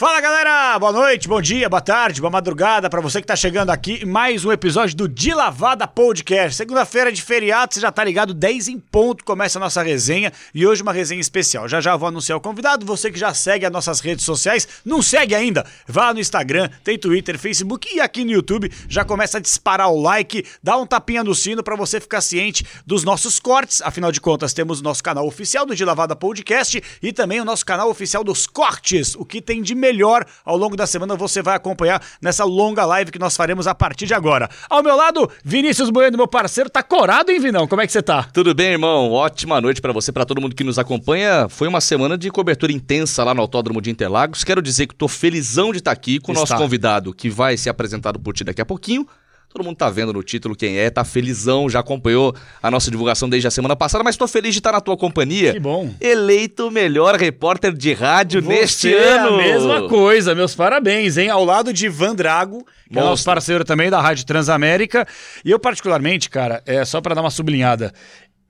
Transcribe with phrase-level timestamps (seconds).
[0.00, 3.68] Fala galera, boa noite, bom dia, boa tarde, boa madrugada para você que tá chegando
[3.68, 6.56] aqui mais um episódio do De Lavada Podcast.
[6.56, 10.66] Segunda-feira de feriado, você já tá ligado, 10 em ponto começa a nossa resenha e
[10.66, 11.68] hoje uma resenha especial.
[11.68, 15.02] Já já vou anunciar o convidado, você que já segue as nossas redes sociais, não
[15.02, 15.66] segue ainda?
[15.86, 20.00] Vá no Instagram, tem Twitter, Facebook e aqui no YouTube já começa a disparar o
[20.00, 23.82] like, dá um tapinha no sino para você ficar ciente dos nossos cortes.
[23.82, 27.44] Afinal de contas, temos o nosso canal oficial do De Lavada Podcast e também o
[27.44, 31.16] nosso canal oficial dos cortes, o que tem de melhor melhor ao longo da semana
[31.16, 34.48] você vai acompanhar nessa longa live que nós faremos a partir de agora.
[34.68, 37.66] Ao meu lado, Vinícius Bueno, meu parceiro, tá corado, hein, Vinão?
[37.66, 38.22] Como é que você tá?
[38.32, 39.10] Tudo bem, irmão?
[39.10, 41.48] Ótima noite para você, para todo mundo que nos acompanha.
[41.48, 44.44] Foi uma semana de cobertura intensa lá no Autódromo de Interlagos.
[44.44, 47.56] Quero dizer que tô felizão de estar tá aqui com o nosso convidado, que vai
[47.56, 49.06] ser apresentado por ti daqui a pouquinho.
[49.52, 52.32] Todo mundo tá vendo no título quem é, tá felizão, já acompanhou
[52.62, 55.52] a nossa divulgação desde a semana passada, mas tô feliz de estar na tua companhia.
[55.52, 55.92] Que bom.
[56.00, 59.34] Eleito o melhor repórter de rádio Você neste é ano.
[59.34, 61.30] a mesma coisa, meus parabéns, hein?
[61.30, 63.00] Ao lado de Van Drago, que Monstro.
[63.00, 65.04] é nosso parceiro também da Rádio Transamérica.
[65.44, 67.92] E eu, particularmente, cara, é só para dar uma sublinhada,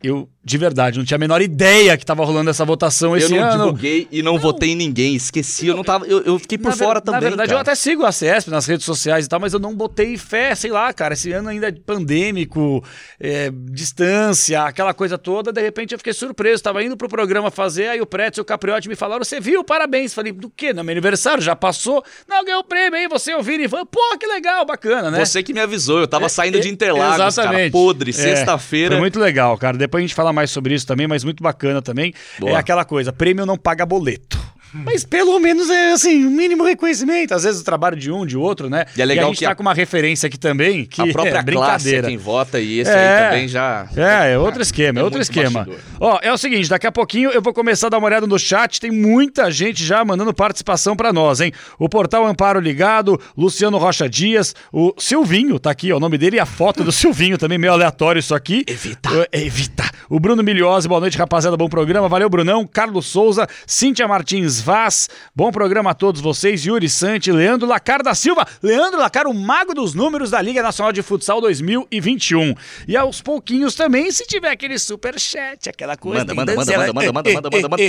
[0.03, 3.37] eu, de verdade, não tinha a menor ideia que tava rolando essa votação esse ano.
[3.37, 3.65] Eu não ano.
[3.65, 6.71] divulguei e não, não, votei em ninguém, esqueci, eu não tava, eu, eu fiquei por
[6.71, 7.59] na fora ver, também, Na verdade, cara.
[7.59, 10.55] eu até sigo a CESP nas redes sociais e tal, mas eu não botei fé,
[10.55, 12.83] sei lá, cara, esse ano ainda é pandêmico,
[13.19, 17.89] é, distância, aquela coisa toda, de repente eu fiquei surpreso, tava indo pro programa fazer,
[17.89, 20.73] aí o Pretz e o Capriotti me falaram, você viu, parabéns, falei, do quê?
[20.73, 22.03] No meu aniversário, já passou?
[22.27, 25.23] Não, ganhou o prêmio aí, você ouviu e falou, pô, que legal, bacana, né?
[25.23, 27.59] Você que me avisou, eu tava é, saindo de Interlagos, exatamente.
[27.59, 28.93] cara, podre, é, sexta-feira.
[28.93, 31.83] Foi muito legal, cara, depois a gente fala mais sobre isso também, mas muito bacana
[31.83, 32.15] também.
[32.39, 32.53] Boa.
[32.53, 34.39] É aquela coisa, prêmio não paga boleto.
[34.73, 37.35] Mas pelo menos é assim, um mínimo reconhecimento.
[37.35, 38.85] Às vezes o trabalho de um, de outro, né?
[38.97, 39.55] E é legal e a gente que tá a...
[39.55, 41.79] com uma referência aqui também, que a própria é brincadeira.
[41.81, 45.03] Classe é quem vota e esse é, aí também já É, é outro esquema, é,
[45.03, 45.65] é outro esquema.
[45.65, 45.81] Bastidor.
[45.99, 48.39] Ó, é o seguinte, daqui a pouquinho eu vou começar a dar uma olhada no
[48.39, 51.53] chat, tem muita gente já mandando participação para nós, hein?
[51.79, 56.37] O portal Amparo ligado, Luciano Rocha Dias, o Silvinho tá aqui, ó, o nome dele
[56.37, 58.65] e a foto do Silvinho também meio aleatório isso aqui.
[58.67, 59.11] Evita.
[59.11, 59.91] Uh, evita.
[60.09, 62.09] O Bruno Miliose, boa noite, rapaziada, bom programa.
[62.09, 62.67] Valeu, Brunão.
[62.67, 68.15] Carlos Souza, Cíntia Martins Vaz, Bom programa a todos vocês, Yuri Sante, Leandro Lacar da
[68.15, 68.47] Silva.
[68.63, 72.55] Leandro Lacar, o mago dos números da Liga Nacional de Futsal 2021.
[72.87, 76.21] E aos pouquinhos também, se tiver aquele super chat, aquela coisa.
[76.21, 77.83] Manda, manda, manda, manda, manda, manda, manda, manda, manda.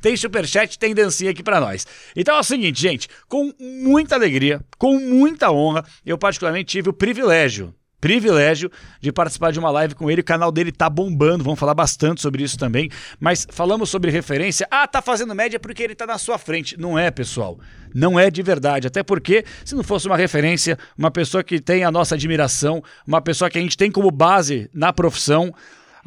[0.00, 1.86] Tem super chat, tem dancinha aqui para nós.
[2.16, 6.92] Então é o seguinte, gente, com muita alegria, com muita honra, eu particularmente tive o
[6.92, 8.70] privilégio privilégio
[9.00, 10.20] de participar de uma live com ele.
[10.20, 12.90] O canal dele tá bombando, vamos falar bastante sobre isso também.
[13.18, 14.66] Mas falamos sobre referência.
[14.70, 16.78] Ah, tá fazendo média porque ele tá na sua frente.
[16.78, 17.58] Não é, pessoal.
[17.94, 18.86] Não é de verdade.
[18.86, 23.20] Até porque, se não fosse uma referência, uma pessoa que tem a nossa admiração, uma
[23.20, 25.52] pessoa que a gente tem como base na profissão,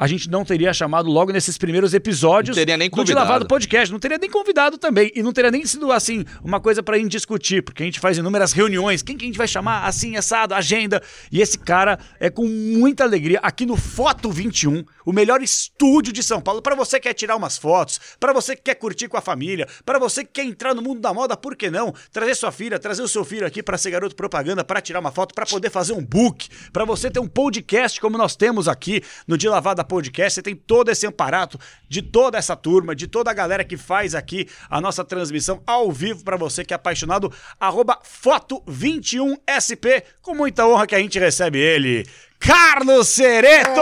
[0.01, 3.05] a gente não teria chamado logo nesses primeiros episódios não teria nem convidado.
[3.05, 3.91] do De Lavado Podcast.
[3.91, 5.11] Não teria nem convidado também.
[5.13, 8.51] E não teria nem sido, assim, uma coisa para discutir, porque a gente faz inúmeras
[8.51, 9.03] reuniões.
[9.03, 9.85] Quem que a gente vai chamar?
[9.85, 11.03] Assim, assado, agenda.
[11.31, 16.23] E esse cara é com muita alegria aqui no Foto 21, o melhor estúdio de
[16.23, 16.63] São Paulo.
[16.63, 19.67] para você que quer tirar umas fotos, para você que quer curtir com a família,
[19.85, 21.93] para você que quer entrar no mundo da moda, por que não?
[22.11, 25.11] Trazer sua filha, trazer o seu filho aqui para ser garoto propaganda, para tirar uma
[25.11, 29.03] foto, para poder fazer um book, para você ter um podcast como nós temos aqui
[29.27, 30.35] no De Lavada Podcast.
[30.35, 31.59] Você tem todo esse aparato
[31.89, 35.91] de toda essa turma, de toda a galera que faz aqui a nossa transmissão ao
[35.91, 37.29] vivo para você que é apaixonado.
[37.59, 40.03] Arroba Foto21SP.
[40.21, 42.07] Com muita honra que a gente recebe ele.
[42.39, 43.81] Carlos Cereto!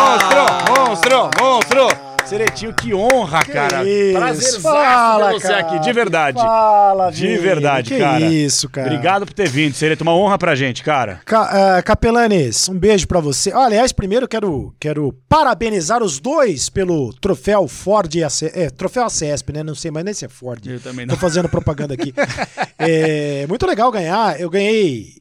[0.00, 0.42] Monstro,
[0.74, 2.09] monstro, monstro!
[2.30, 3.82] Seretinho, que honra, que cara.
[4.12, 5.58] Prazer Fala, você cara.
[5.58, 6.38] aqui, de verdade.
[6.38, 8.24] Fala, De verdade, que cara.
[8.24, 8.86] isso, cara.
[8.86, 10.02] Obrigado por ter vindo, Sereto.
[10.02, 11.20] Uma honra pra gente, cara.
[11.24, 13.52] Ca uh, Capelanes, um beijo pra você.
[13.52, 18.14] Oh, aliás, primeiro quero, quero parabenizar os dois pelo troféu Ford,
[18.54, 19.64] é, troféu ACESP, né?
[19.64, 20.64] Não sei mais nem se é Ford.
[20.64, 21.16] Eu também não.
[21.16, 22.14] Tô fazendo propaganda aqui.
[22.78, 24.40] é muito legal ganhar.
[24.40, 25.14] Eu ganhei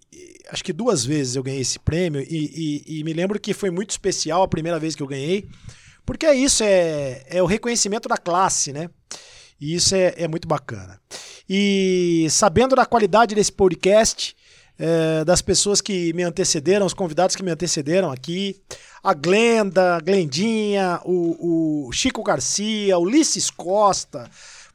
[0.51, 3.71] acho que duas vezes eu ganhei esse prêmio e, e, e, me lembro que foi
[3.71, 5.47] muito especial a primeira vez que eu ganhei.
[6.09, 8.89] Porque é isso, é, é o reconhecimento da classe, né?
[9.61, 10.99] E isso é, é muito bacana.
[11.47, 14.35] E sabendo da qualidade desse podcast,
[14.79, 18.59] é, das pessoas que me antecederam, os convidados que me antecederam aqui,
[19.03, 24.27] a Glenda, a Glendinha, o, o Chico Garcia, Ulisses Costa,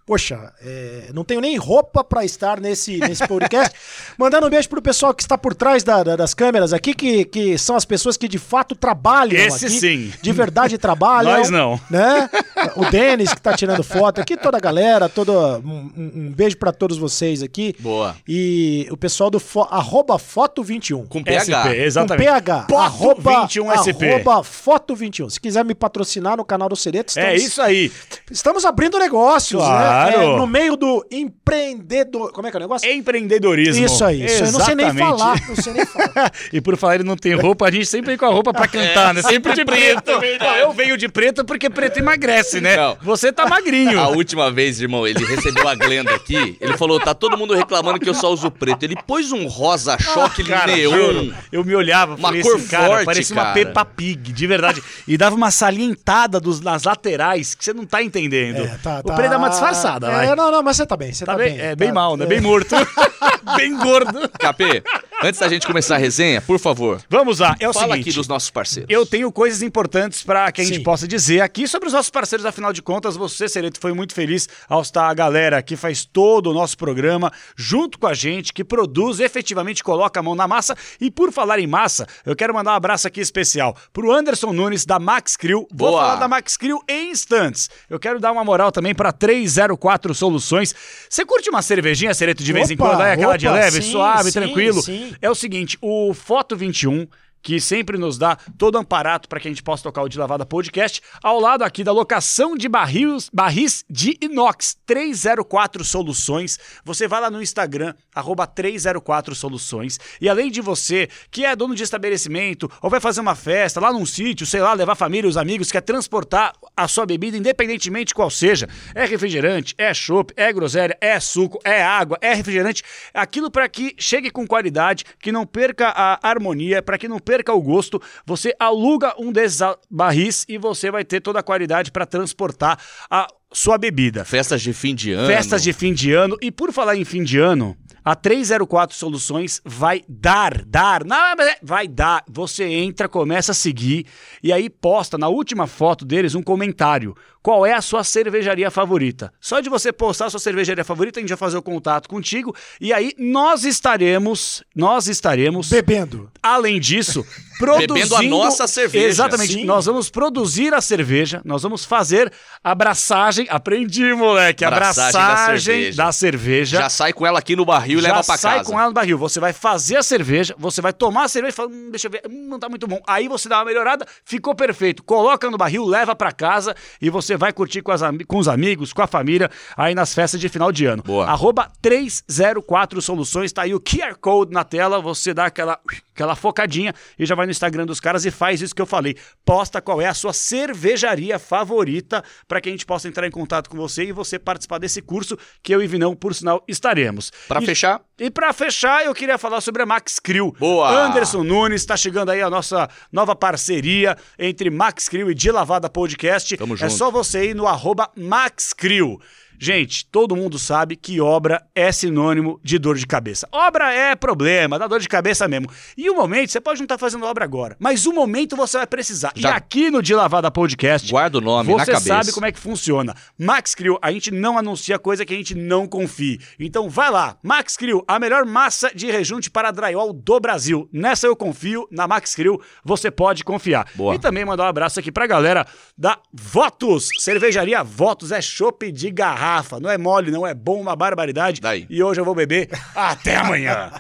[0.07, 3.75] Poxa, é, não tenho nem roupa para estar nesse, nesse podcast.
[4.19, 7.25] Mandando um beijo pro pessoal que está por trás da, da, das câmeras aqui, que,
[7.25, 9.81] que são as pessoas que de fato trabalham Esse aqui.
[9.81, 10.13] sim.
[10.21, 11.39] De verdade trabalham.
[11.39, 11.81] Nós não.
[11.89, 12.29] Né?
[12.77, 16.71] O Denis que tá tirando foto aqui, toda a galera, todo, um, um beijo para
[16.71, 17.75] todos vocês aqui.
[17.81, 18.15] Boa.
[18.29, 21.09] E o pessoal do fo, arroba foto21.
[21.09, 21.63] Com PH.
[21.65, 22.27] SP, exatamente.
[22.27, 22.61] Com PH.
[22.69, 24.03] Foto arroba, 21 SP.
[24.13, 25.31] Arroba foto21.
[25.31, 27.91] Se quiser me patrocinar no canal do Cereto, É isso aí.
[28.31, 29.85] Estamos abrindo negócios, Claro.
[29.85, 29.94] né?
[29.95, 30.23] Claro.
[30.23, 32.33] é, no meio do empreendedor.
[32.33, 32.91] Como é que é o negócio?
[32.91, 33.85] Empreendedorismo.
[33.85, 34.25] Isso aí.
[34.25, 34.49] Isso aí.
[34.49, 35.49] Eu não sei nem falar.
[35.49, 36.33] Não sei nem falar.
[36.53, 38.67] e por falar ele não tem roupa, a gente sempre vem com a roupa pra
[38.69, 39.23] cantar, né?
[39.23, 40.13] Sempre de preto.
[40.41, 42.77] Não, eu venho de preto porque preto emagrece, né?
[42.77, 42.97] Não.
[43.03, 43.99] Você tá magrinho.
[44.01, 46.57] A última vez, irmão, ele recebeu a Glenda aqui.
[46.61, 48.83] Ele falou: tá todo mundo reclamando que eu só uso preto.
[48.83, 50.91] Ele pôs um rosa choque Cara, neon.
[50.91, 53.55] juro, eu me olhava, Uma falei, cor esse cara forte, parecia uma cara.
[53.55, 54.83] Peppa Pig, de verdade.
[55.07, 58.63] E dava uma salientada dos, nas laterais que você não tá entendendo.
[58.65, 60.35] É, tá, o preto dá uma disfarçada, é, vai.
[60.37, 61.13] Não, não, mas você tá bem.
[61.13, 61.61] Você Tá tá, bem, bem.
[61.67, 62.25] é bem tá- mal, né?
[62.25, 62.29] é.
[62.29, 62.75] Bem morto.
[63.57, 64.29] bem gordo.
[64.39, 64.83] Capê,
[65.23, 68.09] antes da gente começar a resenha, por favor, Vamos lá, é o fala seguinte.
[68.09, 68.91] aqui dos nossos parceiros.
[68.91, 70.83] Eu tenho coisas importantes para que a gente Sim.
[70.83, 74.49] possa dizer aqui sobre os nossos parceiros, afinal de contas, você, Sereto, foi muito feliz
[74.69, 78.65] ao estar a galera que faz todo o nosso programa junto com a gente, que
[78.65, 80.77] produz, efetivamente coloca a mão na massa.
[81.01, 84.85] E por falar em massa, eu quero mandar um abraço aqui especial pro Anderson Nunes
[84.87, 85.67] da Max Crew.
[85.73, 86.01] Vou Boa.
[86.03, 87.69] falar da Max Crew em instantes.
[87.89, 89.74] Eu quero dar uma moral também para 304
[90.15, 90.75] Soluções.
[91.09, 93.01] Você curte uma cervejinha, Sereto, de vez em Opa, quando?
[93.01, 94.83] Aí aquela de opa, leve, sim, suave, sim, tranquilo.
[94.83, 95.15] sim.
[95.21, 97.07] É o seguinte, o Foto 21,
[97.45, 100.47] que sempre nos dá todo amparato para que a gente possa tocar o De Lavada
[100.47, 106.59] Podcast, ao lado aqui da locação de barris, barris de inox, 304 Soluções.
[106.85, 109.99] Você vai lá no Instagram, arroba 304 Soluções.
[110.21, 113.93] E além de você, que é dono de estabelecimento, ou vai fazer uma festa lá
[113.93, 118.15] num sítio, sei lá, levar a família, os amigos, quer transportar a sua bebida, independentemente
[118.15, 122.83] qual seja, é refrigerante, é chopp, é groselha, é suco, é água, é refrigerante,
[123.13, 127.53] aquilo para que chegue com qualidade, que não perca a harmonia, para que não perca
[127.53, 129.61] o gosto, você aluga um desses
[129.91, 132.79] barris e você vai ter toda a qualidade para transportar
[133.11, 134.25] a sua bebida.
[134.25, 135.27] Festas de fim de ano.
[135.27, 136.37] Festas de fim de ano.
[136.43, 141.57] E por falar em fim de ano, a 304 Soluções vai dar, dar, não, é-
[141.63, 142.23] vai dar.
[142.31, 144.07] Você entra, começa a seguir
[144.43, 147.17] e aí posta na última foto deles um comentário.
[147.45, 149.31] Qual é a sua cervejaria favorita?
[149.39, 152.57] Só de você postar a sua cervejaria favorita, a gente vai fazer o contato contigo
[152.81, 156.31] e aí nós estaremos, nós estaremos Bebendo.
[156.43, 157.23] Além disso,
[157.59, 159.07] produzindo Bebendo a nossa cerveja.
[159.07, 159.53] Exatamente.
[159.53, 159.65] Sim.
[159.67, 162.33] Nós vamos produzir a cerveja, nós vamos fazer
[162.63, 163.47] a abraçagem.
[163.51, 164.65] Aprendi, moleque.
[164.65, 165.97] Abraçagem da cerveja.
[166.03, 166.79] da cerveja.
[166.79, 168.71] Já sai com ela aqui no barril e Já leva pra sai casa.
[168.71, 169.19] com ela no barril.
[169.19, 172.11] Você vai fazer a cerveja, você vai tomar a cerveja e fala, hum, deixa eu
[172.11, 173.03] ver, hum, não tá muito bom.
[173.07, 175.03] Aí você dá uma melhorada, ficou perfeito.
[175.03, 178.93] Coloca no barril, leva pra casa e você vai curtir com, as com os amigos,
[178.93, 181.03] com a família, aí nas festas de final de ano.
[181.03, 181.27] Boa.
[181.27, 185.79] Arroba 304 Soluções, tá aí o QR Code na tela, você dá aquela,
[186.15, 189.17] aquela focadinha e já vai no Instagram dos caras e faz isso que eu falei.
[189.45, 193.69] Posta qual é a sua cervejaria favorita para que a gente possa entrar em contato
[193.69, 197.31] com você e você participar desse curso que eu e Vinão, por sinal, estaremos.
[197.49, 200.55] Pra E- fechar, e pra fechar, eu queria falar sobre a Max Crew.
[200.59, 200.89] Boa!
[200.89, 205.91] Anderson Nunes está chegando aí a nossa nova parceria entre Max Crew e De Lavada
[205.91, 206.57] Podcast.
[206.57, 206.93] Tamo É junto.
[206.93, 209.21] só você ir no arroba Max Crew.
[209.59, 213.49] Gente, todo mundo sabe que obra é sinônimo de dor de cabeça.
[213.53, 215.69] Obra é problema, dá dor de cabeça mesmo.
[215.97, 218.87] E o momento, você pode não estar fazendo obra agora, mas o momento você vai
[218.87, 219.33] precisar.
[219.37, 222.07] E Já- aqui no De Lavada Podcast, guarda o nome na você cabeça.
[222.09, 223.15] sabe como é que funciona.
[223.39, 226.41] Max Crew, a gente não anuncia coisa que a gente não confie.
[226.59, 230.89] Então vai lá, Max Crew, a melhor massa de rejunte para drywall do Brasil.
[230.93, 233.87] Nessa eu confio, na Max Crew você pode confiar.
[233.95, 234.15] Boa.
[234.15, 235.67] E também mandar um abraço aqui pra galera
[235.97, 237.09] da Votos.
[237.19, 239.44] Cervejaria Votos é chopp de garrafa.
[239.81, 241.61] Não é mole, não é bom, uma barbaridade.
[241.61, 241.87] Daí.
[241.91, 243.93] E hoje eu vou beber até amanhã.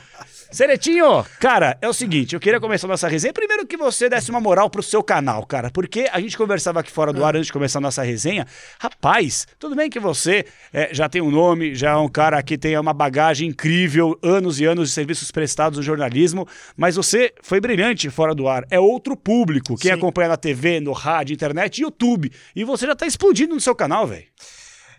[0.54, 3.32] Seretinho, cara, é o seguinte, eu queria começar nossa resenha.
[3.32, 6.92] Primeiro que você desse uma moral pro seu canal, cara, porque a gente conversava aqui
[6.92, 8.46] fora do ar antes de começar a nossa resenha.
[8.78, 12.56] Rapaz, tudo bem que você é, já tem um nome, já é um cara que
[12.56, 16.46] tem uma bagagem incrível, anos e anos de serviços prestados no jornalismo,
[16.76, 18.64] mas você foi brilhante fora do ar.
[18.70, 19.96] É outro público, quem Sim.
[19.98, 22.30] acompanha na TV, no rádio, internet e YouTube.
[22.54, 24.26] E você já tá explodindo no seu canal, velho.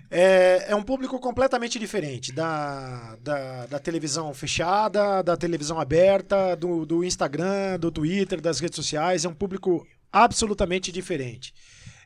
[0.09, 6.85] É, é um público completamente diferente da, da, da televisão fechada, da televisão aberta, do,
[6.85, 9.25] do Instagram, do Twitter, das redes sociais.
[9.25, 11.53] É um público absolutamente diferente.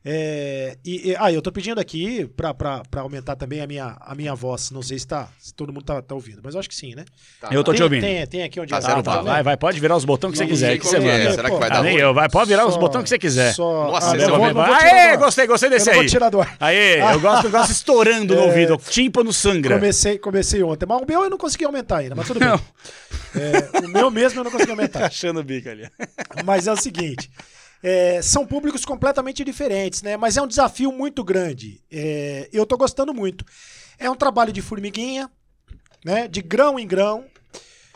[0.03, 3.97] É, e, e- ah, eu tô pedindo aqui pra, pra, pra aumentar também a minha,
[3.99, 4.71] a minha voz.
[4.71, 6.95] Não sei se, tá, se todo mundo tá, tá ouvindo, mas eu acho que sim,
[6.95, 7.03] né?
[7.51, 8.01] eu tô tem, te ouvindo.
[8.01, 9.23] Tem, tem aqui onde Tá eu- zero Ah, vala.
[9.23, 10.77] Vai, vai, pode virar os botões que você quiser.
[10.77, 10.99] que você é.
[10.99, 11.31] manda.
[11.33, 12.01] Será que vai Ah, dar nem ruim?
[12.01, 13.53] eu, vai, pode virar os Só- botões que você quiser.
[13.53, 15.99] só- Nossa, ah, você não vai vou- vou Aê, gostei, gostei desse Eu aí.
[15.99, 16.55] vou tirar do ar.
[16.59, 18.45] Aê, eu gosto, eu gosto estourando no É.
[18.45, 19.75] ouvido, tímpano sangra.
[19.75, 22.47] Comecei, comecei ontem, mas o meu eu não consegui aumentar ainda, mas tudo bem.
[22.49, 22.61] Não.
[23.35, 25.05] É, o meu mesmo eu não consegui aumentar.
[25.07, 25.87] Achando o bico ali.
[26.45, 27.29] Mas é o seguinte:
[27.81, 30.17] é, são públicos completamente diferentes, né?
[30.17, 31.81] Mas é um desafio muito grande.
[31.91, 33.45] É, eu tô gostando muito.
[33.97, 35.29] É um trabalho de formiguinha,
[36.03, 36.27] né?
[36.27, 37.25] De grão em grão.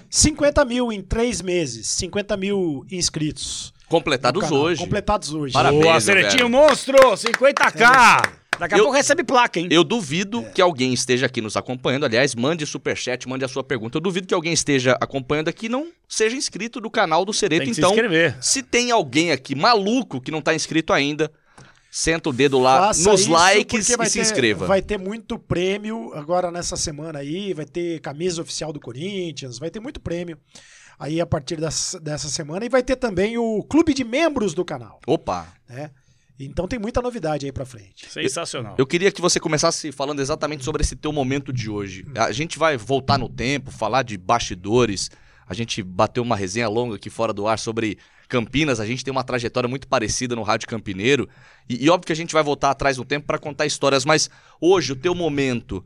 [0.09, 3.73] 50 mil em três meses, 50 mil inscritos.
[3.89, 4.79] Completados hoje.
[4.79, 5.53] Completados hoje.
[5.53, 5.83] Parabéns.
[5.83, 6.49] Boa.
[6.49, 8.42] Monstro, 50k.
[8.59, 9.67] Daqui a eu, pouco recebe placa, hein?
[9.69, 10.49] Eu duvido é.
[10.51, 12.05] que alguém esteja aqui nos acompanhando.
[12.05, 13.97] Aliás, mande superchat, mande a sua pergunta.
[13.97, 17.33] Eu duvido que alguém esteja acompanhando aqui e não seja inscrito do canal do.
[17.33, 18.37] Tem que então, se, inscrever.
[18.39, 21.31] se tem alguém aqui maluco que não está inscrito ainda,
[21.91, 24.65] senta o dedo lá Faça nos likes e se inscreva.
[24.65, 29.69] Vai ter muito prêmio agora nessa semana aí, vai ter camisa oficial do Corinthians, vai
[29.69, 30.37] ter muito prêmio
[30.99, 34.63] aí a partir dessa, dessa semana e vai ter também o clube de membros do
[34.63, 34.99] canal.
[35.05, 35.47] Opa!
[35.67, 35.91] Né?
[36.39, 38.09] Então tem muita novidade aí pra frente.
[38.09, 38.73] Sensacional.
[38.73, 42.05] Eu, eu, queria que você começasse falando exatamente sobre esse teu momento de hoje.
[42.17, 45.11] A gente vai voltar no tempo, falar de bastidores.
[45.47, 47.97] A gente bateu uma resenha longa aqui fora do ar sobre
[48.27, 51.29] Campinas, a gente tem uma trajetória muito parecida no Rádio Campineiro.
[51.69, 54.29] E, e óbvio que a gente vai voltar atrás no tempo para contar histórias, mas
[54.59, 55.85] hoje, o teu momento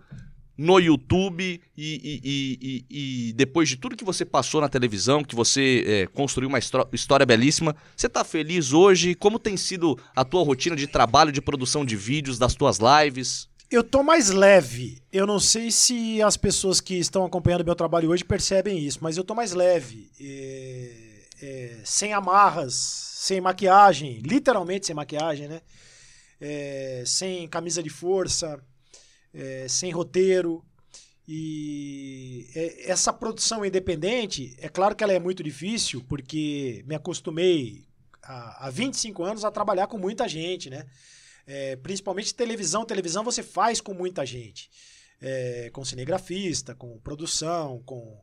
[0.57, 5.35] no YouTube e, e, e, e, depois de tudo que você passou na televisão, que
[5.35, 6.59] você é, construiu uma
[6.91, 9.13] história belíssima, você está feliz hoje?
[9.13, 13.47] Como tem sido a tua rotina de trabalho, de produção de vídeos, das tuas lives?
[13.69, 15.01] Eu tô mais leve.
[15.11, 19.17] Eu não sei se as pessoas que estão acompanhando meu trabalho hoje percebem isso, mas
[19.17, 20.09] eu tô mais leve.
[20.19, 21.07] É
[21.41, 25.61] é, sem amarras, sem maquiagem, literalmente sem maquiagem, né?
[26.39, 28.59] É, sem camisa de força,
[29.37, 30.65] é, sem roteiro.
[31.27, 37.85] E é, essa produção independente, é claro que ela é muito difícil, porque me acostumei
[38.23, 40.85] há, há 25 anos a trabalhar com muita gente, né?
[41.45, 42.85] É, principalmente televisão.
[42.85, 44.69] Televisão você faz com muita gente.
[45.21, 48.21] É, com cinegrafista, com produção, com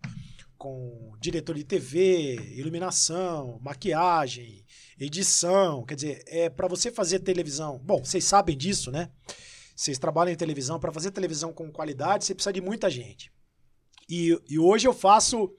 [0.56, 4.64] com diretor de TV, iluminação, maquiagem,
[4.98, 5.84] edição.
[5.84, 7.78] Quer dizer, é para você fazer televisão.
[7.84, 9.10] Bom, vocês sabem disso, né?
[9.74, 10.78] Vocês trabalham em televisão.
[10.78, 13.32] Para fazer televisão com qualidade, você precisa de muita gente.
[14.08, 15.52] E, e hoje eu faço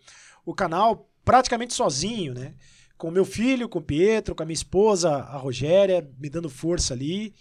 [0.45, 2.55] o canal praticamente sozinho, né?
[2.97, 6.93] Com meu filho, com o Pietro, com a minha esposa, a Rogéria, me dando força
[6.93, 7.33] ali.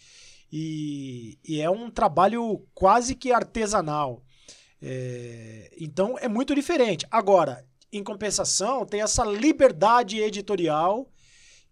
[0.50, 4.24] E, e é um trabalho quase que artesanal.
[4.82, 7.06] É, então é muito diferente.
[7.10, 11.08] Agora, em compensação, tem essa liberdade editorial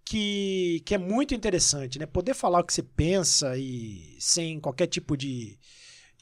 [0.04, 2.06] que, que é muito interessante, né?
[2.06, 5.59] Poder falar o que você pensa e sem qualquer tipo de,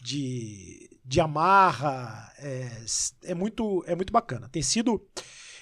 [0.00, 2.84] de, de amarra é,
[3.24, 4.48] é, muito, é muito bacana.
[4.48, 5.04] Tem sido.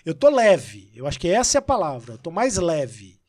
[0.04, 2.14] Eu tô leve, eu acho que essa é a palavra.
[2.14, 3.20] Eu tô mais leve.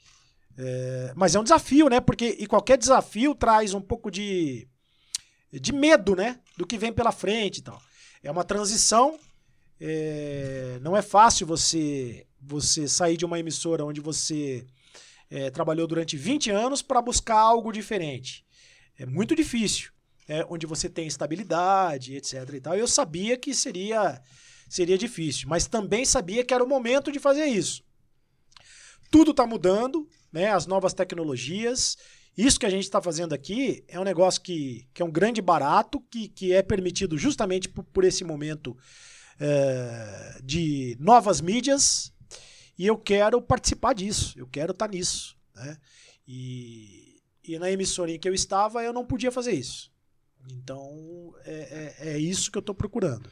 [0.57, 1.99] É, mas é um desafio, né?
[1.99, 4.67] Porque e qualquer desafio traz um pouco de,
[5.51, 6.39] de medo, né?
[6.57, 7.81] Do que vem pela frente e tal.
[8.21, 9.17] É uma transição.
[9.79, 14.65] É, não é fácil você, você sair de uma emissora onde você
[15.29, 18.45] é, trabalhou durante 20 anos para buscar algo diferente.
[18.97, 19.91] É muito difícil.
[20.27, 22.47] É, onde você tem estabilidade, etc.
[22.53, 22.75] E tal.
[22.75, 24.21] Eu sabia que seria,
[24.69, 27.83] seria difícil, mas também sabia que era o momento de fazer isso.
[29.09, 30.51] Tudo está mudando, né?
[30.51, 31.97] as novas tecnologias,
[32.37, 35.41] isso que a gente está fazendo aqui é um negócio que, que é um grande
[35.41, 38.77] barato, que, que é permitido justamente por, por esse momento
[39.39, 42.13] é, de novas mídias,
[42.79, 45.35] e eu quero participar disso, eu quero estar tá nisso.
[45.53, 45.77] Né?
[46.25, 49.91] E, e na emissora em que eu estava, eu não podia fazer isso.
[50.49, 53.29] Então, é, é, é isso que eu estou procurando.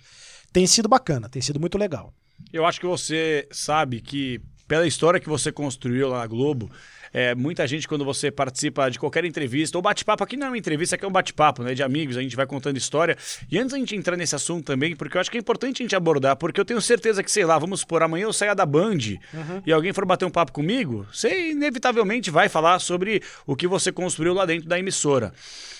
[0.51, 2.13] Tem sido bacana, tem sido muito legal.
[2.51, 6.69] Eu acho que você sabe que, pela história que você construiu lá na Globo,
[7.13, 10.57] é, muita gente, quando você participa de qualquer entrevista, ou bate-papo, aqui não é uma
[10.57, 11.73] entrevista, aqui é um bate-papo, né?
[11.73, 13.17] De amigos, a gente vai contando história.
[13.49, 15.83] E antes a gente entrar nesse assunto também, porque eu acho que é importante a
[15.83, 18.65] gente abordar, porque eu tenho certeza que, sei lá, vamos supor, amanhã eu saia da
[18.65, 18.97] Band
[19.33, 19.61] uhum.
[19.65, 23.91] e alguém for bater um papo comigo, você inevitavelmente vai falar sobre o que você
[23.91, 25.33] construiu lá dentro da emissora.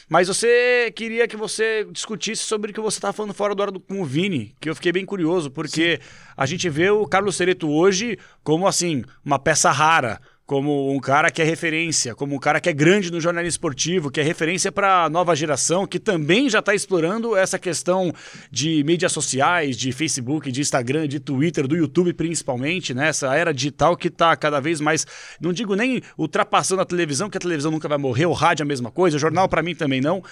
[0.10, 3.72] Mas você queria que você discutisse sobre o que você estava falando fora do ar
[3.72, 6.10] do, com o Vini, que eu fiquei bem curioso, porque Sim.
[6.38, 11.30] a gente vê o Carlos Cereto hoje como, assim, uma peça rara como um cara
[11.30, 14.72] que é referência, como um cara que é grande no jornalismo esportivo, que é referência
[14.72, 18.14] para a nova geração, que também já está explorando essa questão
[18.50, 23.12] de mídias sociais, de Facebook, de Instagram, de Twitter, do YouTube principalmente, né?
[23.36, 25.06] Era digital que está cada vez mais,
[25.42, 28.66] não digo nem ultrapassando a televisão, que a televisão nunca vai morrer, o rádio é
[28.66, 30.24] a mesma coisa, o jornal para mim também não.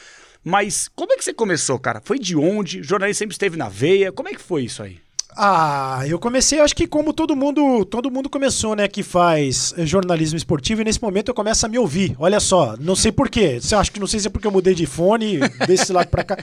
[0.41, 2.01] Mas como é que você começou, cara?
[2.01, 2.79] Foi de onde?
[2.79, 4.13] O jornalismo sempre esteve na veia?
[4.13, 5.04] Como é que foi isso aí?
[5.37, 10.37] Ah, eu comecei, acho que como todo mundo, todo mundo começou, né, que faz jornalismo
[10.37, 12.15] esportivo e nesse momento eu começo a me ouvir.
[12.17, 13.59] Olha só, não sei porquê.
[13.77, 16.37] Acho que não sei se é porque eu mudei de fone desse lado para cá.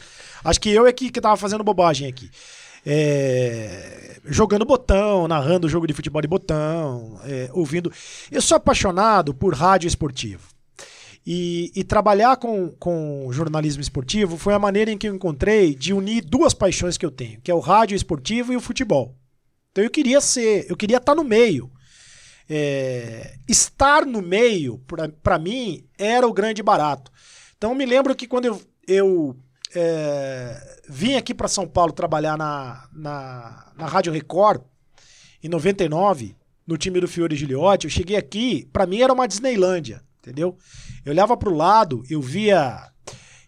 [0.45, 2.31] Acho que eu é que, que tava fazendo bobagem aqui.
[2.85, 7.91] É, jogando botão, narrando jogo de futebol de botão, é, ouvindo.
[8.31, 10.52] Eu sou apaixonado por rádio esportivo.
[11.25, 15.93] E, e, trabalhar com, com jornalismo esportivo foi a maneira em que eu encontrei de
[15.93, 19.17] unir duas paixões que eu tenho, que é o rádio esportivo e o futebol.
[19.71, 21.71] Então eu queria ser, eu queria estar no meio.
[22.51, 24.83] É, estar no meio,
[25.23, 27.11] para mim, era o grande barato.
[27.57, 29.37] Então me lembro que quando eu, eu
[29.75, 34.63] é, vim aqui para São Paulo trabalhar na, na, na Rádio Record,
[35.43, 36.37] em 99,
[36.67, 40.57] no time do Fiore Giliotti, eu cheguei aqui, para mim era uma Disneylândia, entendeu?
[41.05, 42.91] Eu olhava para o lado, eu via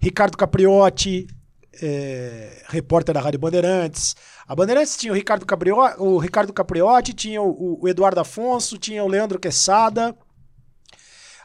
[0.01, 1.27] Ricardo Capriotti,
[1.83, 4.17] é, repórter da Rádio Bandeirantes.
[4.47, 9.05] A Bandeirantes tinha o Ricardo, Capriotti, o Ricardo Capriotti, tinha o, o Eduardo Afonso, tinha
[9.05, 10.15] o Leandro Quesada.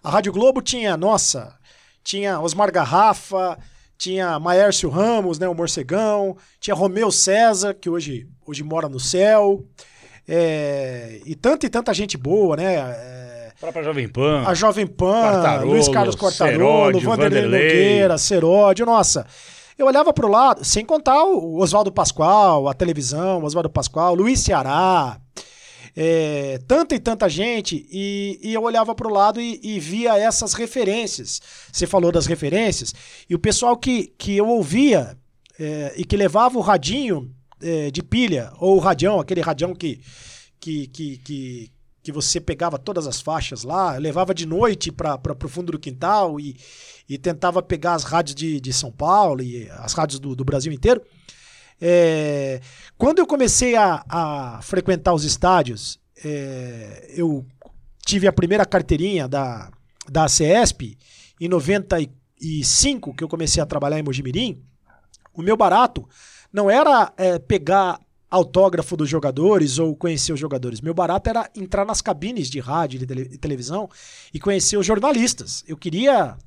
[0.04, 1.56] A Rádio Globo tinha, nossa,
[2.04, 3.58] tinha Osmar Garrafa,
[3.98, 9.66] tinha Maércio Ramos, né, o Morcegão, tinha Romeu César, que hoje, hoje mora no céu,
[10.28, 12.76] é, e tanta e tanta gente boa, né?
[12.76, 13.29] É,
[13.60, 14.44] própria Jovem Pan.
[14.46, 19.26] A Jovem Pan, Quartarolo, Luiz Carlos Quartarolo, Vanderlei Nogueira, Seródio, nossa.
[19.78, 24.40] Eu olhava para o lado, sem contar o Oswaldo Pascoal, a televisão, Oswaldo Pascoal, Luiz
[24.42, 25.20] Ceará,
[25.96, 30.18] é, tanta e tanta gente, e, e eu olhava para o lado e, e, via
[30.18, 31.42] essas referências.
[31.72, 32.94] Você falou das referências,
[33.30, 35.18] e o pessoal que, que eu ouvia
[35.60, 40.02] é, e que levava o radinho é, de pilha, ou o radião, aquele radião que,
[40.60, 41.72] que, que, que,
[42.10, 46.40] que você pegava todas as faixas lá, levava de noite para o fundo do quintal
[46.40, 46.58] e,
[47.08, 50.74] e tentava pegar as rádios de, de São Paulo e as rádios do, do Brasil
[50.74, 51.02] inteiro.
[51.80, 52.60] É,
[52.98, 57.46] quando eu comecei a, a frequentar os estádios, é, eu
[58.04, 59.72] tive a primeira carteirinha da,
[60.10, 60.98] da CESP
[61.40, 64.62] em 95, que eu comecei a trabalhar em Mojimirim.
[65.34, 66.10] O meu barato
[66.52, 68.00] não era é, pegar
[68.30, 70.82] autógrafo dos jogadores ou conhecer os jogadores.
[70.82, 73.90] Meu barato era entrar nas cabines de rádio e televisão
[74.34, 75.64] e conhecer os jornalistas.
[75.68, 76.38] Eu queria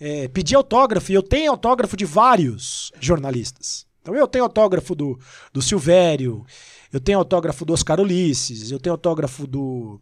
[0.00, 3.86] é, pedir autógrafo e eu tenho autógrafo de vários jornalistas.
[4.00, 5.18] Então eu tenho autógrafo do,
[5.52, 6.44] do Silvério,
[6.92, 10.00] eu tenho autógrafo do Oscar Ulisses, eu tenho autógrafo do,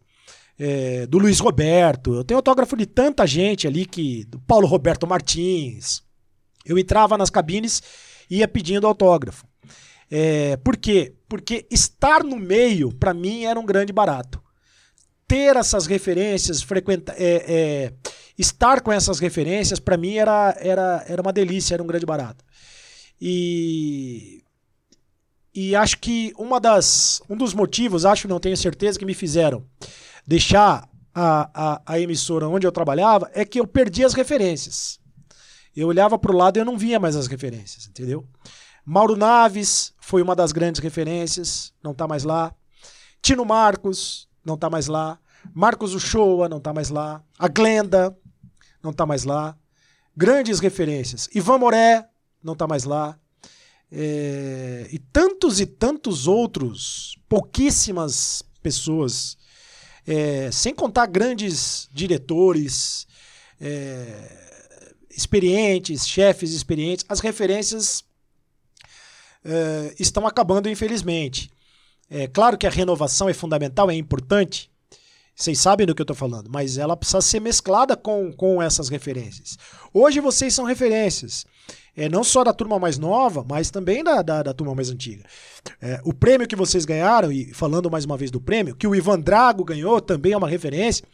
[0.59, 4.25] é, do Luiz Roberto, eu tenho autógrafo de tanta gente ali que.
[4.25, 6.03] do Paulo Roberto Martins.
[6.65, 7.81] Eu entrava nas cabines
[8.29, 9.45] e ia pedindo autógrafo.
[10.09, 11.13] É, por quê?
[11.27, 14.41] Porque estar no meio, para mim, era um grande barato.
[15.27, 17.15] Ter essas referências, frequentar.
[17.17, 17.93] É, é,
[18.37, 22.43] estar com essas referências, para mim, era, era, era uma delícia, era um grande barato.
[23.19, 24.43] E
[25.55, 29.63] e acho que uma das um dos motivos, acho não tenho certeza que me fizeram
[30.25, 34.99] deixar a, a, a emissora onde eu trabalhava é que eu perdi as referências.
[35.75, 38.25] Eu olhava para o lado e eu não via mais as referências, entendeu?
[38.85, 42.53] Mauro Naves foi uma das grandes referências, não está mais lá.
[43.21, 45.17] Tino Marcos, não está mais lá.
[45.53, 47.23] Marcos Uchoa, não está mais lá.
[47.39, 48.15] A Glenda,
[48.83, 49.57] não está mais lá.
[50.15, 51.29] Grandes referências.
[51.33, 52.05] Ivan Moré,
[52.43, 53.17] não está mais lá.
[53.89, 59.37] É, e tantos e tantos outros, pouquíssimas pessoas,
[60.05, 63.07] é, sem contar grandes diretores,
[63.59, 64.67] é,
[65.09, 68.03] experientes, chefes experientes, as referências
[69.43, 71.49] é, estão acabando, infelizmente.
[72.09, 74.69] É claro que a renovação é fundamental, é importante,
[75.35, 78.89] vocês sabem do que eu estou falando, mas ela precisa ser mesclada com, com essas
[78.89, 79.57] referências.
[79.93, 81.45] Hoje vocês são referências
[81.95, 85.23] é, não só da turma mais nova, mas também da, da, da turma mais antiga.
[85.81, 88.95] É, o prêmio que vocês ganharam, e falando mais uma vez do prêmio, que o
[88.95, 91.05] Ivan Drago ganhou, também é uma referência,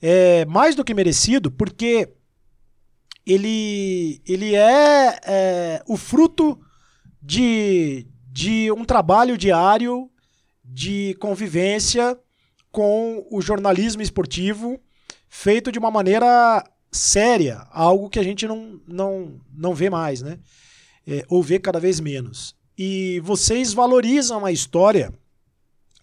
[0.00, 2.08] é mais do que merecido, porque
[3.26, 6.58] ele, ele é, é o fruto
[7.26, 10.08] de, de um trabalho diário
[10.64, 12.16] de convivência
[12.70, 14.78] com o jornalismo esportivo
[15.28, 20.38] feito de uma maneira séria, algo que a gente não, não, não vê mais, né?
[21.04, 22.54] É, ou vê cada vez menos.
[22.78, 25.12] E vocês valorizam a história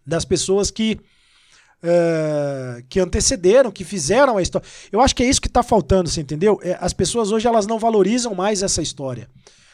[0.06, 1.00] das pessoas que,
[1.82, 4.68] é, que antecederam, que fizeram a história.
[4.92, 6.60] Eu acho que é isso que está faltando, você entendeu?
[6.62, 9.30] É, as pessoas hoje elas não valorizam mais essa história.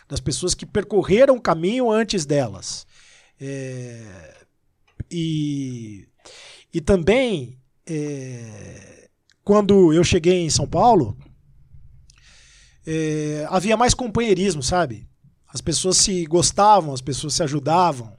[0.10, 2.86] Das pessoas que percorreram o caminho antes delas.
[3.40, 4.44] É,
[5.10, 6.06] e,
[6.74, 9.10] e também é,
[9.44, 11.18] quando eu cheguei em São Paulo,
[12.86, 15.08] é, havia mais companheirismo, sabe?
[15.48, 18.18] As pessoas se gostavam, as pessoas se ajudavam.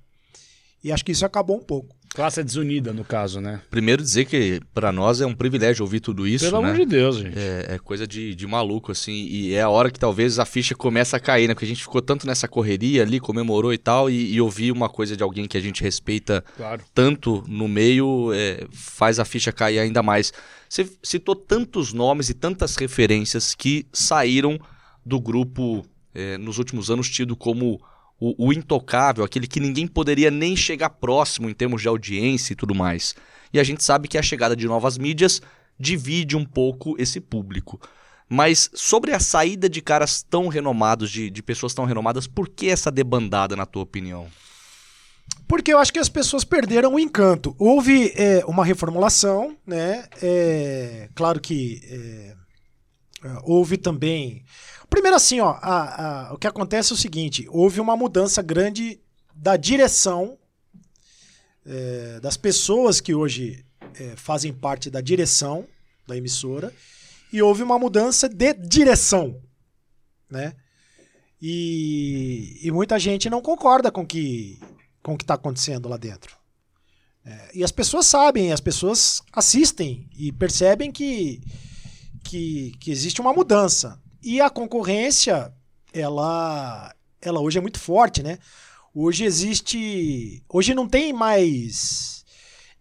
[0.82, 1.99] E acho que isso acabou um pouco.
[2.12, 3.60] Classe desunida, no caso, né?
[3.70, 6.44] Primeiro dizer que para nós é um privilégio ouvir tudo isso.
[6.44, 6.68] Pelo né?
[6.68, 7.38] amor de Deus, gente.
[7.38, 9.12] É, é, coisa de, de maluco, assim.
[9.12, 11.54] E é a hora que talvez a ficha começa a cair, né?
[11.54, 14.88] Porque a gente ficou tanto nessa correria ali, comemorou e tal, e, e ouvir uma
[14.88, 16.82] coisa de alguém que a gente respeita claro.
[16.92, 20.32] tanto no meio é, faz a ficha cair ainda mais.
[20.68, 24.58] Você citou tantos nomes e tantas referências que saíram
[25.06, 27.80] do grupo é, nos últimos anos tido como
[28.20, 32.56] o, o, intocável, aquele que ninguém poderia nem chegar próximo em termos de audiência e
[32.56, 33.14] tudo mais.
[33.52, 35.40] E a gente sabe que a chegada de novas mídias
[35.78, 37.80] divide um pouco esse público.
[38.28, 42.68] Mas sobre a saída de caras tão renomados, de, de pessoas tão renomadas, por que
[42.68, 44.28] essa debandada, na tua opinião?
[45.48, 47.56] Porque eu acho que as pessoas perderam o encanto.
[47.58, 50.04] Houve é, uma reformulação, né?
[50.22, 52.36] É, claro que é,
[53.42, 54.44] houve também.
[54.90, 59.00] Primeiro, assim, ó, a, a, o que acontece é o seguinte: houve uma mudança grande
[59.34, 60.36] da direção
[61.64, 65.66] é, das pessoas que hoje é, fazem parte da direção
[66.06, 66.74] da emissora
[67.32, 69.40] e houve uma mudança de direção,
[70.28, 70.54] né?
[71.40, 74.60] E, e muita gente não concorda com que,
[75.02, 76.36] com o que está acontecendo lá dentro.
[77.24, 81.40] É, e as pessoas sabem, as pessoas assistem e percebem que,
[82.24, 83.98] que, que existe uma mudança.
[84.22, 85.52] E a concorrência,
[85.92, 88.38] ela, ela hoje é muito forte, né?
[88.94, 90.42] Hoje existe.
[90.48, 92.24] Hoje não tem mais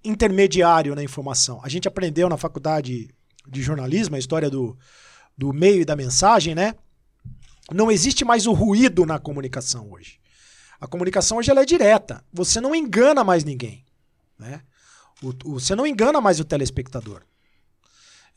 [0.03, 1.59] intermediário na informação.
[1.63, 3.09] A gente aprendeu na faculdade
[3.47, 4.77] de jornalismo, a história do,
[5.37, 6.75] do meio e da mensagem, né?
[7.71, 10.19] Não existe mais o ruído na comunicação hoje.
[10.81, 12.23] A comunicação hoje ela é direta.
[12.33, 13.85] Você não engana mais ninguém.
[14.37, 14.61] Né?
[15.21, 17.21] O, o, você não engana mais o telespectador.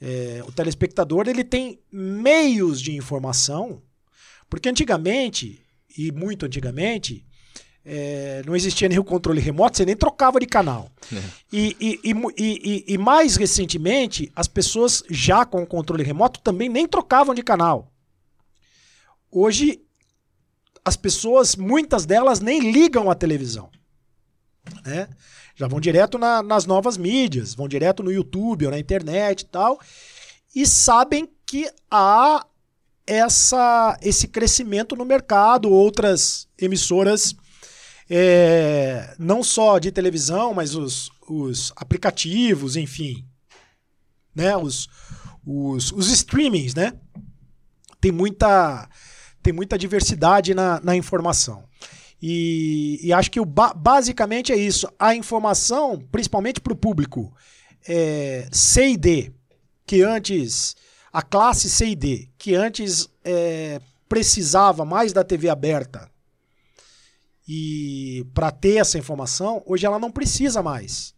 [0.04, 3.80] É, o telespectador ele tem meios de informação,
[4.50, 5.64] porque antigamente,
[5.96, 7.24] e muito antigamente,
[7.84, 10.90] é, não existia nenhum controle remoto, você nem trocava de canal.
[11.12, 11.22] É.
[11.52, 16.88] E, e, e, e, mais recentemente, as pessoas já com o controle remoto também nem
[16.88, 17.92] trocavam de canal.
[19.30, 19.82] Hoje,
[20.84, 23.70] as pessoas, muitas delas, nem ligam a televisão.
[24.84, 25.08] Né?
[25.62, 29.44] Já vão direto na, nas novas mídias, vão direto no YouTube ou na internet e
[29.44, 29.78] tal,
[30.52, 32.44] e sabem que há
[33.06, 37.36] essa, esse crescimento no mercado, outras emissoras
[38.10, 43.24] é, não só de televisão, mas os, os aplicativos, enfim,
[44.34, 44.56] né?
[44.56, 44.88] Os,
[45.46, 46.92] os, os streamings, né?
[48.00, 48.88] Tem muita,
[49.40, 51.62] tem muita diversidade na, na informação.
[52.22, 54.88] E, e acho que o, basicamente é isso.
[54.98, 57.34] A informação, principalmente para o público
[57.86, 59.32] é, C e D,
[59.86, 60.76] que antes.
[61.12, 66.10] A classe C e D, que antes é, precisava mais da TV aberta
[67.46, 71.14] e para ter essa informação, hoje ela não precisa mais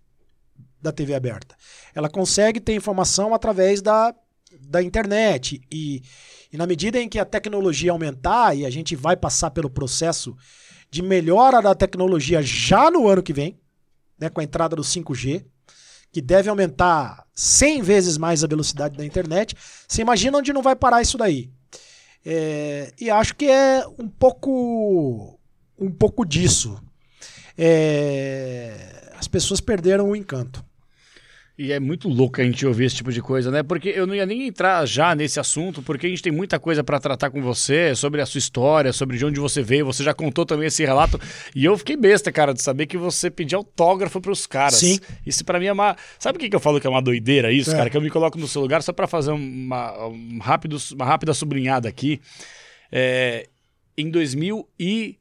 [0.80, 1.54] da TV aberta.
[1.94, 4.14] Ela consegue ter informação através da,
[4.60, 5.60] da internet.
[5.70, 6.02] E,
[6.52, 10.36] e na medida em que a tecnologia aumentar e a gente vai passar pelo processo
[10.94, 13.58] de melhora da tecnologia já no ano que vem,
[14.16, 15.44] né, com a entrada do 5G,
[16.12, 19.56] que deve aumentar 100 vezes mais a velocidade da internet,
[19.88, 21.50] você imagina onde não vai parar isso daí.
[22.24, 25.36] É, e acho que é um pouco
[25.76, 26.80] um pouco disso.
[27.58, 29.10] É...
[29.18, 30.64] As pessoas perderam o encanto.
[31.56, 33.62] E é muito louco a gente ouvir esse tipo de coisa, né?
[33.62, 36.82] Porque eu não ia nem entrar já nesse assunto, porque a gente tem muita coisa
[36.82, 39.86] para tratar com você, sobre a sua história, sobre de onde você veio.
[39.86, 41.18] Você já contou também esse relato.
[41.54, 44.80] E eu fiquei besta, cara, de saber que você pediu autógrafo para os caras.
[44.80, 44.98] Sim.
[45.24, 45.96] Isso para mim é uma.
[46.18, 47.76] Sabe o que, que eu falo que é uma doideira isso, é.
[47.76, 47.88] cara?
[47.88, 51.32] Que eu me coloco no seu lugar só para fazer uma, um rápido, uma rápida
[51.32, 52.20] sublinhada aqui.
[52.90, 53.46] É...
[53.96, 55.18] Em 2000 e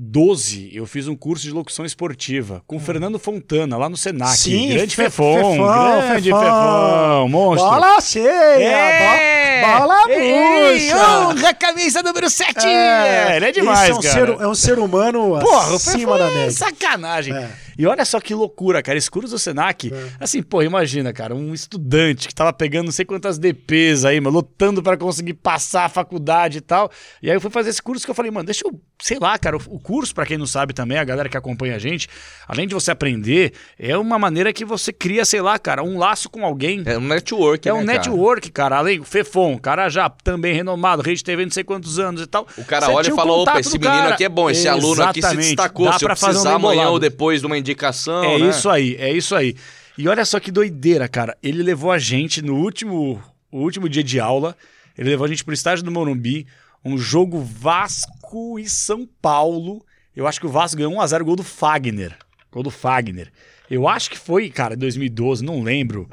[0.00, 4.36] 12, eu fiz um curso de locução esportiva com o Fernando Fontana, lá no Senac.
[4.36, 7.68] Sim, grande fe Fefão, grande Fefão, Fefão monstro.
[7.68, 10.96] Bola cheia, é, bola murcha.
[10.96, 12.64] Honra, camisa número 7.
[12.64, 14.12] É, ele é demais, é um cara.
[14.36, 16.52] Ser, é um ser humano Porra, acima da média.
[16.52, 17.34] sacanagem.
[17.34, 17.50] É.
[17.78, 18.98] E olha só que loucura, cara.
[18.98, 20.08] Esse curso do Senac, é.
[20.18, 24.36] assim, pô, imagina, cara, um estudante que tava pegando não sei quantas DPs aí, mano,
[24.36, 26.90] lutando para conseguir passar a faculdade e tal.
[27.22, 29.38] E aí eu fui fazer esse curso que eu falei, mano, deixa eu, sei lá,
[29.38, 32.08] cara, o curso, para quem não sabe também, a galera que acompanha a gente,
[32.48, 36.28] além de você aprender, é uma maneira que você cria, sei lá, cara, um laço
[36.28, 36.82] com alguém.
[36.84, 38.70] É um network, É né, um network, cara.
[38.70, 38.80] cara.
[38.80, 42.46] Além, Fefon, cara já também renomado, rede TV não sei quantos anos e tal.
[42.56, 44.14] O cara olha e fala, opa, esse menino cara.
[44.14, 44.84] aqui é bom, esse Exatamente.
[44.84, 45.86] aluno aqui se destacou.
[45.86, 48.24] Dá se eu precisar um amanhã ou depois de uma indicação.
[48.24, 48.48] É né?
[48.48, 49.54] isso aí, é isso aí.
[49.96, 51.36] E olha só que doideira, cara.
[51.42, 54.56] Ele levou a gente no último, o último dia de aula,
[54.96, 56.46] ele levou a gente pro estádio do Morumbi,
[56.84, 59.84] um jogo Vasco e São Paulo.
[60.14, 62.16] Eu acho que o Vasco ganhou 1x0 gol do Fagner.
[62.50, 63.30] Gol do Fagner.
[63.70, 66.08] Eu acho que foi, cara, 2012, não lembro.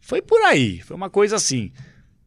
[0.00, 1.72] Foi por aí, foi uma coisa assim.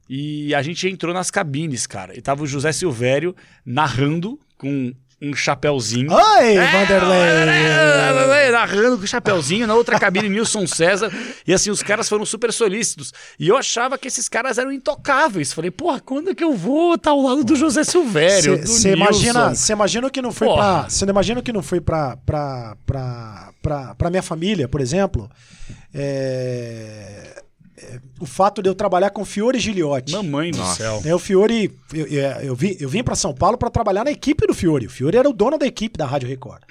[0.10, 2.17] E a gente entrou nas cabines, cara.
[2.17, 4.93] E tava o José Silvério narrando com
[5.24, 6.12] um chapéuzinho.
[6.12, 8.52] Oi, é, Vanderlei!
[8.52, 11.12] Narrando com o chapéuzinho, na outra cabine, Nilson César.
[11.48, 13.14] E assim, os caras foram super solícitos.
[13.40, 15.54] E eu achava que esses caras eram intocáveis.
[15.54, 18.60] Falei, porra, quando é que eu vou estar ao lado do José Silvério?
[18.68, 20.82] Você imagina, você imagina que não foi porra.
[20.82, 20.90] pra.
[20.90, 25.30] Você imagina que não foi pra, pra, pra, pra, pra minha família, por exemplo.
[25.94, 27.33] É,
[28.19, 30.13] o fato de eu trabalhar com Fiore Giliotti.
[30.13, 30.76] Mamãe do Nossa.
[30.76, 31.02] céu.
[31.06, 34.12] É, o Fiore, eu, eu, eu, vim, eu vim para São Paulo para trabalhar na
[34.12, 34.88] equipe do Fiore.
[34.88, 36.63] O Fiore era o dono da equipe da Rádio Record.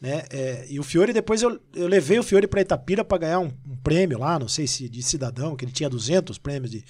[0.00, 0.24] Né?
[0.30, 3.50] É, e o Fiore, depois eu, eu levei o Fiore para Itapira para ganhar um,
[3.68, 6.84] um, prêmio lá, não sei se de cidadão, que ele tinha 200 prêmios de,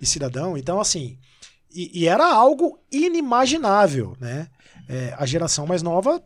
[0.00, 0.58] de cidadão.
[0.58, 1.18] Então, assim,
[1.72, 4.48] e, e, era algo inimaginável, né?
[4.88, 6.22] É, a geração mais nova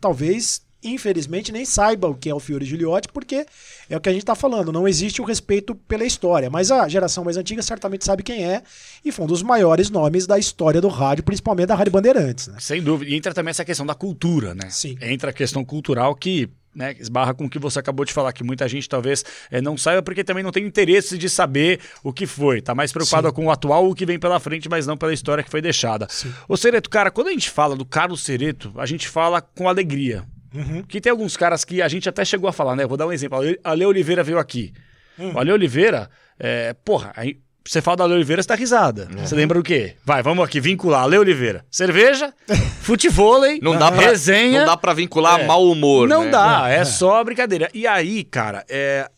[0.00, 3.46] talvez infelizmente, nem saiba o que é o Fiore Gigliotti, porque
[3.88, 6.48] é o que a gente está falando, não existe o respeito pela história.
[6.48, 8.62] Mas a geração mais antiga certamente sabe quem é,
[9.04, 12.48] e foi um dos maiores nomes da história do rádio, principalmente da Rádio Bandeirantes.
[12.48, 12.56] Né?
[12.58, 13.10] Sem dúvida.
[13.10, 14.70] E entra também essa questão da cultura, né?
[14.70, 14.96] Sim.
[15.00, 18.44] Entra a questão cultural que né, esbarra com o que você acabou de falar, que
[18.44, 22.26] muita gente talvez é, não saiba porque também não tem interesse de saber o que
[22.26, 22.60] foi.
[22.60, 23.34] Tá mais preocupado Sim.
[23.34, 26.06] com o atual, o que vem pela frente, mas não pela história que foi deixada.
[26.08, 26.32] Sim.
[26.48, 30.24] Ô Sereto, cara, quando a gente fala do Carlos Sereto, a gente fala com alegria.
[30.54, 30.82] Uhum.
[30.82, 32.86] Que tem alguns caras que a gente até chegou a falar, né?
[32.86, 33.38] Vou dar um exemplo.
[33.62, 34.72] A Ale Oliveira veio aqui.
[35.18, 35.34] Uhum.
[35.34, 39.08] O Ale Oliveira, é, porra, aí você fala da Ale Oliveira, você tá risada.
[39.12, 39.26] Uhum.
[39.26, 39.94] Você lembra o quê?
[40.04, 41.02] Vai, vamos aqui, vincular.
[41.04, 41.64] Ale Oliveira.
[41.70, 42.34] Cerveja,
[42.82, 44.60] futevôlei, não dá pra, resenha.
[44.60, 45.46] Não dá pra vincular é.
[45.46, 46.08] mau humor.
[46.08, 46.30] Não né?
[46.30, 47.70] dá, é, é só brincadeira.
[47.72, 49.08] E aí, cara, é.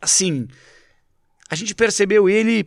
[0.00, 0.48] Assim.
[1.48, 2.66] A gente percebeu ele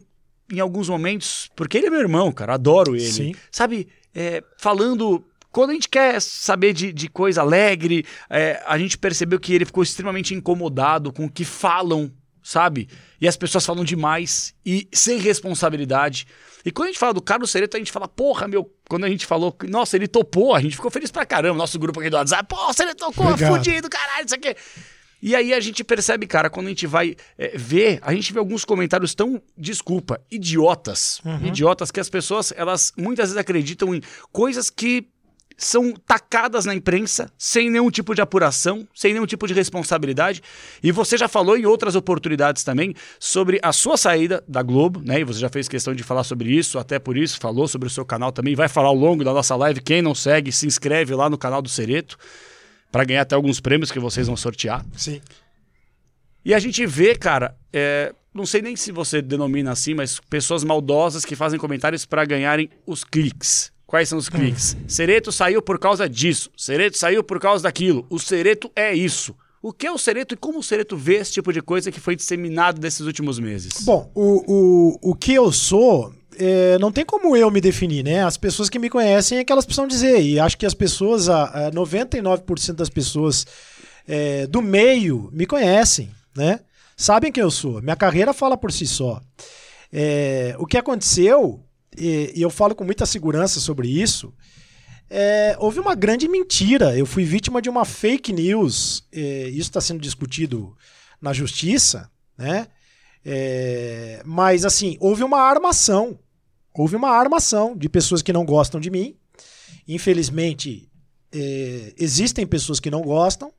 [0.51, 3.11] em alguns momentos, porque ele é meu irmão, cara, adoro ele.
[3.11, 3.35] Sim.
[3.51, 5.25] Sabe, é, falando
[5.57, 9.65] quando a gente quer saber de, de coisa alegre, é, a gente percebeu que ele
[9.65, 12.11] ficou extremamente incomodado com o que falam,
[12.43, 12.87] sabe?
[13.19, 16.27] E as pessoas falam demais e sem responsabilidade.
[16.63, 18.71] E quando a gente fala do Carlos Cereto, a gente fala, porra, meu.
[18.87, 21.57] Quando a gente falou, nossa, ele topou, a gente ficou feliz pra caramba.
[21.57, 24.55] Nosso grupo aqui do WhatsApp, pô, você tocou, fudido, caralho, isso aqui.
[25.19, 28.37] E aí a gente percebe, cara, quando a gente vai é, ver, a gente vê
[28.37, 31.19] alguns comentários tão, desculpa, idiotas.
[31.25, 31.47] Uhum.
[31.47, 35.07] Idiotas que as pessoas, elas muitas vezes acreditam em coisas que
[35.57, 40.43] são tacadas na imprensa sem nenhum tipo de apuração, sem nenhum tipo de responsabilidade.
[40.83, 45.21] E você já falou em outras oportunidades também sobre a sua saída da Globo, né?
[45.21, 47.91] E você já fez questão de falar sobre isso, até por isso falou sobre o
[47.91, 48.55] seu canal também.
[48.55, 49.81] Vai falar ao longo da nossa live.
[49.81, 52.17] Quem não segue, se inscreve lá no canal do Cereto
[52.91, 54.85] para ganhar até alguns prêmios que vocês vão sortear.
[54.95, 55.19] Sim.
[56.45, 60.63] E a gente vê, cara, é, não sei nem se você denomina assim, mas pessoas
[60.63, 63.75] maldosas que fazem comentários para ganharem os cliques.
[63.88, 64.76] Quais são os cliques?
[64.78, 64.84] Hum.
[64.86, 66.52] Sereto saiu por causa disso.
[66.58, 68.06] Sereto saiu por causa daquilo.
[68.10, 69.34] O Sereto é isso.
[69.62, 72.00] O que é o Sereto e como o Sereto vê esse tipo de coisa que
[72.00, 73.84] foi disseminado nesses últimos meses?
[73.84, 74.43] Bom, o,
[75.02, 78.23] o, o que eu sou, é, não tem como eu me definir, né?
[78.23, 80.21] As pessoas que me conhecem é que elas precisam dizer.
[80.21, 83.47] E acho que as pessoas, a, a 99% das pessoas
[84.06, 86.60] é, do meio me conhecem, né?
[86.95, 87.82] Sabem quem eu sou.
[87.82, 89.21] Minha carreira fala por si só.
[89.91, 91.62] É, o que aconteceu
[91.95, 94.34] e, e eu falo com muita segurança sobre isso,
[95.10, 96.97] é, houve uma grande mentira.
[96.97, 99.08] Eu fui vítima de uma fake news.
[99.12, 100.76] É, isso está sendo discutido
[101.21, 102.67] na justiça, né?
[103.26, 106.19] É, mas assim, houve uma armação.
[106.73, 109.15] Houve uma armação de pessoas que não gostam de mim.
[109.88, 110.89] Infelizmente,
[111.32, 113.52] é, existem pessoas que não gostam.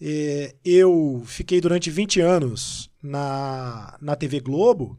[0.00, 4.98] É, eu fiquei durante 20 anos na, na TV Globo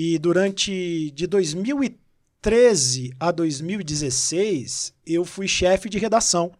[0.00, 6.52] e durante de 2013 a 2016, eu fui chefe de redação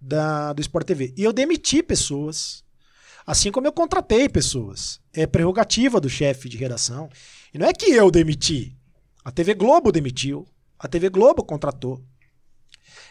[0.00, 1.12] da, do Sport TV.
[1.16, 2.62] E eu demiti pessoas,
[3.26, 5.00] assim como eu contratei pessoas.
[5.12, 7.10] É prerrogativa do chefe de redação.
[7.52, 8.76] E não é que eu demiti.
[9.24, 10.46] A TV Globo demitiu.
[10.78, 12.04] A TV Globo contratou.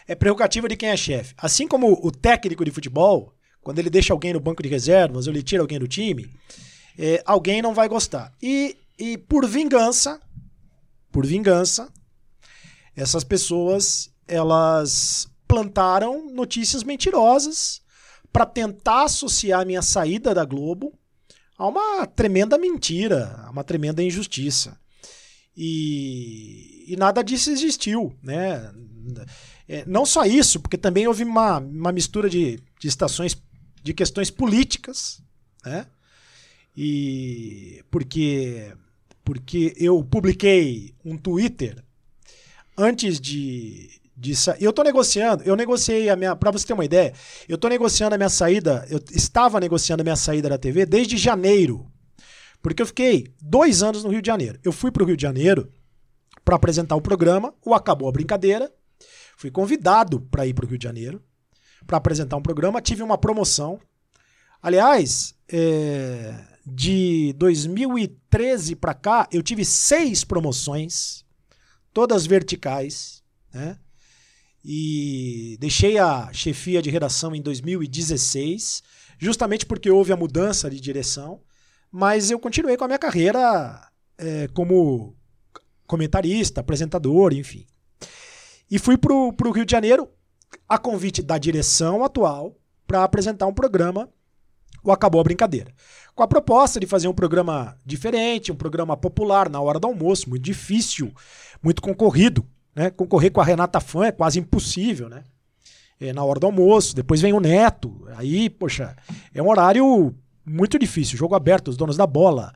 [0.08, 1.34] É prerrogativa de quem é chefe.
[1.38, 5.34] Assim como o técnico de futebol, quando ele deixa alguém no banco de reservas ou
[5.34, 6.34] ele tira alguém do time,
[6.98, 8.32] é, alguém não vai gostar.
[8.42, 10.22] E e por vingança,
[11.12, 11.92] por vingança,
[12.96, 17.82] essas pessoas elas plantaram notícias mentirosas
[18.32, 20.98] para tentar associar minha saída da Globo
[21.58, 24.80] a uma tremenda mentira, a uma tremenda injustiça.
[25.56, 28.74] E, e nada disso existiu, né?
[29.68, 33.38] É, não só isso, porque também houve uma, uma mistura de, de estações
[33.84, 35.22] de questões políticas,
[35.64, 35.86] né?
[36.76, 38.74] E porque
[39.24, 41.84] porque eu publiquei um Twitter
[42.78, 47.14] antes de, de eu estou negociando, eu negociei a minha, para você ter uma ideia,
[47.48, 51.18] eu estou negociando a minha saída, eu estava negociando a minha saída da TV desde
[51.18, 51.86] janeiro,
[52.62, 54.58] porque eu fiquei dois anos no Rio de Janeiro.
[54.64, 55.72] Eu fui para o Rio de Janeiro
[56.44, 58.72] para apresentar o programa, o acabou a brincadeira,
[59.38, 61.22] fui convidado para ir para o Rio de Janeiro
[61.86, 63.80] para apresentar um programa, tive uma promoção.
[64.62, 66.34] Aliás, é,
[66.66, 71.26] de 2013 para cá, eu tive seis promoções,
[71.94, 73.22] todas verticais,
[73.54, 73.78] né?
[74.64, 78.82] E deixei a chefia de redação em 2016,
[79.20, 81.42] justamente porque houve a mudança de direção.
[81.92, 85.16] mas eu continuei com a minha carreira é, como
[85.86, 87.68] comentarista, apresentador, enfim.
[88.72, 90.10] E fui para o Rio de Janeiro
[90.68, 94.10] a convite da direção atual para apresentar um programa,
[94.84, 95.72] o Acabou a Brincadeira.
[96.16, 100.30] Com a proposta de fazer um programa diferente, um programa popular na hora do almoço,
[100.30, 101.12] muito difícil,
[101.62, 102.46] muito concorrido.
[102.76, 102.92] Né?
[102.92, 105.24] Concorrer com a Renata Fã é quase impossível, né?
[106.00, 108.08] É na hora do almoço, depois vem o Neto.
[108.16, 108.96] Aí, poxa,
[109.34, 110.14] é um horário
[110.46, 112.54] muito difícil, jogo aberto, os donos da bola.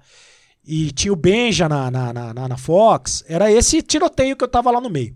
[0.65, 3.23] E tinha o Benja na, na, na, na Fox.
[3.27, 5.15] Era esse tiroteio que eu tava lá no meio.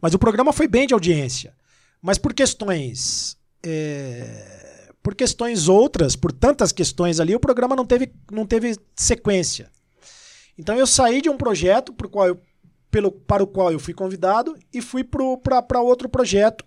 [0.00, 1.54] Mas o programa foi bem de audiência.
[2.02, 3.36] Mas por questões.
[3.62, 4.75] É,
[5.06, 9.70] por questões outras, por tantas questões ali, o programa não teve, não teve sequência.
[10.58, 12.40] Então eu saí de um projeto pro qual eu,
[12.90, 16.64] pelo, para o qual eu fui convidado e fui para outro projeto.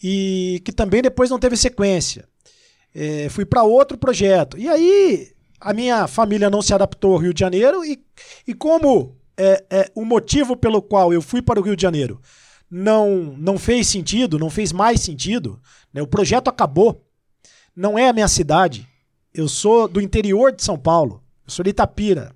[0.00, 2.28] E que também depois não teve sequência.
[2.94, 4.56] É, fui para outro projeto.
[4.56, 8.00] E aí a minha família não se adaptou ao Rio de Janeiro e,
[8.46, 12.20] e como é, é, o motivo pelo qual eu fui para o Rio de Janeiro
[12.70, 15.60] não, não fez sentido, não fez mais sentido,
[15.92, 16.02] né?
[16.02, 17.06] o projeto acabou,
[17.74, 18.86] não é a minha cidade,
[19.32, 22.34] eu sou do interior de São Paulo, eu sou de Itapira,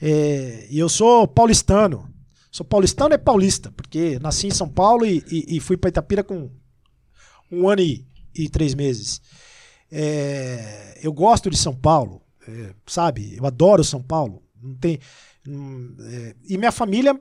[0.00, 2.08] é, e eu sou paulistano,
[2.50, 6.22] sou paulistano é paulista, porque nasci em São Paulo e, e, e fui para Itapira
[6.22, 6.50] com
[7.50, 9.20] um ano e, e três meses.
[9.90, 13.36] É, eu gosto de São Paulo, é, sabe?
[13.36, 14.42] Eu adoro São Paulo.
[14.62, 14.98] Não tem,
[15.46, 17.18] é, e minha família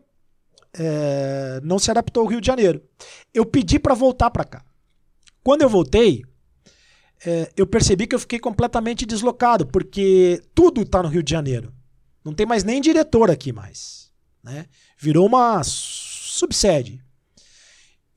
[0.78, 2.82] é, não se adaptou ao Rio de Janeiro.
[3.34, 4.64] Eu pedi para voltar para cá.
[5.44, 6.24] Quando eu voltei,
[7.26, 11.74] é, eu percebi que eu fiquei completamente deslocado, porque tudo está no Rio de Janeiro.
[12.24, 14.12] Não tem mais nem diretor aqui mais.
[14.44, 14.68] Né?
[14.98, 17.04] Virou uma subsede.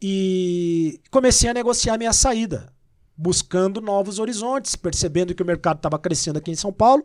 [0.01, 2.73] E comecei a negociar minha saída
[3.17, 7.05] buscando novos horizontes, percebendo que o mercado estava crescendo aqui em São Paulo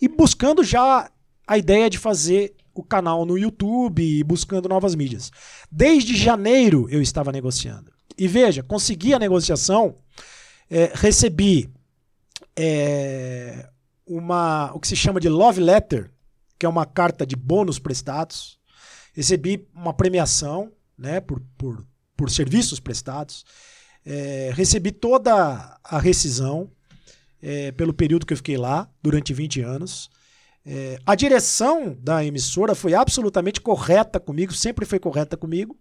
[0.00, 1.10] e buscando já
[1.46, 5.30] a ideia de fazer o canal no YouTube e buscando novas mídias.
[5.70, 7.92] Desde janeiro eu estava negociando.
[8.16, 9.96] E veja, consegui a negociação,
[10.70, 11.70] é, recebi
[12.56, 13.68] é,
[14.06, 16.10] uma o que se chama de love letter,
[16.58, 18.58] que é uma carta de bônus prestados.
[19.14, 23.44] Recebi uma premiação né, por, por, por serviços prestados.
[24.04, 26.70] É, recebi toda a rescisão
[27.42, 30.10] é, pelo período que eu fiquei lá, durante 20 anos.
[30.64, 35.76] É, a direção da emissora foi absolutamente correta comigo, sempre foi correta comigo.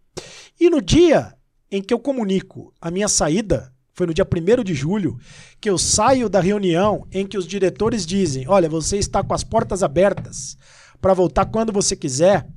[0.59, 1.35] E no dia
[1.69, 5.17] em que eu comunico a minha saída, foi no dia 1 de julho,
[5.59, 9.43] que eu saio da reunião em que os diretores dizem: Olha, você está com as
[9.43, 10.57] portas abertas
[10.99, 12.47] para voltar quando você quiser.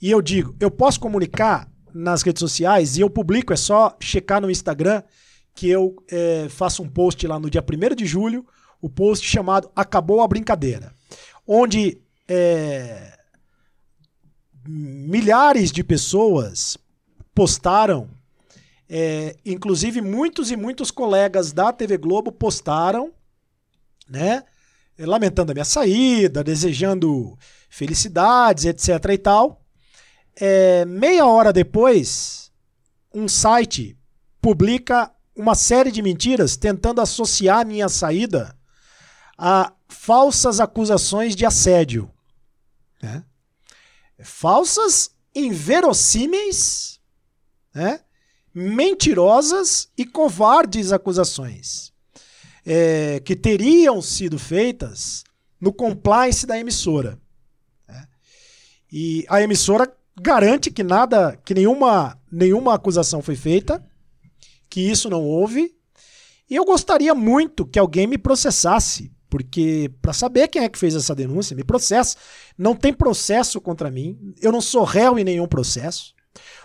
[0.00, 4.40] E eu digo: Eu posso comunicar nas redes sociais e eu publico, é só checar
[4.40, 5.02] no Instagram
[5.54, 8.46] que eu é, faço um post lá no dia 1 de julho,
[8.80, 10.94] o post chamado Acabou a Brincadeira,
[11.46, 13.18] onde é,
[14.66, 16.76] milhares de pessoas
[17.34, 18.08] postaram,
[18.88, 23.12] é, inclusive muitos e muitos colegas da TV Globo postaram,
[24.08, 24.44] né?
[24.98, 27.36] Lamentando a minha saída, desejando
[27.68, 29.62] felicidades, etc e tal.
[30.36, 32.52] É, meia hora depois,
[33.12, 33.96] um site
[34.40, 38.54] publica uma série de mentiras tentando associar minha saída
[39.36, 42.10] a falsas acusações de assédio.
[43.02, 43.24] Né?
[44.22, 47.00] Falsas, inverossímeis,
[47.74, 48.00] né?
[48.54, 51.92] mentirosas e covardes acusações
[52.64, 55.24] é, que teriam sido feitas
[55.60, 57.18] no compliance da emissora.
[57.88, 58.08] Né?
[58.90, 63.84] E a emissora garante que nada, que nenhuma, nenhuma acusação foi feita,
[64.68, 65.74] que isso não houve.
[66.48, 70.94] E eu gostaria muito que alguém me processasse, porque para saber quem é que fez
[70.94, 72.18] essa denúncia, me processa.
[72.58, 76.14] Não tem processo contra mim, eu não sou réu em nenhum processo.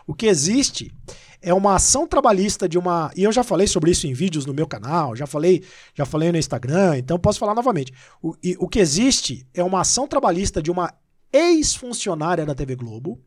[0.06, 0.94] O que existe
[1.42, 4.54] é uma ação trabalhista de uma, e eu já falei sobre isso em vídeos no
[4.54, 5.64] meu canal, já falei,
[5.96, 7.94] já falei no Instagram, então posso falar novamente.
[8.22, 10.94] O, e, o que existe é uma ação trabalhista de uma
[11.32, 13.18] ex-funcionária da TV Globo,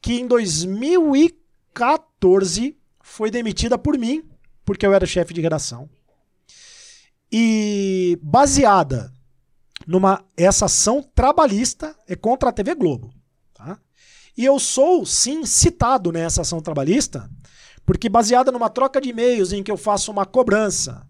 [0.00, 4.24] que em 2014 foi demitida por mim,
[4.64, 5.90] porque eu era chefe de redação.
[7.32, 9.10] E baseada
[9.86, 13.10] numa essa ação trabalhista é contra a TV Globo,
[13.54, 13.78] tá?
[14.36, 17.30] E eu sou sim citado nessa ação trabalhista,
[17.86, 21.06] porque baseada numa troca de e-mails em que eu faço uma cobrança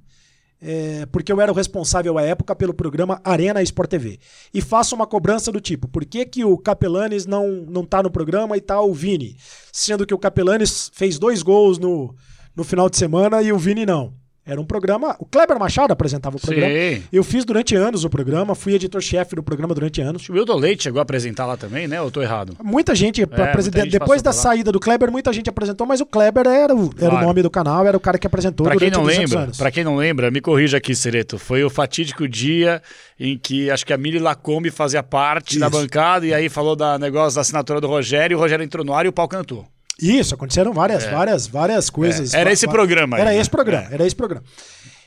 [0.64, 4.20] é, porque eu era o responsável à época pelo programa Arena Sport TV.
[4.54, 8.12] E faço uma cobrança do tipo: por que, que o Capelanes não, não tá no
[8.12, 9.36] programa e tá o Vini?
[9.72, 12.14] Sendo que o Capelanes fez dois gols no,
[12.54, 14.14] no final de semana e o Vini não.
[14.45, 15.14] Era um programa.
[15.20, 16.66] O Kleber Machado apresentava o programa.
[16.74, 17.03] Sim.
[17.12, 20.28] Eu fiz durante anos o programa, fui editor-chefe do programa durante anos.
[20.28, 22.01] O Wilton Leite chegou a apresentar lá também, né?
[22.03, 22.57] Ou tô errado?
[22.61, 26.07] Muita gente, pra muita gente depois da saída do Kleber, muita gente apresentou, mas o
[26.07, 27.16] Kleber era, o, era Claro.
[27.24, 29.57] o nome do canal, era o cara que apresentou Pra quem não 200 lembra, anos.
[29.59, 31.38] para quem não lembra, me corrija aqui, Sereto.
[31.38, 32.82] Foi o fatídico dia
[33.20, 35.78] em que acho que a Mili Lacombe fazia parte da Isso.
[35.78, 38.93] bancada e aí falou da negócio da assinatura do Rogério, e o Rogério entrou no
[38.93, 39.64] ar e o pau cantou.
[40.03, 42.34] Isso, aconteceram várias, várias, várias coisas.
[42.34, 43.38] É, era esse programa aí, Era né?
[43.38, 43.94] esse programa, É.
[43.94, 44.44] era esse programa.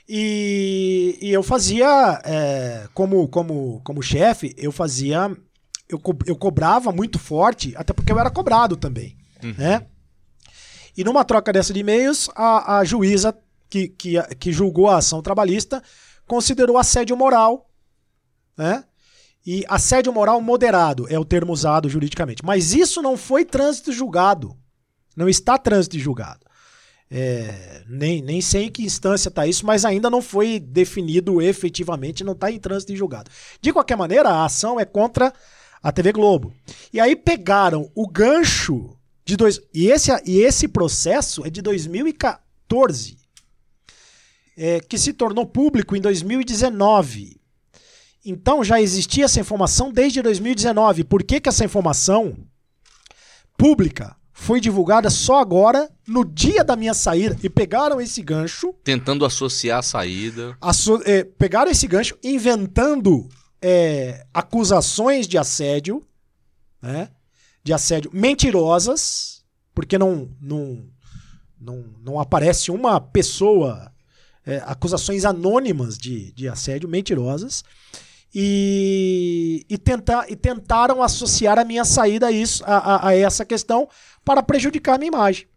[0.07, 5.35] E, e eu fazia, é, como, como, como chefe, eu fazia,
[5.89, 9.17] eu, co- eu cobrava muito forte, até porque eu era cobrado também,
[9.57, 9.85] né?
[10.97, 13.35] E numa troca dessa de e-mails, a, a juíza
[13.69, 15.81] que, que, que julgou a ação trabalhista
[16.27, 17.69] considerou assédio moral,
[18.57, 18.83] né?
[19.45, 22.43] E assédio moral moderado é o termo usado juridicamente.
[22.45, 24.55] Mas isso não foi trânsito julgado.
[25.15, 26.45] Não está trânsito julgado.
[27.09, 32.23] É, nem, nem sei em que instância está isso, mas ainda não foi definido efetivamente,
[32.23, 33.29] não está em trânsito de julgado.
[33.61, 35.31] De qualquer maneira, a ação é contra
[35.81, 36.53] a TV Globo.
[36.91, 39.61] E aí pegaram o gancho de dois.
[39.73, 43.17] E esse, e esse processo é de 2014,
[44.57, 47.39] é, que se tornou público em 2019.
[48.25, 51.03] Então já existia essa informação desde 2019.
[51.03, 52.35] Por que, que essa informação
[53.55, 57.37] pública foi divulgada só agora, no dia da minha saída?
[57.41, 60.57] E pegaram esse gancho, Tentando associar a saída.
[60.59, 63.29] asso- eh, pegaram esse gancho, inventando
[63.61, 66.05] eh, acusações de assédio,
[66.81, 67.09] né?
[67.63, 69.41] De assédio mentirosas,
[69.73, 70.85] porque não, não,
[71.59, 73.91] não, não aparece uma pessoa,
[74.45, 77.63] eh, acusações anônimas de, de assédio mentirosas.
[78.37, 83.45] E, e, tentar, e tentaram associar a minha saída a, isso, a, a- a essa
[83.45, 83.87] questão
[84.25, 85.47] para prejudicar a minha imagem.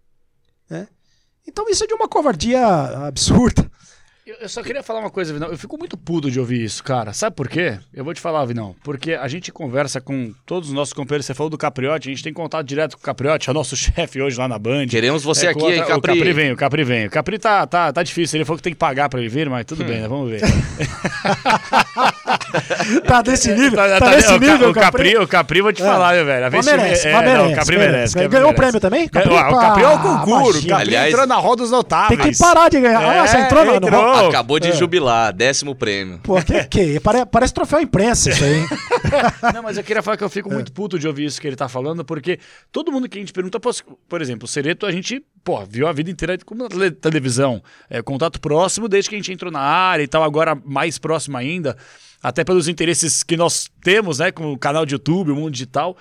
[0.70, 0.86] né?
[1.44, 2.64] Então isso é de uma covardia
[3.06, 3.68] absurda.
[4.42, 5.48] Eu, só queria falar uma coisa, Vinão.
[5.48, 7.14] Eu fico muito puto de ouvir isso, cara.
[7.14, 7.78] Sabe por quê?
[7.94, 8.76] Eu vou te falar, Vinão.
[8.84, 11.24] Porque a gente conversa com todos os nossos companheiros.
[11.24, 13.74] Você falou do Capriote, a gente tem contato direto com o Capriote, é o nosso
[13.78, 14.86] chefe hoje lá na Band.
[14.88, 16.10] Queremos você É, aqui, com hein, outra- Capri?
[16.12, 17.06] O Capri vem, o Capri vem.
[17.06, 18.36] O Capri tá, tá, tá difícil.
[18.36, 20.08] Ele falou que tem que pagar pra ele vir, mas tudo bem, né?
[20.08, 20.42] Vamos ver.
[23.06, 23.76] Tá desse nível?
[23.76, 25.84] Tá, nesse o, Ca- nível, o Capri, o Capri, vou te É.
[25.84, 26.50] falar, viu, velho?
[26.50, 27.92] Vê se- merece, é, mas não, merece, o Capri merece.
[27.96, 28.14] merece.
[28.14, 28.56] Capri Ganhou o merece.
[28.62, 29.04] prêmio também?
[29.04, 30.58] É, Capri, o Capri é o concurso.
[30.66, 30.68] O.
[30.68, 32.20] Capri Aliás, entrou na roda dos notáveis.
[32.20, 33.00] Tem que parar de ganhar.
[33.22, 33.86] Ah, já É, entrou, mano.
[34.26, 34.72] Acabou de É.
[34.72, 36.18] jubilar, décimo prêmio.
[36.22, 38.58] Pô, que, que pare- parece troféu imprensa isso aí.
[38.58, 38.66] hein?
[39.54, 41.56] Não, mas eu queria falar que eu fico muito puto de ouvir isso que ele
[41.56, 42.38] tá falando, porque
[42.72, 43.58] todo mundo que a gente pergunta,
[44.08, 47.62] por exemplo, o Sereto, a gente, pô, viu a vida inteira como na tele- televisão,
[47.88, 51.36] é, contato próximo desde que a gente entrou na área e tal, agora mais próximo
[51.36, 51.76] ainda,
[52.22, 55.96] até pelos interesses que nós temos, né, com o canal de YouTube, o mundo digital.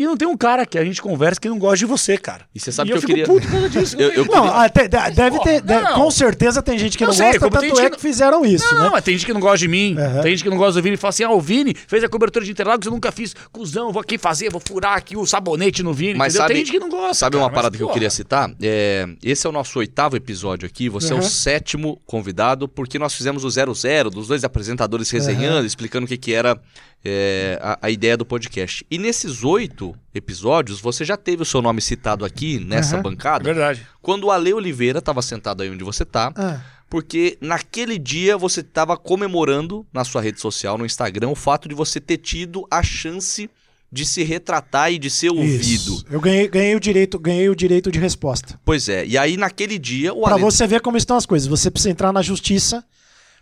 [0.00, 2.46] E não tem um cara que a gente conversa que não gosta de você, cara.
[2.54, 3.96] E você sabe e que eu eu queria- puto por causa disso.
[4.00, 5.60] Eu- eu- Não, até- de- deve ter.
[5.60, 5.94] Deve- não.
[5.94, 8.74] com certeza tem gente que Eu não sei, gosta, tanto é que que fizeram isso,
[8.76, 8.88] Não, né?
[8.92, 9.94] mas tem gente que não gosta de mim.
[9.98, 10.22] Aham.
[10.22, 12.08] Tem gente que não gosta do Vini e fala assim: ah, o Vini fez a
[12.08, 13.34] cobertura de Interlagos, eu nunca fiz.
[13.52, 16.14] Cusão, vou aqui fazer, vou furar aqui o sabonete no Vini.
[16.14, 16.42] Mas entendeu?
[16.44, 17.14] sabe, tem gente que não gosta.
[17.14, 18.50] sabe cara, uma mas, parada que eu queria citar?
[18.62, 20.88] É, esse é o nosso oitavo episódio aqui.
[20.88, 21.20] Você é Uhum.
[21.20, 26.16] o sétimo convidado, porque nós fizemos o 00 dos dois apresentadores resenhando, explicando o que,
[26.16, 26.58] que era
[27.04, 28.84] é, a, a ideia do podcast.
[28.90, 33.02] E nesses oito episódios, você já teve o seu nome citado aqui nessa Uhum.
[33.02, 33.86] Bancada, verdade.
[34.02, 38.60] quando o Ale Oliveira estava sentado aí onde você tá, Ah, porque naquele dia você
[38.60, 42.82] estava comemorando na sua rede social, no Instagram, o fato de você ter tido a
[42.82, 43.48] chance
[43.92, 45.62] de se retratar e de ser ouvido.
[45.62, 46.04] isso.
[46.10, 48.58] Eu ganhei, ganhei, o direito, ganhei o direito de resposta.
[48.64, 50.42] Pois é, e aí naquele dia o Pra Ale...
[50.42, 51.48] você ver como estão as coisas.
[51.48, 52.84] Você precisa entrar na justiça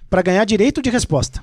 [0.09, 1.43] pra ganhar direito de resposta.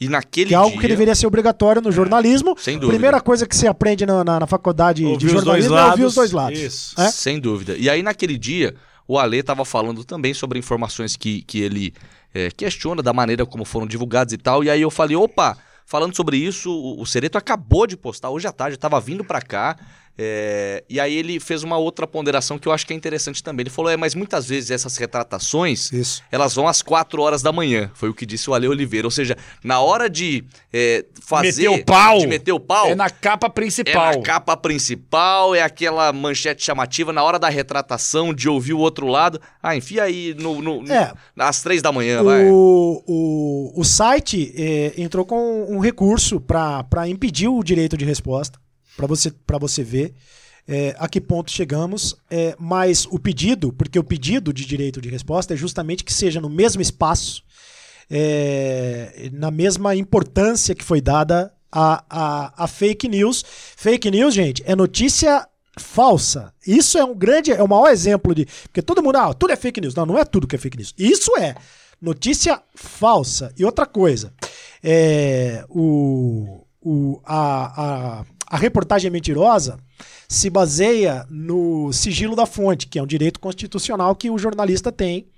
[0.00, 0.80] E naquele Que é algo dia...
[0.80, 2.54] que deveria ser obrigatório no jornalismo.
[2.58, 2.92] Sem A dúvida.
[2.92, 6.14] primeira coisa que você aprende na, na, na faculdade Ouvir de jornalismo é ouvir os
[6.14, 6.58] dois lados.
[6.58, 7.00] Isso.
[7.00, 7.10] É?
[7.10, 7.76] Sem dúvida.
[7.78, 8.74] E aí naquele dia
[9.08, 11.94] o Ale estava falando também sobre informações que, que ele
[12.34, 14.62] é, questiona da maneira como foram divulgadas e tal.
[14.62, 18.46] E aí eu falei, opa, falando sobre isso, o, o Sereto acabou de postar hoje
[18.46, 19.76] à tarde, eu tava vindo pra cá.
[20.18, 23.62] É, e aí ele fez uma outra ponderação que eu acho que é interessante também.
[23.64, 26.22] Ele falou, é, mas muitas vezes essas retratações Isso.
[26.32, 27.90] elas vão às 4 horas da manhã.
[27.94, 29.06] Foi o que disse o Ale Oliveira.
[29.06, 31.68] Ou seja, na hora de é, fazer.
[31.68, 32.18] Meter o pau.
[32.18, 32.86] De meter o pau.
[32.88, 34.16] É na capa É principal.
[34.16, 39.06] na capa principal, é aquela manchete chamativa na hora da retratação, de ouvir o outro
[39.06, 39.40] lado.
[39.62, 41.12] Ah, enfia aí no, no- É.
[41.38, 42.44] às três da manhã, vai.
[42.48, 48.58] O, o, o site eh, entrou com um recurso para impedir o direito de resposta,
[48.96, 50.14] para você, pra você ver
[50.68, 52.16] eh, a que ponto chegamos.
[52.30, 56.40] eh, mas o pedido, porque o pedido de direito de resposta é justamente que seja
[56.40, 57.42] no mesmo espaço,
[58.10, 63.44] eh, na mesma importância que foi dada a, a, a fake news.
[63.76, 65.46] Fake news, gente, é notícia
[65.78, 66.52] falsa.
[66.66, 68.46] Isso é um grande, é o maior exemplo de.
[68.64, 69.94] Porque todo mundo, ah, tudo é fake news.
[69.94, 70.94] Não, não é tudo que é fake news.
[70.98, 71.54] Isso é
[72.00, 73.52] notícia falsa.
[73.58, 74.32] E outra coisa,
[74.82, 79.78] é, o, o, a, a, a reportagem mentirosa
[80.28, 85.28] se baseia no sigilo da fonte, que é um direito constitucional que o jornalista tem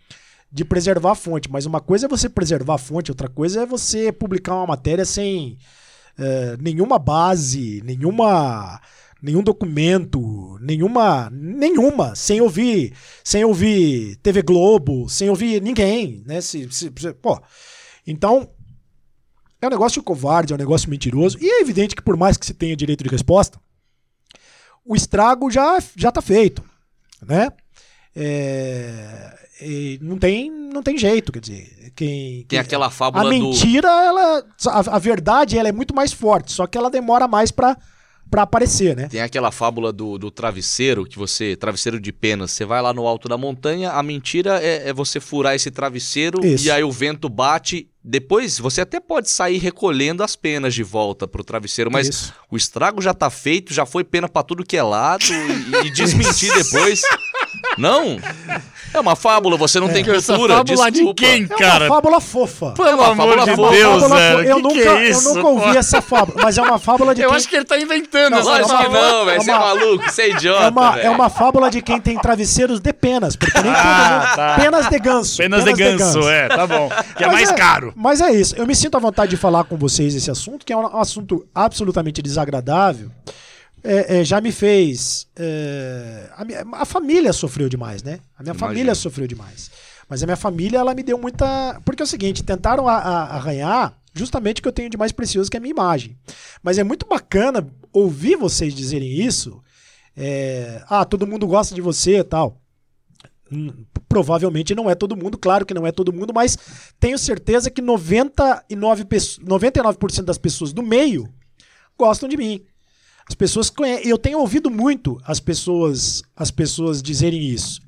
[0.51, 1.51] de preservar a fonte.
[1.51, 5.05] Mas uma coisa é você preservar a fonte, outra coisa é você publicar uma matéria
[5.05, 5.59] sem
[6.19, 8.81] é, nenhuma base, nenhuma
[9.21, 12.93] nenhum documento, nenhuma, nenhuma, sem ouvir,
[13.25, 16.41] sem ouvir TV Globo, sem ouvir ninguém, né?
[16.41, 16.91] Se, se,
[17.21, 17.41] pô.
[18.07, 18.49] Então,
[19.61, 22.47] é um negócio covarde, é um negócio mentiroso, e é evidente que por mais que
[22.47, 23.59] se tenha direito de resposta,
[24.85, 26.63] o estrago já já tá feito,
[27.25, 27.51] né?
[28.15, 33.95] É, não tem não tem jeito, quer dizer, quem, tem aquela fábula a mentira, do...
[33.95, 37.77] ela a, a verdade ela é muito mais forte, só que ela demora mais para
[38.31, 39.09] para aparecer, né?
[39.09, 41.57] Tem aquela fábula do, do travesseiro, que você.
[41.57, 42.51] Travesseiro de penas.
[42.51, 46.45] Você vai lá no alto da montanha, a mentira é, é você furar esse travesseiro
[46.45, 46.67] Isso.
[46.67, 47.89] e aí o vento bate.
[48.11, 52.35] Depois você até pode sair recolhendo as penas de volta pro travesseiro, mas Isso.
[52.51, 55.91] o estrago já tá feito, já foi pena para tudo que é lado e, e
[55.91, 57.03] desmentir depois.
[57.77, 58.19] Não?
[58.93, 59.93] É uma fábula, você não é.
[59.93, 60.19] tem cultura.
[60.19, 61.23] Essa fábula desculpa.
[61.23, 61.85] de quem, cara?
[61.85, 62.71] É uma fábula fofa.
[62.73, 64.43] Pelo é uma amor de Deus, velho.
[64.43, 65.79] Eu, nunca, é isso, eu nunca ouvi pô?
[65.79, 67.37] essa fábula, mas é uma fábula de eu quem...
[67.37, 69.13] acho que ele tá inventando não, essa fábula.
[69.13, 69.43] não, velho.
[69.43, 72.81] Você é maluco, você é idiota, é uma, é uma fábula de quem tem travesseiros
[72.81, 74.57] de penas, porque nem ah, todo Tá.
[74.57, 75.37] Penas de ganso.
[75.37, 76.89] Penas, penas de, ganso, de, ganso, é, tá bom.
[77.17, 77.93] Que é mas mais é, caro.
[77.97, 78.55] Mas é isso.
[78.57, 81.47] Eu me sinto à vontade de falar com vocês esse assunto, que é um assunto
[81.55, 83.11] absolutamente desagradável
[83.83, 85.27] é, é, já me fez.
[85.37, 88.21] É, a, minha, a, família sofreu demais, né?
[88.37, 88.59] A minha Imagina.
[88.59, 89.71] família sofreu demais.
[90.09, 91.81] Mas a minha família, ela me deu muita.
[91.85, 95.13] Porque é o seguinte: tentaram a, a, arranhar justamente o que eu tenho de mais
[95.13, 96.17] precioso, que é a minha imagem.
[96.63, 99.63] Mas é muito bacana ouvir vocês dizerem isso.
[100.17, 102.61] É, ah, todo mundo gosta de você e tal.
[103.51, 106.59] Hum, provavelmente não é todo mundo, claro que não é todo mundo, mas
[107.01, 111.33] tenho certeza que 99, 99% das pessoas do meio
[111.97, 112.63] gostam de mim.
[113.29, 114.09] As pessoas conhecem.
[114.09, 117.81] Eu tenho ouvido muito as pessoas, as pessoas dizerem isso.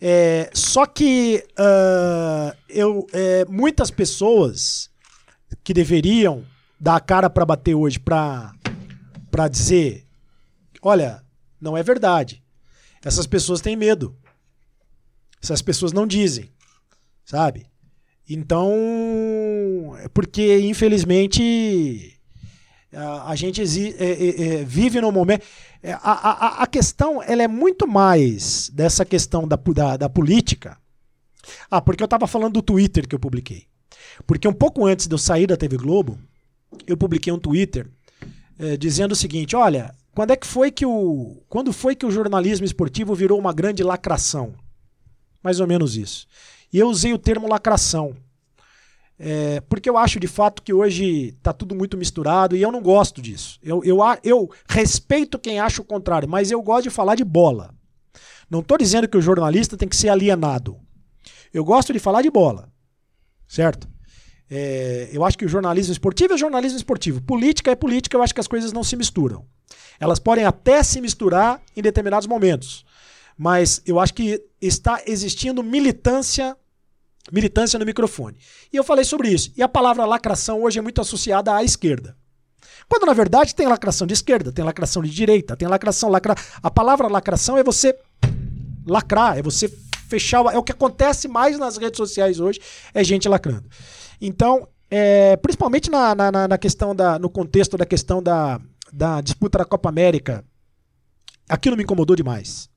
[0.00, 4.88] É, só que uh, eu, é, muitas pessoas
[5.62, 6.42] que deveriam
[6.80, 8.54] dar a cara para bater hoje para
[9.50, 10.06] dizer:
[10.80, 11.22] olha,
[11.60, 12.42] não é verdade.
[13.04, 14.16] Essas pessoas têm medo.
[15.42, 16.50] Essas pessoas não dizem,
[17.24, 17.66] sabe?
[18.28, 18.70] Então,
[19.98, 22.19] é porque infelizmente
[22.92, 25.44] a gente é, é, é, vive no momento.
[26.02, 30.76] A, a, a, questão ela é muito mais dessa questão da, da, da política.
[31.70, 33.66] Ah, porque eu estava falando do Twitter que eu publiquei.
[34.26, 36.18] Porque um pouco antes de eu sair da TV Globo,
[36.86, 37.88] eu publiquei um Twitter
[38.58, 41.42] é, dizendo o seguinte: olha, quando é que foi que o.
[41.48, 44.54] Quando foi que o jornalismo esportivo virou uma grande lacração?
[45.42, 46.26] Mais ou menos isso.
[46.72, 48.14] E eu usei o termo lacração.
[49.22, 52.80] É, porque eu acho de fato que hoje está tudo muito misturado e eu não
[52.80, 53.58] gosto disso.
[53.62, 57.74] Eu, eu, eu respeito quem acha o contrário, mas eu gosto de falar de bola.
[58.48, 60.78] Não estou dizendo que o jornalista tem que ser alienado.
[61.52, 62.72] Eu gosto de falar de bola.
[63.46, 63.86] Certo?
[64.48, 67.20] É, eu acho que o jornalismo esportivo é jornalismo esportivo.
[67.20, 69.44] Política é política, eu acho que as coisas não se misturam.
[70.00, 72.86] Elas podem até se misturar em determinados momentos.
[73.36, 76.56] Mas eu acho que está existindo militância
[77.32, 78.36] militância no microfone.
[78.72, 79.52] E eu falei sobre isso.
[79.56, 82.16] E a palavra lacração hoje é muito associada à esquerda.
[82.88, 86.34] Quando na verdade tem lacração de esquerda, tem lacração de direita, tem lacração, lacra.
[86.62, 87.96] A palavra lacração é você
[88.86, 89.68] lacrar, é você
[90.08, 90.44] fechar.
[90.52, 92.60] É o que acontece mais nas redes sociais hoje,
[92.92, 93.68] é gente lacrando.
[94.20, 98.60] Então, é, principalmente na, na, na, questão da, no contexto da questão da,
[98.92, 100.44] da disputa da Copa América,
[101.48, 102.68] aquilo me incomodou demais.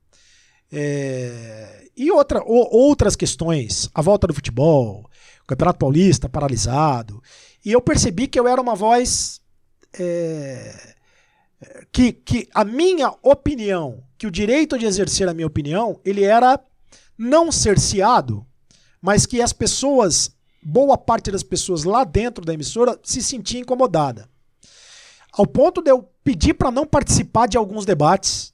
[0.72, 5.10] É, e outra, outras questões, a volta do futebol,
[5.44, 7.22] o Campeonato Paulista paralisado.
[7.64, 9.42] E eu percebi que eu era uma voz.
[9.98, 10.94] É,
[11.92, 16.60] que, que a minha opinião, que o direito de exercer a minha opinião, ele era
[17.18, 18.46] não cerceado,
[19.02, 24.30] mas que as pessoas, boa parte das pessoas lá dentro da emissora, se sentia incomodada.
[25.32, 28.54] Ao ponto de eu pedir para não participar de alguns debates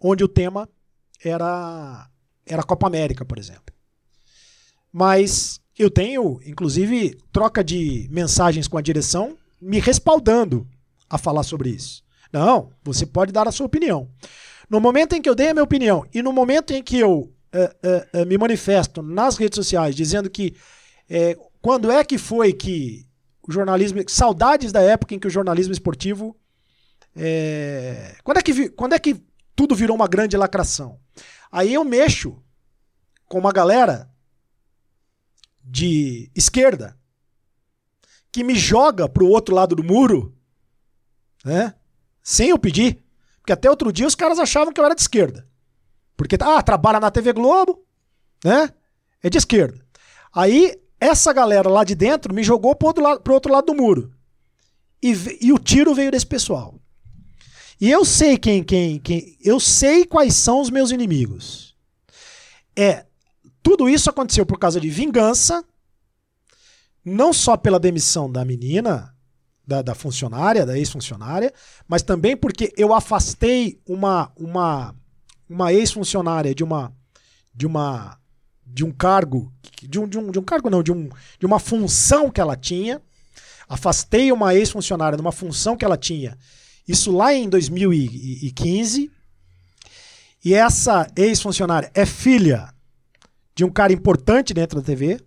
[0.00, 0.68] onde o tema
[1.24, 2.08] era
[2.46, 3.74] era a Copa América, por exemplo.
[4.92, 10.68] Mas eu tenho, inclusive, troca de mensagens com a direção me respaldando
[11.08, 12.02] a falar sobre isso.
[12.32, 14.08] Não, você pode dar a sua opinião.
[14.68, 17.12] No momento em que eu dei a minha opinião e no momento em que eu
[17.54, 20.54] uh, uh, uh, me manifesto nas redes sociais dizendo que
[21.60, 23.06] quando é que foi que
[23.46, 24.02] o jornalismo.
[24.08, 26.34] Saudades da época em que o jornalismo esportivo.
[28.24, 29.22] quando, é que, quando é que
[29.54, 30.98] tudo virou uma grande lacração.
[31.54, 32.42] Aí eu mexo
[33.26, 34.12] com uma galera
[35.62, 36.98] de esquerda
[38.32, 40.36] que me joga pro outro lado do muro,
[41.44, 41.72] né?
[42.20, 43.04] Sem eu pedir.
[43.38, 45.48] Porque até outro dia os caras achavam que eu era de esquerda.
[46.16, 47.86] Porque, ah, trabalha na TV Globo,
[48.44, 48.70] né?
[49.22, 49.80] É de esquerda.
[50.34, 53.74] Aí, essa galera lá de dentro me jogou pro outro lado, pro outro lado do
[53.76, 54.12] muro.
[55.00, 56.80] E, e o tiro veio desse pessoal.
[57.84, 59.36] E eu sei quem, quem, quem.
[59.44, 61.76] Eu sei quais são os meus inimigos.
[62.74, 63.04] É.
[63.62, 65.62] Tudo isso aconteceu por causa de vingança.
[67.04, 69.14] Não só pela demissão da menina,
[69.66, 71.52] da, da funcionária, da ex-funcionária,
[71.86, 74.96] mas também porque eu afastei uma, uma,
[75.46, 76.90] uma ex-funcionária de uma,
[77.54, 78.18] de uma
[78.66, 81.58] de um cargo, de um, de um, de um cargo não, de, um, de uma
[81.58, 83.02] função que ela tinha.
[83.68, 86.38] Afastei uma ex-funcionária de uma função que ela tinha
[86.86, 89.10] isso lá em 2015.
[90.44, 92.72] E essa ex-funcionária é filha
[93.54, 95.20] de um cara importante dentro da TV.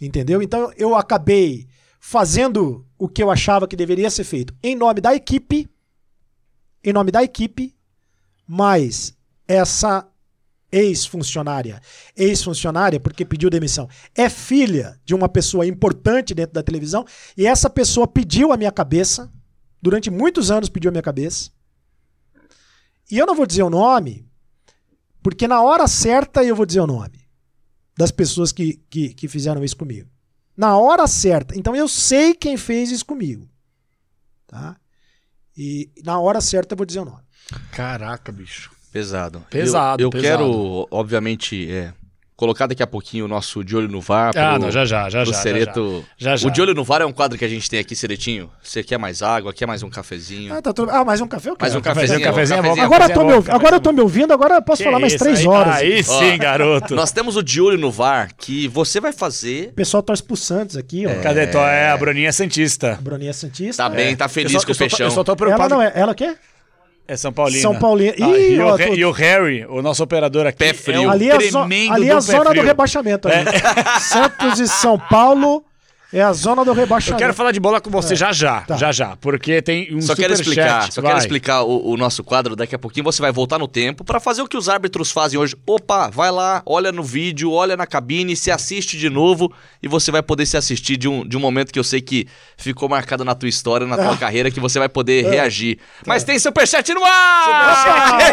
[0.00, 0.40] Entendeu?
[0.40, 1.66] Então eu acabei
[1.98, 5.68] fazendo o que eu achava que deveria ser feito em nome da equipe.
[6.82, 7.74] Em nome da equipe.
[8.46, 9.14] Mas
[9.46, 10.06] essa
[10.72, 11.80] ex-funcionária,
[12.16, 17.04] ex-funcionária porque pediu demissão, é filha de uma pessoa importante dentro da televisão
[17.36, 19.30] e essa pessoa pediu a minha cabeça
[19.80, 21.50] durante muitos anos pediu a minha cabeça.
[23.10, 24.28] E eu não vou dizer o nome,
[25.22, 27.20] porque na hora certa eu vou dizer o nome
[27.96, 30.08] das pessoas que, que, que fizeram isso comigo.
[30.56, 31.58] Na hora certa.
[31.58, 33.48] Então eu sei quem fez isso comigo.
[34.46, 34.76] Tá?
[35.56, 37.22] E na hora certa eu vou dizer o nome.
[37.72, 38.70] Caraca, bicho.
[38.90, 39.44] Pesado.
[39.50, 40.02] Pesado.
[40.02, 40.26] Eu, eu pesado.
[40.26, 41.92] quero, obviamente, é,
[42.40, 44.30] colocar daqui a pouquinho o nosso De Olho no VAR.
[44.34, 46.02] Ah, pro, não, já já, já já, Cereto.
[46.16, 46.48] já já.
[46.48, 48.50] O De Olho no VAR é um quadro que a gente tem aqui, Ceretinho.
[48.62, 50.54] Você quer mais água, quer mais um cafezinho?
[50.54, 50.90] Ah, tá tudo...
[50.90, 51.50] ah mais um café?
[51.50, 52.18] Eu mais um cafezinho.
[52.18, 54.78] Um cafezinho, cafezinho, agora, eu tô me, agora eu tô me ouvindo, agora eu posso
[54.78, 55.74] que falar mais isso, três aí, horas.
[55.76, 56.94] Aí sim, garoto.
[56.94, 59.68] Nós temos o De Olho no VAR que você vai fazer...
[59.68, 61.22] O pessoal torce pro Santos aqui, ó.
[61.22, 61.46] Cadê?
[61.46, 62.92] Tô, é a Bruninha Santista.
[62.94, 63.82] A Bruninha Santista.
[63.82, 65.06] Tá bem, tá feliz eu só, com o tô- fechão.
[65.06, 65.74] Eu só tô Ela preocupado.
[65.74, 65.92] não é.
[65.94, 66.34] Ela o quê?
[67.10, 67.60] É São Paulino.
[67.60, 68.12] São Paulino.
[68.22, 70.58] Ah, Ih, e, o, ó, tô- e o Harry, o nosso operador aqui.
[70.58, 70.96] Pé frio.
[70.96, 72.62] É um ali é a, zo- tremendo ali é a do pé zona do frio.
[72.62, 73.28] rebaixamento.
[73.28, 73.44] ali.
[74.00, 75.64] Santos e São Paulo
[76.12, 77.20] é a zona do Eu rebaixamento.
[77.20, 78.76] quero falar de bola com você já já, Tá.
[78.76, 81.12] já já, porque tem um Só quero explicar, só Vai.
[81.12, 82.56] quero explicar o, o nosso quadro.
[82.56, 85.38] Daqui a pouquinho você vai voltar no tempo pra fazer o que os árbitros fazem
[85.38, 85.56] hoje.
[85.66, 89.52] Opa, vai lá, olha no vídeo, olha na cabine, se assiste de novo
[89.82, 92.26] e você vai poder se assistir de um, de um momento que eu sei que
[92.56, 95.78] ficou marcado na tua história, na tua carreira, que você vai poder reagir.
[96.06, 98.18] Mas tem superchat no ar!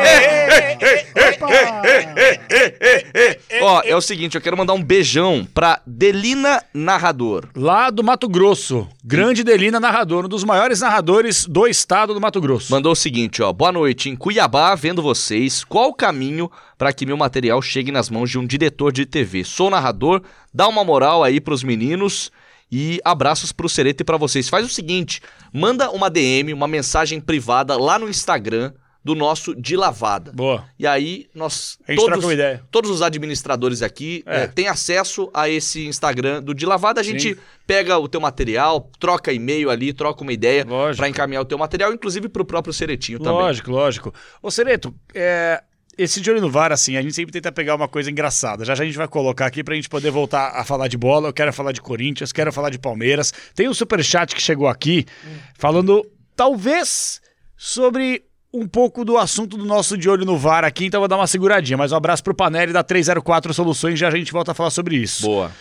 [3.61, 7.47] Ó, é o seguinte, eu quero mandar um beijão pra Delina Narrador.
[7.67, 12.39] Lá do Mato Grosso, grande Delina narrador, um dos maiores narradores do estado do Mato
[12.39, 12.71] Grosso.
[12.71, 13.51] Mandou o seguinte, ó.
[13.51, 14.09] Boa noite.
[14.09, 18.39] Em Cuiabá, vendo vocês, qual o caminho para que meu material chegue nas mãos de
[18.39, 19.43] um diretor de TV?
[19.43, 20.21] Sou narrador,
[20.53, 22.31] dá uma moral aí pros meninos
[22.71, 24.47] e abraços pro Cereto e pra vocês.
[24.47, 25.19] Faz o seguinte,
[25.51, 28.71] manda uma DM, uma mensagem privada lá no Instagram
[29.07, 30.33] do nosso De Lavada.
[30.33, 30.65] Boa.
[30.77, 31.77] E aí, nós.
[31.87, 32.61] A gente troca uma ideia.
[32.69, 34.41] Todos os administradores aqui É.
[34.41, 36.99] eh, têm acesso a esse Instagram do De Lavada.
[36.99, 37.39] A gente Sim.
[37.65, 40.65] pega o teu material, troca e-mail ali, troca uma ideia
[40.97, 43.31] pra encaminhar o teu material, inclusive pro próprio Ceretinho também.
[43.39, 44.13] Lógico, lógico.
[44.43, 45.63] Ô, Sereto, é,
[45.97, 48.65] esse de olho no VAR, assim, a gente sempre tenta pegar uma coisa engraçada.
[48.65, 51.29] Já já a gente vai colocar aqui pra gente poder voltar a falar de bola.
[51.29, 53.33] Eu quero falar de Corinthians, quero falar de Palmeiras.
[53.55, 55.05] Tem um superchat que chegou aqui
[55.57, 56.05] falando,
[56.35, 57.21] talvez,
[57.55, 58.26] sobre
[58.59, 61.17] um pouco do assunto do nosso de olho no VAR aqui, então eu vou dar
[61.17, 61.77] uma seguradinha.
[61.77, 64.95] Mas um abraço pro Panelli da 304 Soluções, já a gente volta a falar sobre
[64.95, 65.23] isso.
[65.23, 65.51] Boa.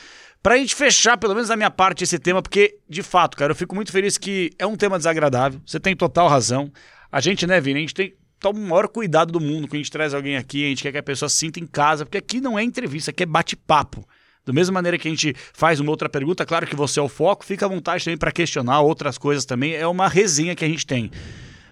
[0.42, 3.56] Pra gente fechar, pelo menos da minha parte, esse tema, porque, de fato, cara, eu
[3.56, 5.60] fico muito feliz que é um tema desagradável.
[5.66, 6.70] Você tem total razão.
[7.10, 9.78] A gente, né, Vini, a gente tem toma o maior cuidado do mundo quando a
[9.78, 12.18] gente traz alguém aqui, a gente quer que a pessoa se sinta em casa, porque
[12.18, 14.06] aqui não é entrevista, aqui é bate-papo.
[14.44, 17.08] Da mesma maneira que a gente faz uma outra pergunta, claro que você é o
[17.08, 20.68] foco, fica à vontade também para questionar outras coisas também, é uma resenha que a
[20.68, 21.10] gente tem.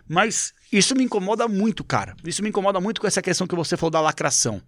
[0.08, 2.14] Mas isso me incomoda muito, cara.
[2.24, 4.60] Isso me incomoda muito com essa questão que você falou da lacração.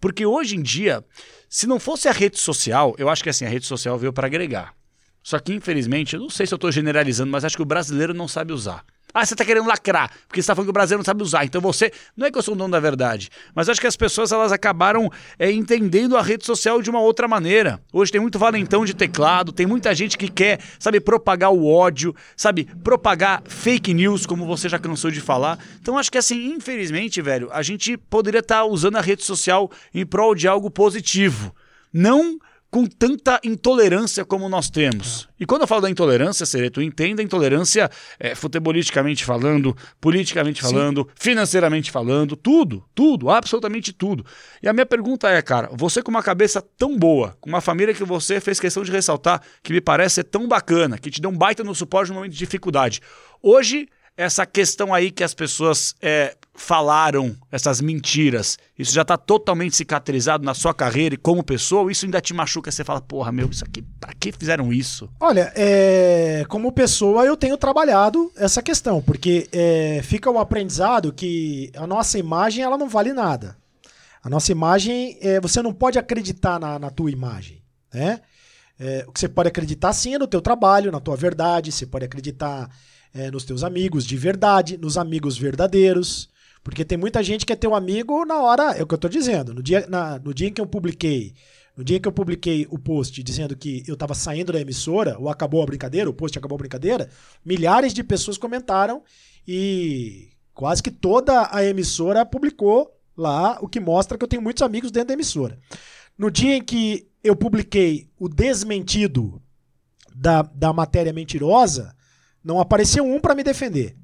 [0.00, 1.04] Porque hoje em dia,
[1.48, 4.26] se não fosse a rede social, eu acho que assim, a rede social veio para
[4.26, 4.74] agregar.
[5.22, 8.12] Só que, infelizmente, eu não sei se eu estou generalizando, mas acho que o brasileiro
[8.12, 8.84] não sabe usar.
[9.14, 11.44] Ah, você está querendo lacrar, porque você está falando que o brasileiro não sabe usar.
[11.44, 11.92] Então você.
[12.16, 14.50] Não é que eu sou um dono da verdade, mas acho que as pessoas elas
[14.50, 15.08] acabaram
[15.38, 17.80] é, entendendo a rede social de uma outra maneira.
[17.92, 22.12] Hoje tem muito valentão de teclado, tem muita gente que quer, sabe, propagar o ódio,
[22.36, 25.60] sabe, propagar fake news, como você já cansou de falar.
[25.80, 30.04] Então acho que assim, infelizmente, velho, a gente poderia estar usando a rede social em
[30.04, 31.54] prol de algo positivo.
[31.92, 32.40] Não
[32.74, 35.28] com tanta intolerância como nós temos.
[35.30, 35.44] É.
[35.44, 41.02] E quando eu falo da intolerância, Sereto, entenda a intolerância é, futebolisticamente falando, politicamente falando,
[41.02, 41.14] Sim.
[41.14, 44.26] financeiramente falando, tudo, tudo, absolutamente tudo.
[44.60, 47.94] E a minha pergunta é, cara, você com uma cabeça tão boa, com uma família
[47.94, 51.30] que você fez questão de ressaltar, que me parece ser tão bacana, que te deu
[51.30, 53.00] um baita no suporte no momento de dificuldade.
[53.40, 59.76] Hoje, essa questão aí que as pessoas é, falaram, essas mentiras, isso já está totalmente
[59.76, 62.70] cicatrizado na sua carreira e como pessoa, isso ainda te machuca?
[62.70, 65.10] Você fala, porra, meu, isso aqui, pra que fizeram isso?
[65.18, 71.72] Olha, é, como pessoa eu tenho trabalhado essa questão, porque é, fica o aprendizado que
[71.76, 73.56] a nossa imagem ela não vale nada.
[74.22, 78.20] A nossa imagem, é, você não pode acreditar na, na tua imagem, né?
[78.78, 81.86] É, o que você pode acreditar sim é no teu trabalho, na tua verdade, você
[81.86, 82.68] pode acreditar
[83.12, 86.28] é, nos teus amigos de verdade, nos amigos verdadeiros.
[86.64, 88.72] Porque tem muita gente que é teu amigo na hora.
[88.72, 89.52] É o que eu tô dizendo.
[89.52, 91.34] No dia, na, no dia em que eu publiquei.
[91.76, 95.28] No dia que eu publiquei o post dizendo que eu estava saindo da emissora, ou
[95.28, 97.10] acabou a brincadeira, o post acabou a brincadeira,
[97.44, 99.02] milhares de pessoas comentaram
[99.46, 104.62] e quase que toda a emissora publicou lá, o que mostra que eu tenho muitos
[104.62, 105.58] amigos dentro da emissora.
[106.16, 109.42] No dia em que eu publiquei o desmentido
[110.14, 111.94] da, da matéria mentirosa,
[112.42, 113.96] não apareceu um para me defender.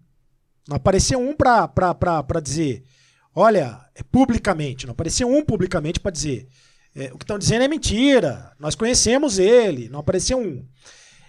[0.69, 2.85] Não apareceu um para dizer,
[3.35, 4.87] olha, é publicamente.
[4.87, 6.49] Não apareceu um publicamente para dizer,
[6.95, 9.89] é, o que estão dizendo é mentira, nós conhecemos ele.
[9.89, 10.65] Não apareceu um.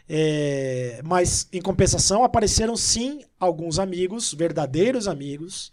[0.07, 5.71] É, mas, em compensação, apareceram sim alguns amigos, verdadeiros amigos,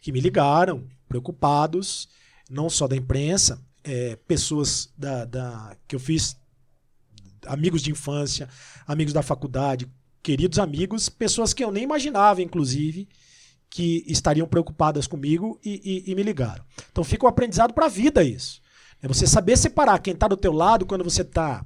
[0.00, 2.08] que me ligaram, preocupados,
[2.48, 6.36] não só da imprensa, é, pessoas da, da, que eu fiz,
[7.46, 8.48] amigos de infância,
[8.86, 9.90] amigos da faculdade,
[10.24, 13.06] queridos amigos, pessoas que eu nem imaginava, inclusive,
[13.68, 16.64] que estariam preocupadas comigo e, e, e me ligaram.
[16.90, 18.62] Então fica um aprendizado para a vida isso.
[19.02, 21.64] É você saber separar quem está do teu lado quando você está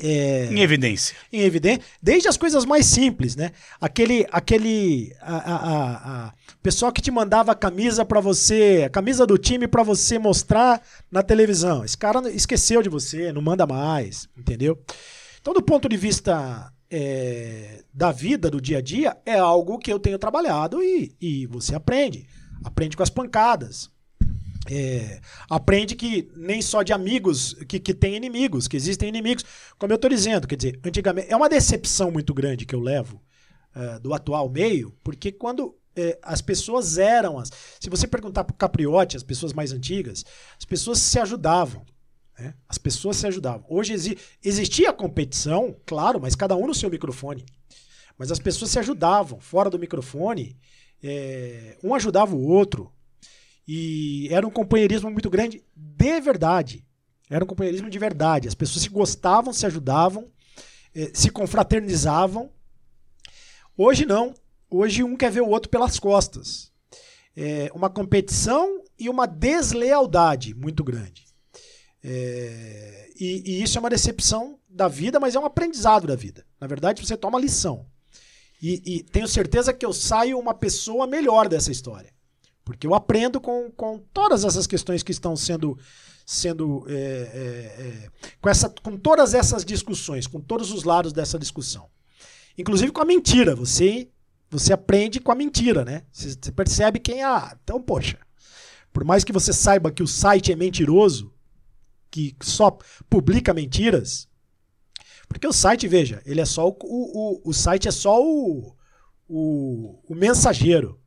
[0.00, 1.14] é, em evidência.
[1.30, 1.82] Em evidência.
[2.02, 3.52] Desde as coisas mais simples, né?
[3.80, 6.32] Aquele, aquele a, a, a,
[6.62, 10.82] pessoal que te mandava a camisa para você, a camisa do time para você mostrar
[11.10, 11.84] na televisão.
[11.84, 14.82] Esse cara esqueceu de você, não manda mais, entendeu?
[15.40, 19.92] Então, do ponto de vista é, da vida, do dia a dia, é algo que
[19.92, 22.24] eu tenho trabalhado e, e você aprende.
[22.62, 23.90] Aprende com as pancadas.
[24.70, 25.20] É,
[25.50, 29.44] aprende que nem só de amigos, que, que tem inimigos, que existem inimigos.
[29.76, 31.26] Como eu estou dizendo, quer dizer, antigamente.
[31.28, 33.20] É uma decepção muito grande que eu levo
[33.74, 37.50] é, do atual meio, porque quando é, as pessoas eram as.
[37.80, 40.24] Se você perguntar para o Capriotti, as pessoas mais antigas,
[40.56, 41.84] as pessoas se ajudavam.
[42.38, 42.54] Né?
[42.68, 43.64] As pessoas se ajudavam.
[43.68, 47.44] Hoje exi existia competição, claro, mas cada um no seu microfone.
[48.18, 50.56] Mas as pessoas se ajudavam fora do microfone,
[51.02, 52.92] é, um ajudava o outro.
[53.66, 56.84] E era um companheirismo muito grande de verdade.
[57.28, 58.48] Era um companheirismo de verdade.
[58.48, 60.30] As pessoas se gostavam, se ajudavam,
[60.94, 62.50] é, se confraternizavam.
[63.76, 64.34] Hoje não.
[64.70, 66.72] Hoje um quer ver o outro pelas costas.
[67.36, 71.23] É uma competição e uma deslealdade muito grande.
[72.06, 76.44] É, e, e, isso é uma decepção da vida, mas é um aprendizado da vida.
[76.60, 77.86] Na verdade, você toma lição.
[78.60, 82.12] E, e, tenho certeza que eu saio uma pessoa melhor dessa história.
[82.62, 85.78] Porque eu aprendo com, com todas essas questões que estão sendo.
[86.26, 88.08] sendo é, é, é
[88.40, 91.88] com, essa, com todas essas discussões, com todos os lados dessa discussão.
[92.56, 93.54] Inclusive com a mentira.
[93.54, 94.08] Você,
[94.50, 96.02] você aprende com a mentira, né?
[96.12, 97.52] Você, percebe quem é.
[97.62, 98.18] Então, poxa.
[98.92, 101.33] Por mais que você saiba que o site é mentiroso,
[102.14, 102.78] que só
[103.10, 104.28] publica mentiras.
[105.28, 108.76] Porque o site, veja, ele é só o, o, o site é só o,
[109.28, 111.00] o, o mensageiro.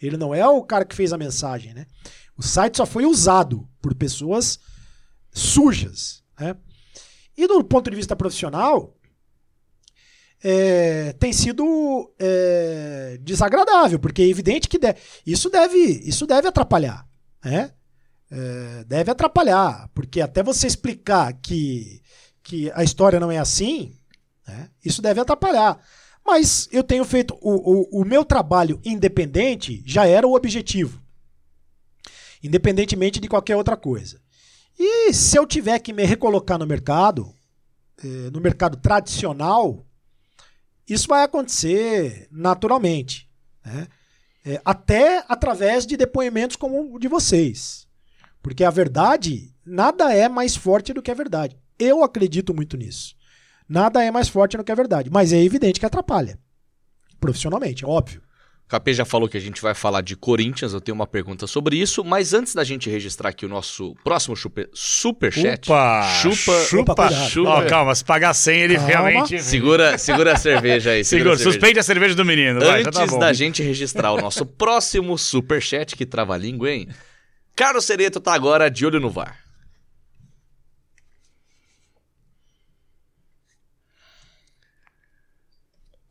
[0.00, 1.86] Ele não é o cara que fez a mensagem, né?
[2.36, 4.60] O site só foi usado por pessoas
[5.32, 6.56] sujas, né?
[7.36, 8.96] E do ponto de vista profissional,
[10.42, 14.94] é, tem sido é, desagradável, porque é evidente que de,
[15.26, 17.08] isso, deve, isso deve atrapalhar,
[17.44, 17.72] né?
[18.30, 22.02] É, deve atrapalhar, porque até você explicar que,
[22.42, 23.96] que a história não é assim,
[24.46, 25.80] né, isso deve atrapalhar.
[26.24, 27.36] Mas eu tenho feito.
[27.40, 31.02] O, o, o meu trabalho independente já era o objetivo.
[32.42, 34.20] Independentemente de qualquer outra coisa.
[34.78, 37.34] E se eu tiver que me recolocar no mercado,
[38.02, 39.86] é, no mercado tradicional,
[40.88, 43.28] isso vai acontecer naturalmente.
[43.64, 43.86] Né?
[44.44, 47.83] É, até através de depoimentos como o de vocês.
[48.44, 51.56] Porque a verdade, nada é mais forte do que a verdade.
[51.78, 53.14] Eu acredito muito nisso.
[53.66, 55.08] Nada é mais forte do que a verdade.
[55.10, 56.38] Mas é evidente que atrapalha.
[57.18, 58.20] Profissionalmente, é óbvio.
[58.68, 61.76] Capê já falou que a gente vai falar de Corinthians, eu tenho uma pergunta sobre
[61.76, 65.70] isso, mas antes da gente registrar aqui o nosso próximo super, superchat.
[65.70, 66.02] Opa!
[66.20, 67.64] Chupa, chupa, chupa.
[67.64, 68.88] Oh, calma, se pagar 100 ele calma.
[68.88, 69.42] realmente...
[69.42, 71.02] Segura, segura a cerveja aí.
[71.02, 72.60] Segura, segura suspende a cerveja do menino.
[72.60, 76.70] Vai, tá antes tá da gente registrar o nosso próximo superchat, que trava a língua,
[76.70, 76.88] hein?
[77.54, 79.44] Carlos Sereto tá agora de olho no VAR.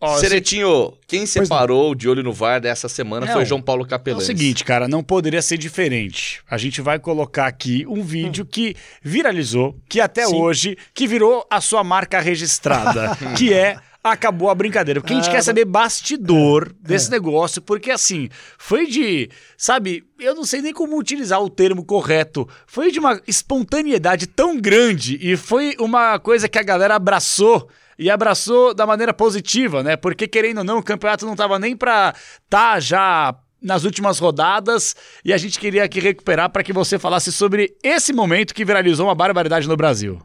[0.06, 4.24] Ó, Seretinho, quem separou de olho no VAR dessa semana foi João Paulo Capelães.
[4.24, 6.42] É o seguinte, cara, não poderia ser diferente.
[6.50, 8.48] A gente vai colocar aqui um vídeo hum.
[8.52, 10.36] que viralizou, que até Sim.
[10.36, 15.00] hoje, que virou a sua marca registrada, que é acabou a brincadeira.
[15.00, 17.12] Porque a gente ah, quer saber bastidor é, desse é.
[17.12, 22.48] negócio, porque assim, foi de, sabe, eu não sei nem como utilizar o termo correto.
[22.68, 28.10] Foi de uma espontaneidade tão grande e foi uma coisa que a galera abraçou e
[28.10, 29.96] abraçou da maneira positiva, né?
[29.96, 32.14] Porque querendo ou não, o campeonato não tava nem pra
[32.50, 34.94] tá já nas últimas rodadas
[35.24, 39.08] e a gente queria aqui recuperar para que você falasse sobre esse momento que viralizou
[39.08, 40.22] uma barbaridade no Brasil.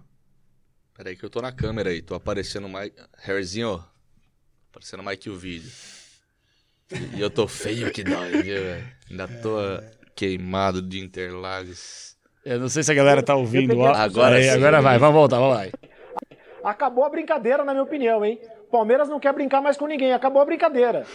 [0.99, 2.91] Peraí que eu tô na câmera aí, tô aparecendo mais...
[3.19, 3.81] Harryzinho,
[4.69, 5.71] aparecendo mais que o vídeo.
[7.17, 8.85] E eu tô feio que dói, viu, velho?
[9.09, 9.57] Ainda tô
[10.17, 12.17] queimado de Interlagos.
[12.45, 13.81] Eu não sei se a galera tá ouvindo.
[13.85, 15.67] Agora, aí, agora vai, vamos voltar, vamos lá.
[16.65, 18.41] Acabou a brincadeira, na minha opinião, hein?
[18.69, 21.07] Palmeiras não quer brincar mais com ninguém, acabou a brincadeira.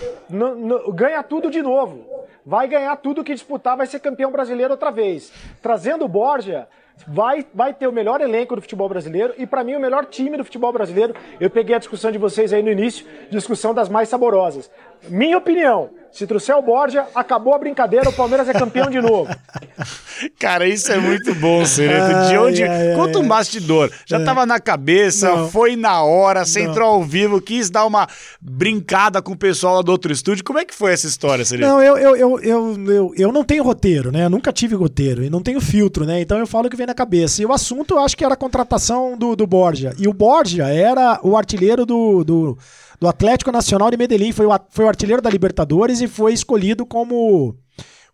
[0.95, 2.25] ganha tudo de novo.
[2.45, 5.29] Vai ganhar tudo que disputar, vai ser campeão brasileiro outra vez.
[5.61, 6.69] Trazendo o Borja,
[7.07, 10.37] vai, vai ter o melhor elenco do futebol brasileiro e, para mim, o melhor time
[10.37, 11.15] do futebol brasileiro.
[11.39, 14.69] Eu peguei a discussão de vocês aí no início, discussão das mais saborosas.
[15.09, 19.35] Minha opinião, se trouxer o Borja, acabou a brincadeira, o Palmeiras é campeão de novo.
[20.39, 22.29] Cara, isso é muito bom, Sereto.
[22.29, 22.63] De onde.
[22.63, 23.91] Ai, Conta um bastidor.
[24.05, 24.23] Já é.
[24.23, 25.49] tava na cabeça, Não.
[25.49, 28.07] foi na hora, você entrou ao vivo, quis dar uma
[28.39, 30.43] brincada com o pessoal lá do outro estúdio.
[30.43, 31.67] Como é que foi essa história, Sereto?
[31.67, 34.25] Não, eu, eu, eu, eu, eu, eu não tenho roteiro, né?
[34.25, 36.21] Eu nunca tive roteiro e não tenho filtro, né?
[36.21, 37.41] Então eu falo o que vem na cabeça.
[37.41, 39.95] E o assunto eu acho que era a contratação do, do Borja.
[39.97, 42.57] E o Borja era o artilheiro do, do
[43.03, 46.85] do Atlético Nacional de Medellín, foi o, foi o artilheiro da Libertadores e foi escolhido
[46.85, 47.53] como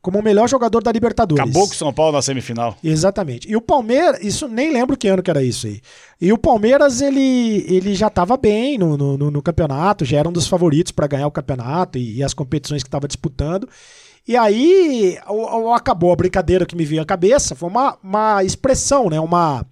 [0.01, 1.43] como o melhor jogador da Libertadores.
[1.43, 2.75] Acabou com o São Paulo na semifinal.
[2.81, 3.51] Exatamente.
[3.51, 5.81] E o Palmeiras, isso nem lembro que ano que era isso aí.
[6.21, 10.31] E o Palmeiras, ele, ele já estava bem no, no, no, campeonato, já era um
[10.31, 13.67] dos favoritos para ganhar o campeonato e, e as competições que estava disputando.
[14.25, 18.43] E aí o, o, acabou a brincadeira que me veio à cabeça, foi uma, uma
[18.43, 19.19] expressão, né?
[19.19, 19.65] Uma,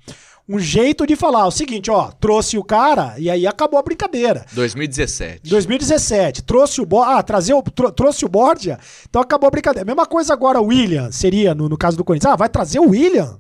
[0.50, 4.46] um jeito de falar o seguinte, ó, trouxe o cara e aí acabou a brincadeira.
[4.54, 5.50] 2017.
[5.50, 8.80] 2017, trouxe o Borja, ah, trazer o, trouxe o Borja,
[9.10, 9.86] então acabou a brincadeira.
[9.86, 12.90] Mesma coisa agora o William, seria no, no caso do Corinthians, ah, vai trazer o
[12.90, 13.40] William?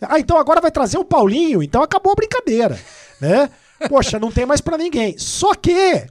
[0.00, 2.78] Ah, então agora vai trazer o Paulinho, então acabou a brincadeira,
[3.20, 3.50] né?
[3.88, 5.16] Poxa, não tem mais para ninguém.
[5.18, 6.06] Só que,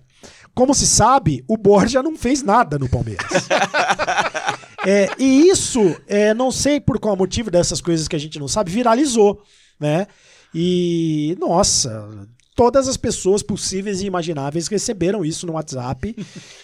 [0.54, 3.26] como se sabe, o Borja não fez nada no Palmeiras.
[4.86, 8.48] é, e isso, é, não sei por qual motivo dessas coisas que a gente não
[8.48, 9.42] sabe, viralizou,
[9.80, 10.06] né?
[10.58, 12.10] E, nossa,
[12.56, 16.16] todas as pessoas possíveis e imagináveis receberam isso no WhatsApp.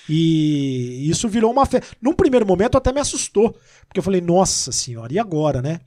[0.10, 1.82] e isso virou uma fé.
[2.02, 3.54] Num primeiro momento até me assustou,
[3.86, 5.82] porque eu falei, nossa senhora, e agora, né?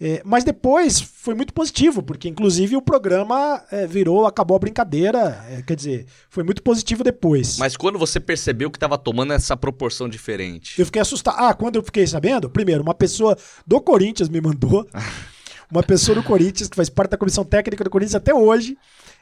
[0.00, 5.46] É, mas depois foi muito positivo, porque inclusive o programa é, virou, acabou a brincadeira,
[5.48, 7.58] é, quer dizer, foi muito positivo depois.
[7.58, 10.80] Mas quando você percebeu que estava tomando essa proporção diferente?
[10.80, 11.36] Eu fiquei assustado.
[11.38, 14.86] Ah, quando eu fiquei sabendo, primeiro, uma pessoa do Corinthians me mandou.
[15.74, 18.78] uma pessoa do Corinthians, que faz parte da comissão técnica do Corinthians até hoje,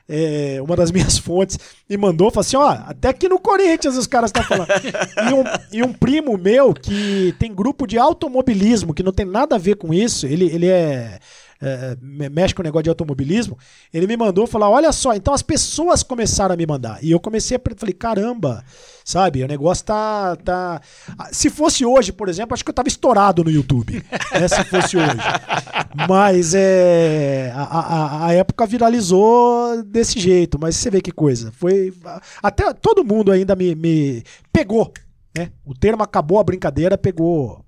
[0.09, 4.07] é, uma das minhas fontes, me mandou, falou assim, ó, até aqui no Corinthians os
[4.07, 4.69] caras estão falando.
[5.31, 5.45] e, um,
[5.79, 9.77] e um primo meu que tem grupo de automobilismo, que não tem nada a ver
[9.77, 11.19] com isso, ele, ele é
[11.63, 11.97] é,
[12.29, 13.57] mexe com o negócio de automobilismo,
[13.95, 16.99] ele me mandou falar: olha só, então as pessoas começaram a me mandar.
[17.03, 18.65] E eu comecei a falei, caramba,
[19.05, 20.35] sabe, o negócio tá.
[20.37, 20.81] tá...
[21.31, 24.03] Se fosse hoje, por exemplo, acho que eu tava estourado no YouTube.
[24.33, 25.17] né, se fosse hoje.
[26.09, 27.53] Mas é.
[27.55, 31.53] A, a, a, época viralizou desse jeito, mas você vê que coisa.
[31.53, 31.95] Foi.
[32.43, 34.93] Até todo mundo ainda me, me pegou.
[35.37, 35.51] Né?
[35.65, 37.65] O termo acabou a brincadeira, pegou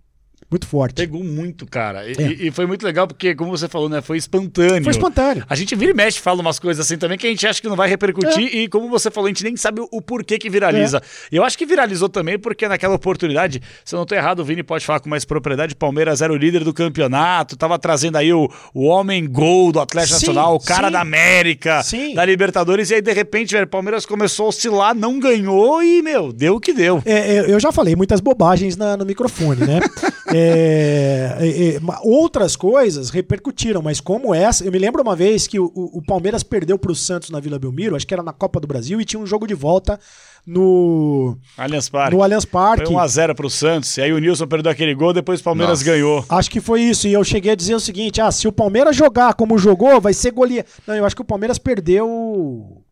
[0.55, 0.95] muito forte.
[0.95, 2.09] Pegou muito, cara.
[2.09, 2.47] E, é.
[2.47, 4.01] e, foi muito legal porque, como você falou, né?
[4.01, 4.85] Foi espontâneo.
[4.85, 5.45] Foi espontâneo.
[5.49, 7.69] A gente vira e mexe, fala umas coisas assim também que a gente acha que
[7.69, 8.49] não vai repercutir.
[8.55, 8.57] É.
[8.59, 10.99] E como você falou, a gente nem sabe o porquê que viraliza.
[10.99, 11.39] É.
[11.39, 14.63] Eu acho que viralizou também porque naquela oportunidade, se eu não tô errado, o Vini
[14.63, 18.49] pode falar com mais propriedade, Palmeiras era o líder do campeonato, tava trazendo aí o,
[18.73, 20.93] o homem gol do Atlético sim, Nacional, o cara sim.
[20.93, 22.15] da América, sim.
[22.15, 22.91] da Libertadores.
[22.91, 26.61] E aí, de repente, velho, Palmeiras começou a oscilar, não ganhou e, meu, deu o
[26.61, 27.03] que deu.
[27.05, 29.81] É, é eu já falei muitas bobagens na, no microfone, né?
[30.29, 35.47] é, É, é, é, outras coisas repercutiram, mas como essa, eu me lembro uma vez
[35.47, 38.33] que o, o Palmeiras perdeu para o Santos na Vila Belmiro, acho que era na
[38.33, 39.99] Copa do Brasil, e tinha um jogo de volta
[40.47, 42.15] no Allianz Parque.
[42.15, 42.87] No Allianz Parque.
[42.87, 43.97] Foi 1x0 pro Santos.
[43.97, 45.91] E aí o Nilson perdeu aquele gol, depois o Palmeiras Nossa.
[45.91, 46.25] ganhou.
[46.29, 47.09] Acho que foi isso.
[47.09, 50.13] E eu cheguei a dizer o seguinte: ah, se o Palmeiras jogar como jogou, vai
[50.13, 50.67] ser goleiro.
[50.87, 52.84] Não, eu acho que o Palmeiras perdeu.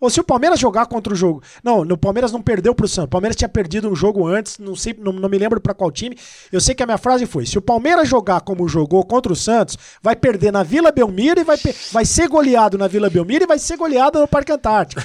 [0.00, 1.42] Ou se o Palmeiras jogar contra o jogo.
[1.62, 3.06] Não, o Palmeiras não perdeu pro Santos.
[3.06, 5.90] O Palmeiras tinha perdido um jogo antes, não sei, não, não me lembro para qual
[5.90, 6.16] time.
[6.52, 9.36] Eu sei que a minha frase foi: se o Palmeiras jogar como jogou contra o
[9.36, 11.56] Santos, vai perder na Vila Belmiro e vai,
[11.92, 15.02] vai ser goleado na Vila Belmiro e vai ser goleado no Parque Antártico.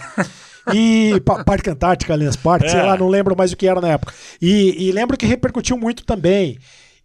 [0.74, 2.70] E Parque Antártica, Allianz Parque, é.
[2.70, 4.14] sei lá, não lembro mais o que era na época.
[4.42, 6.60] E, e lembro que repercutiu muito também.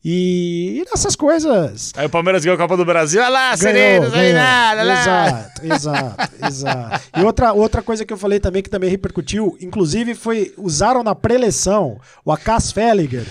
[0.04, 1.92] E, e nessas coisas.
[1.96, 5.00] Aí o Palmeiras ganhou a Copa do Brasil, olha lá, Serenos, aí nada, lá.
[5.00, 7.04] Exato, exato, exato.
[7.16, 11.14] E outra, outra coisa que eu falei também que também repercutiu, inclusive foi, usaram na
[11.14, 13.26] preleção o Acas Felliger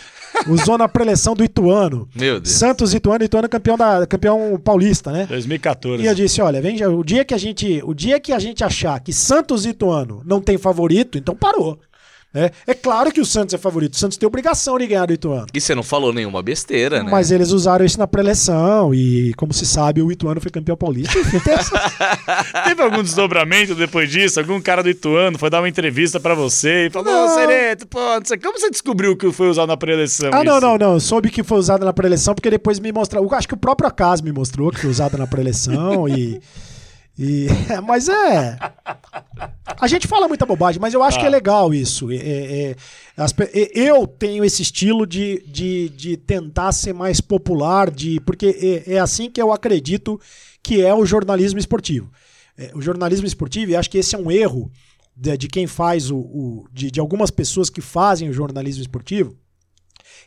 [0.47, 2.07] Usou na preleção do Ituano.
[2.13, 2.55] Meu Deus.
[2.55, 5.25] Santos Ituano, Ituano campeão da campeão paulista, né?
[5.25, 6.03] 2014.
[6.03, 8.63] E eu disse, olha, vem, o dia que a gente, o dia que a gente
[8.63, 11.79] achar que Santos Ituano não tem favorito, então parou.
[12.33, 13.93] É, é claro que o Santos é favorito.
[13.93, 15.47] O Santos tem obrigação de ganhar do Ituano.
[15.53, 17.09] E você não falou nenhuma besteira, né?
[17.09, 21.13] Mas eles usaram isso na pré-eleição e, como se sabe, o Ituano foi campeão paulista.
[22.65, 24.39] Teve algum desdobramento depois disso?
[24.39, 27.99] Algum cara do Ituano foi dar uma entrevista para você e falou: Ô, Sereto, pô,
[27.99, 28.37] não sei.
[28.37, 30.29] como você descobriu que foi usado na pré-eleição?
[30.33, 30.45] Ah, isso?
[30.45, 30.93] não, não, não.
[30.93, 33.27] Eu soube que foi usado na pré-eleição porque depois me mostrou.
[33.33, 36.39] Acho que o próprio Acas me mostrou que foi usado na pré-eleição e.
[37.17, 37.47] E,
[37.85, 38.57] mas é.
[39.79, 41.21] A gente fala muita bobagem, mas eu acho ah.
[41.21, 42.11] que é legal isso.
[42.11, 42.75] É, é, é
[43.15, 43.33] as,
[43.73, 48.99] eu tenho esse estilo de, de, de tentar ser mais popular, de porque é, é
[48.99, 50.19] assim que eu acredito
[50.61, 52.11] que é o jornalismo esportivo.
[52.57, 54.71] É, o jornalismo esportivo, e acho que esse é um erro
[55.15, 56.17] de, de quem faz o.
[56.17, 59.35] o de, de algumas pessoas que fazem o jornalismo esportivo,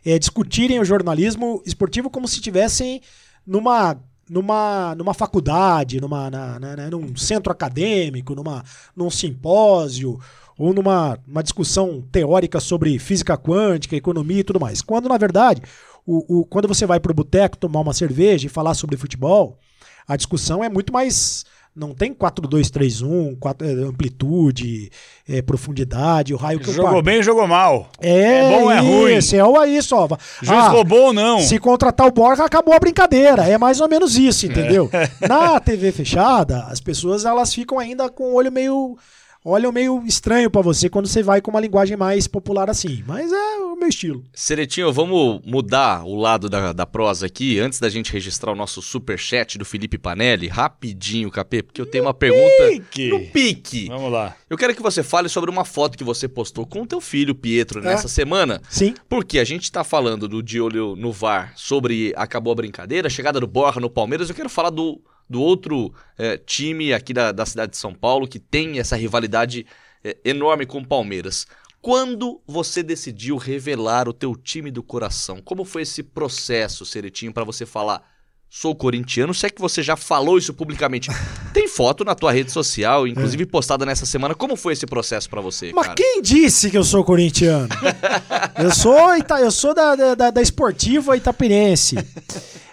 [0.04, 3.00] é discutirem o jornalismo esportivo como se estivessem
[3.46, 8.62] numa numa, numa faculdade, numa, na, na, né, num centro acadêmico, numa,
[8.94, 10.20] num simpósio,
[10.56, 14.80] ou numa uma discussão teórica sobre física quântica, economia e tudo mais.
[14.82, 15.62] Quando, na verdade,
[16.06, 19.58] o, o quando você vai para o boteco tomar uma cerveja e falar sobre futebol,
[20.06, 21.44] a discussão é muito mais
[21.74, 24.90] não tem 4, 2, 3, 1, 4, é, amplitude,
[25.28, 27.88] é, profundidade, o raio que Jogou bem, jogou mal.
[28.00, 29.12] É, é bom, é ruim.
[29.12, 30.08] Esse é o isso, ó.
[30.42, 31.40] Juiz ah, roubou ou não.
[31.40, 33.46] Se contratar o Borja, acabou a brincadeira.
[33.48, 34.90] É mais ou menos isso, entendeu?
[34.92, 35.08] É.
[35.28, 38.98] Na TV fechada, as pessoas elas ficam ainda com o olho meio
[39.44, 43.02] olham meio estranho para você quando você vai com uma linguagem mais popular assim.
[43.06, 44.24] Mas é o meu estilo.
[44.32, 48.82] Seretinho, vamos mudar o lado da, da prosa aqui, antes da gente registrar o nosso
[48.82, 53.08] super chat do Felipe Panelli, rapidinho, Capê, porque eu tenho uma pergunta pique.
[53.08, 53.88] no pique.
[53.88, 54.36] Vamos lá.
[54.48, 57.34] Eu quero que você fale sobre uma foto que você postou com o teu filho,
[57.34, 57.82] Pietro, é.
[57.82, 58.60] nessa semana.
[58.68, 58.94] Sim.
[59.08, 63.10] Porque a gente tá falando do de olho no VAR sobre acabou a brincadeira, a
[63.10, 67.30] chegada do Borja no Palmeiras, eu quero falar do do outro é, time aqui da,
[67.30, 69.64] da cidade de São Paulo que tem essa rivalidade
[70.02, 71.46] é, enorme com o Palmeiras.
[71.80, 75.40] Quando você decidiu revelar o teu time do coração?
[75.40, 78.04] Como foi esse processo, Seretinho, para você falar
[78.50, 79.32] sou corintiano?
[79.32, 81.08] Se é que você já falou isso publicamente.
[81.54, 83.46] Tem foto na tua rede social, inclusive é.
[83.46, 84.34] postada nessa semana.
[84.34, 85.72] Como foi esse processo para você?
[85.72, 85.94] Mas cara?
[85.94, 87.68] quem disse que eu sou corintiano?
[88.58, 91.96] eu sou, Ita, eu sou da, da, da Esportiva Itapirense.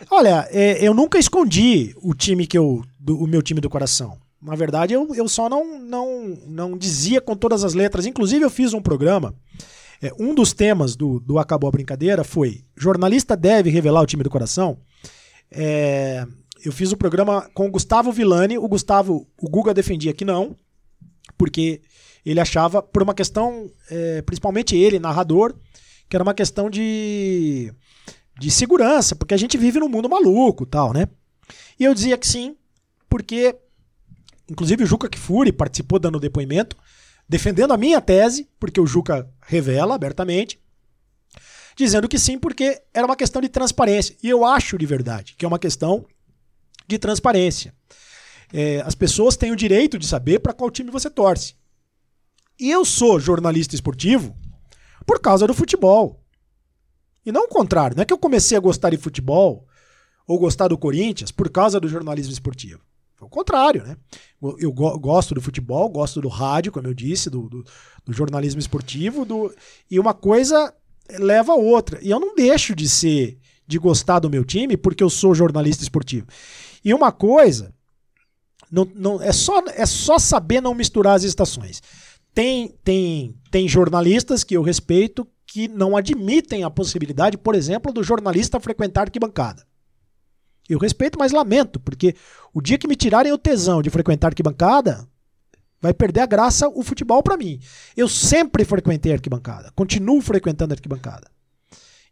[0.09, 2.83] Olha, é, eu nunca escondi o time que eu.
[2.99, 4.17] Do, o meu time do coração.
[4.41, 8.05] Na verdade, eu, eu só não, não, não dizia com todas as letras.
[8.05, 9.35] Inclusive, eu fiz um programa.
[10.01, 14.23] É, um dos temas do, do Acabou a Brincadeira foi: jornalista deve revelar o time
[14.23, 14.77] do coração.
[15.51, 16.25] É,
[16.63, 18.57] eu fiz o um programa com o Gustavo Villani.
[18.57, 20.55] O Gustavo, o Guga defendia que não,
[21.37, 21.81] porque
[22.25, 25.55] ele achava, por uma questão, é, principalmente ele, narrador,
[26.09, 27.73] que era uma questão de
[28.39, 31.07] de segurança, porque a gente vive num mundo maluco tal, né?
[31.79, 32.55] E eu dizia que sim,
[33.09, 33.55] porque
[34.49, 36.77] inclusive o Juca Kifuri participou dando depoimento,
[37.27, 40.59] defendendo a minha tese, porque o Juca revela abertamente,
[41.75, 44.15] dizendo que sim, porque era uma questão de transparência.
[44.23, 46.05] E eu acho de verdade que é uma questão
[46.87, 47.73] de transparência.
[48.53, 51.55] É, as pessoas têm o direito de saber para qual time você torce.
[52.59, 54.35] E eu sou jornalista esportivo
[55.05, 56.23] por causa do futebol.
[57.27, 57.93] E não o contrário.
[57.93, 59.67] Não é que eu comecei a gostar de futebol
[60.25, 62.79] ou gostar do Corinthians por causa do jornalismo esportivo.
[63.17, 63.97] Foi o contrário, né?
[64.57, 67.65] Eu go gosto do futebol, gosto do rádio, como eu disse, do, do,
[68.05, 69.53] do jornalismo esportivo, do...
[69.91, 70.73] e uma coisa
[71.19, 71.99] leva a outra.
[72.01, 75.83] E eu não deixo de ser, de gostar do meu time porque eu sou jornalista
[75.83, 76.27] esportivo.
[76.81, 77.73] E uma coisa,
[78.71, 81.83] não, não, é, só, é só saber não misturar as estações.
[82.33, 88.03] Tem, tem, tem jornalistas que eu respeito que não admitem a possibilidade, por exemplo, do
[88.03, 89.65] jornalista frequentar arquibancada.
[90.69, 92.13] Eu respeito, mas lamento, porque
[92.53, 95.09] o dia que me tirarem o tesão de frequentar arquibancada,
[95.81, 97.59] vai perder a graça o futebol para mim.
[97.95, 101.27] Eu sempre frequentei arquibancada, continuo frequentando arquibancada.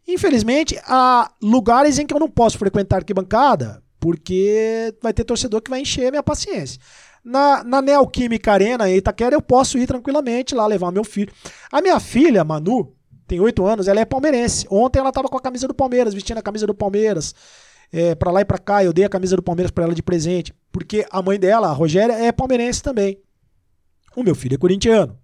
[0.08, 5.70] Infelizmente, há lugares em que eu não posso frequentar arquibancada, porque vai ter torcedor que
[5.70, 6.80] vai encher a minha paciência.
[7.24, 11.32] Na, na Neoquímica Arena em Itaquera, eu posso ir tranquilamente lá levar meu filho.
[11.70, 12.96] A minha filha, Manu,
[13.26, 14.66] tem oito anos, ela é palmeirense.
[14.70, 17.34] Ontem ela estava com a camisa do Palmeiras, vestindo a camisa do Palmeiras.
[17.92, 20.02] É, para lá e para cá, eu dei a camisa do Palmeiras para ela de
[20.02, 20.54] presente.
[20.70, 23.18] Porque a mãe dela, a Rogéria, é palmeirense também.
[24.14, 25.18] O meu filho é corintiano.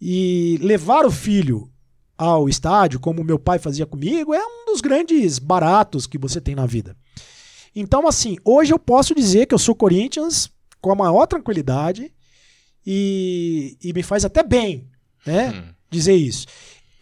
[0.00, 1.70] E levar o filho
[2.16, 6.54] ao estádio, como meu pai fazia comigo, é um dos grandes baratos que você tem
[6.54, 6.96] na vida.
[7.74, 10.50] Então, assim, hoje eu posso dizer que eu sou Corinthians
[10.80, 12.12] com a maior tranquilidade
[12.86, 14.88] e, e me faz até bem,
[15.26, 15.50] né?
[15.50, 15.74] Hum.
[15.90, 16.46] Dizer isso.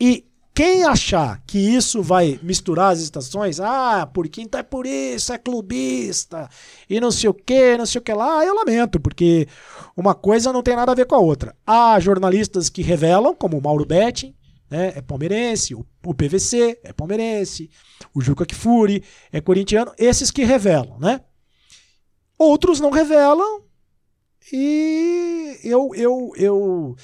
[0.00, 5.32] E quem achar que isso vai misturar as estações, ah, porque então é por isso,
[5.32, 6.48] é clubista,
[6.88, 9.48] e não sei o que, não sei o que lá, eu lamento, porque
[9.96, 11.56] uma coisa não tem nada a ver com a outra.
[11.66, 14.32] Há jornalistas que revelam, como o Mauro Betting,
[14.70, 17.68] né, é palmeirense, o, o PVC é palmeirense,
[18.14, 21.20] o Juca Kfouri é corintiano, esses que revelam, né?
[22.38, 23.62] Outros não revelam
[24.52, 26.96] e eu, eu, eu.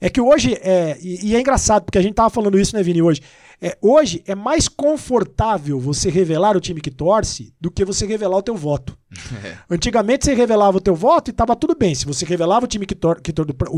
[0.00, 2.82] É que hoje, é, e, e é engraçado, porque a gente tava falando isso, né,
[2.82, 3.20] Vini, hoje.
[3.62, 8.38] É, hoje é mais confortável você revelar o time que torce do que você revelar
[8.38, 8.96] o teu voto.
[9.44, 9.58] É.
[9.68, 11.94] Antigamente você revelava o teu voto e tava tudo bem.
[11.94, 13.22] Se você revelava o time que torce,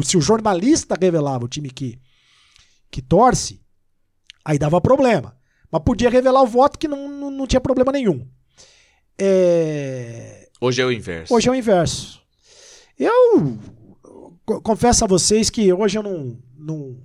[0.04, 1.98] se o jornalista revelava o time que,
[2.90, 3.60] que torce,
[4.44, 5.36] aí dava problema.
[5.70, 8.26] Mas podia revelar o voto que não, não, não tinha problema nenhum.
[9.18, 10.48] É...
[10.60, 11.34] Hoje é o inverso.
[11.34, 12.22] Hoje é o inverso.
[12.98, 13.58] Eu
[14.44, 16.96] confesso a vocês que hoje eu não, não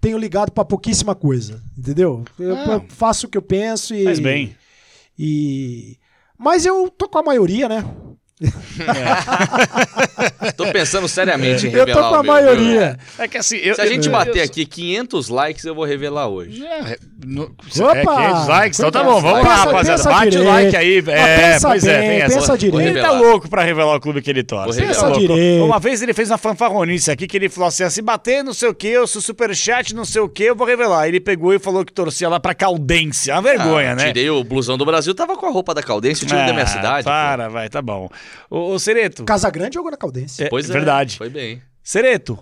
[0.00, 2.24] tenho ligado para pouquíssima coisa, entendeu?
[2.38, 2.84] Eu, ah.
[2.88, 4.04] faço o que eu penso e.
[4.04, 4.56] Faz bem.
[5.18, 5.98] E.
[6.38, 7.84] Mas eu tô com a maioria, né?
[8.38, 8.46] É.
[10.52, 11.88] tô pensando seriamente em revelar.
[11.88, 12.98] Eu tô com a maioria.
[13.16, 13.24] Meu.
[13.24, 15.86] É que assim, eu, se a gente eu, bater eu, aqui 500 likes, eu vou
[15.86, 16.62] revelar hoje.
[16.64, 20.02] É, no, Opa, é 500 likes, então tá bom, vamos pensa, lá, rapaziada.
[20.02, 20.46] Bate direito.
[20.46, 20.98] o like aí.
[20.98, 22.80] É, pois é, bem, é, pensa direito.
[22.80, 24.82] Ele tá louco pra revelar o clube que ele torce.
[24.82, 25.64] Pensa tá direito.
[25.64, 28.68] Uma vez ele fez uma fanfarronice aqui que ele falou assim: se bater não sei
[28.68, 31.08] o que, eu sou superchat não sei o que, eu vou revelar.
[31.08, 33.30] Ele pegou e falou que torcia lá pra Caldense.
[33.30, 34.06] Uma vergonha, ah, né?
[34.08, 36.52] Tirei o blusão do Brasil, tava com a roupa da Caldense, o time ah, da
[36.52, 37.04] minha cidade.
[37.04, 38.10] Para, vai, tá bom.
[38.50, 39.24] Ô, ô Sereto.
[39.24, 40.44] Casagrande jogou na Caldense.
[40.44, 41.18] É, pois é, verdade.
[41.18, 41.62] Foi bem.
[41.82, 42.38] Sereto,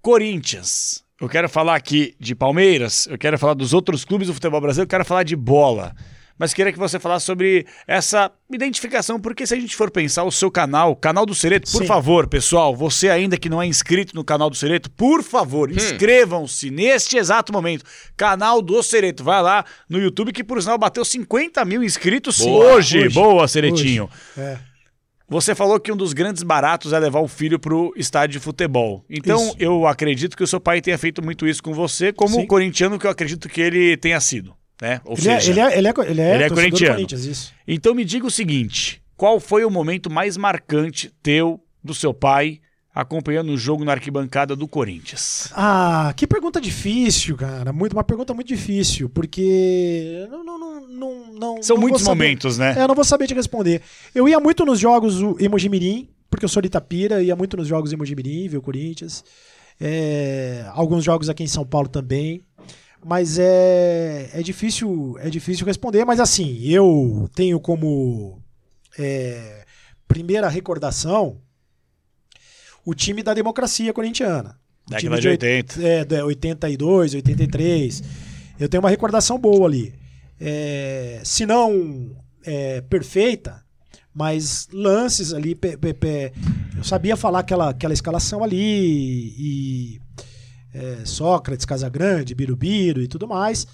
[0.00, 1.04] Corinthians.
[1.20, 4.86] Eu quero falar aqui de Palmeiras, eu quero falar dos outros clubes do futebol brasileiro,
[4.86, 5.94] eu quero falar de bola.
[6.38, 10.30] Mas queria que você falasse sobre essa identificação, porque se a gente for pensar o
[10.30, 11.86] seu canal, canal do Sereto, por Sim.
[11.86, 15.74] favor, pessoal, você ainda que não é inscrito no canal do Sereto, por favor, hum.
[15.74, 17.84] inscrevam-se neste exato momento.
[18.16, 22.74] Canal do Sereto, vai lá no YouTube, que por sinal bateu 50 mil inscritos boa,
[22.74, 22.98] hoje.
[22.98, 23.14] hoje.
[23.14, 24.10] Boa, Seretinho.
[24.36, 24.46] Hoje.
[24.46, 24.75] É.
[25.28, 28.44] Você falou que um dos grandes baratos é levar o filho para o estádio de
[28.44, 29.04] futebol.
[29.10, 29.56] Então, isso.
[29.58, 32.46] eu acredito que o seu pai tenha feito muito isso com você, como Sim.
[32.46, 34.54] corintiano que eu acredito que ele tenha sido.
[34.80, 35.00] Né?
[35.04, 37.06] Ou ele, é, seja, é, ele, é, ele, é, ele, é, ele é corintiano.
[37.66, 42.60] Então, me diga o seguinte: qual foi o momento mais marcante teu, do seu pai,
[42.96, 45.50] acompanhando o jogo na arquibancada do Corinthians?
[45.52, 47.70] Ah, que pergunta difícil, cara.
[47.70, 52.74] Muito, uma pergunta muito difícil, porque não, não, não, não São não muitos momentos, né?
[52.78, 53.82] É, eu não vou saber te responder.
[54.14, 57.92] Eu ia muito nos jogos Emojimirim, porque eu sou de Itapira, ia muito nos jogos
[57.92, 59.22] Emojimirim, ver o Corinthians.
[59.78, 62.40] É, alguns jogos aqui em São Paulo também.
[63.04, 68.42] Mas é, é difícil é difícil responder, mas assim, eu tenho como
[68.98, 69.64] é,
[70.08, 71.42] primeira recordação
[72.86, 74.56] o time da democracia corintiana.
[74.88, 75.82] Década de 80.
[75.82, 78.02] É, de 82, 83.
[78.60, 79.92] Eu tenho uma recordação boa ali.
[80.40, 83.60] É, se não é, perfeita,
[84.14, 85.56] mas lances ali.
[85.56, 86.32] Pe, pe, pe,
[86.76, 89.34] eu sabia falar aquela, aquela escalação ali.
[89.36, 90.00] E
[90.72, 93.66] é, Sócrates, Casagrande, Birubiru e tudo mais.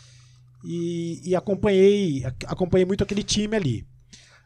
[0.65, 3.87] E, e acompanhei, acompanhei muito aquele time ali.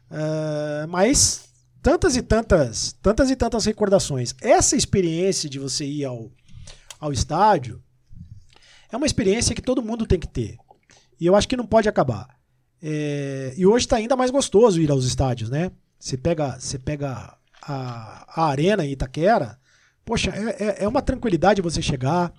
[0.09, 1.46] Uh, mas
[1.87, 4.35] tantas e tantas, tantas e tantas recordações.
[4.41, 6.29] Essa experiência de você ir ao,
[6.99, 7.81] ao estádio
[8.91, 10.57] é uma experiência que todo mundo tem que ter.
[11.17, 12.27] E eu acho que não pode acabar.
[12.83, 15.71] É, e hoje está ainda mais gostoso ir aos estádios, né?
[15.97, 19.57] Você pega, você pega a, a arena em Itaquera,
[20.03, 22.33] poxa, é, é, é uma tranquilidade você chegar,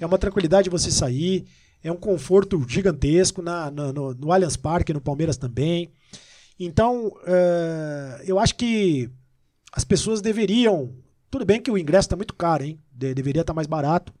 [0.00, 1.46] é uma tranquilidade você sair,
[1.84, 5.92] é um conforto gigantesco na, na no, no Allianz Parque, no Palmeiras também.
[6.58, 9.10] Então, uh, eu acho que
[9.72, 10.92] as pessoas deveriam.
[11.30, 12.80] Tudo bem que o ingresso está muito caro, hein?
[12.90, 14.12] De, deveria estar tá mais barato.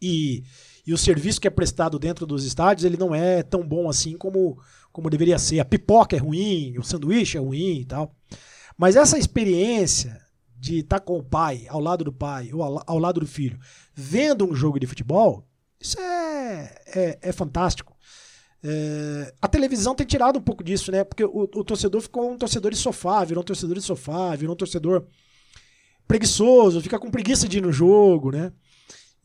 [0.00, 0.42] E,
[0.86, 4.16] e o serviço que é prestado dentro dos estádios, ele não é tão bom assim
[4.16, 4.58] como,
[4.92, 5.60] como deveria ser.
[5.60, 8.14] A pipoca é ruim, o sanduíche é ruim e tal.
[8.76, 10.20] Mas essa experiência
[10.58, 13.58] de estar com o pai, ao lado do pai, ou ao, ao lado do filho,
[13.94, 15.46] vendo um jogo de futebol,
[15.78, 17.89] isso é, é, é fantástico.
[18.62, 21.02] É, a televisão tem tirado um pouco disso, né?
[21.02, 24.54] Porque o, o, torcedor ficou um torcedor de sofá, virou um torcedor de sofá, virou
[24.54, 25.06] um torcedor
[26.06, 28.52] preguiçoso, fica com preguiça de ir no jogo, né?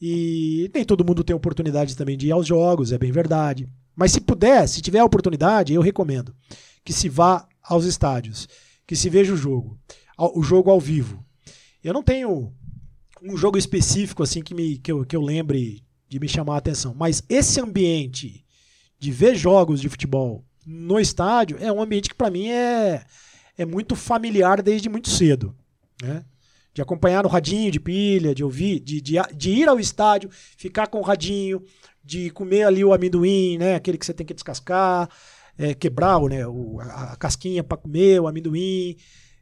[0.01, 3.67] E nem todo mundo tem oportunidade também de ir aos jogos, é bem verdade.
[3.95, 6.35] Mas se puder, se tiver a oportunidade, eu recomendo
[6.83, 8.47] que se vá aos estádios,
[8.85, 9.79] que se veja o jogo,
[10.17, 11.25] o jogo ao vivo.
[11.83, 12.53] Eu não tenho
[13.21, 16.57] um jogo específico assim que, me, que, eu, que eu lembre de me chamar a
[16.57, 18.44] atenção, mas esse ambiente
[19.05, 23.05] de ver jogos de futebol no estádio é um ambiente que para mim é,
[23.55, 25.55] é muito familiar desde muito cedo.
[26.01, 26.25] Né?
[26.73, 30.87] De acompanhar no radinho de pilha, de ouvir, de, de, de ir ao estádio, ficar
[30.87, 31.63] com o radinho,
[32.03, 33.75] de comer ali o amendoim, né?
[33.75, 35.07] aquele que você tem que descascar,
[35.55, 36.47] é, quebrar né?
[36.47, 38.97] o, a, a casquinha para comer o amendoim,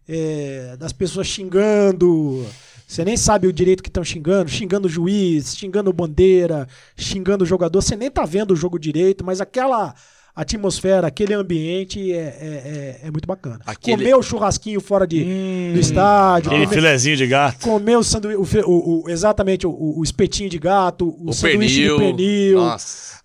[0.05, 2.45] é, das pessoas xingando
[2.93, 7.47] você nem sabe o direito que estão xingando, xingando o juiz, xingando bandeira, xingando o
[7.47, 7.81] jogador.
[7.81, 9.95] Você nem tá vendo o jogo direito, mas aquela
[10.35, 13.59] atmosfera, aquele ambiente é, é, é, é muito bacana.
[13.65, 13.97] Aquele...
[13.97, 16.49] Comer o churrasquinho fora de, hum, do estádio.
[16.49, 17.59] Aquele comer, filezinho de gato.
[17.59, 21.97] Comer o sanduíche, o, o, exatamente, o, espetinho de gato, o, sanduíche pernil.
[21.97, 22.61] de pernil.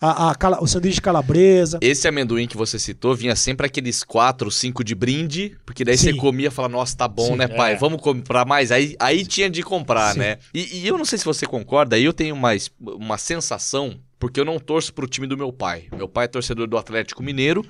[0.01, 1.79] A, a, o sanduíche de calabresa.
[1.81, 6.13] Esse amendoim que você citou vinha sempre aqueles quatro, cinco de brinde, porque daí Sim.
[6.13, 7.73] você comia e falava, nossa, tá bom, Sim, né, pai?
[7.73, 7.77] É.
[7.77, 8.71] Vamos comprar mais.
[8.71, 10.21] Aí, aí tinha de comprar, Sim.
[10.21, 10.39] né?
[10.53, 14.41] E, e, eu não sei se você concorda, aí eu tenho uma, uma sensação, porque
[14.41, 15.89] eu não torço pro time do meu pai.
[15.93, 17.65] Meu pai é torcedor do Atlético Mineiro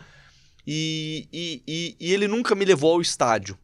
[0.66, 3.58] e, e, e, e ele nunca me levou ao estádio.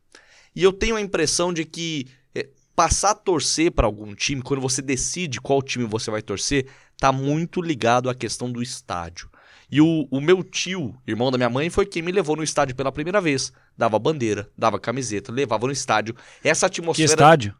[0.54, 4.60] E eu tenho a impressão de que é, passar a torcer para algum time, quando
[4.60, 6.66] você decide qual time você vai torcer,
[6.98, 9.28] tá muito ligado à questão do estádio.
[9.70, 12.76] E o, o meu tio, irmão da minha mãe, foi quem me levou no estádio
[12.76, 13.52] pela primeira vez.
[13.76, 16.14] Dava bandeira, dava camiseta, levava no estádio.
[16.44, 17.08] Essa atmosfera.
[17.08, 17.54] Que estádio?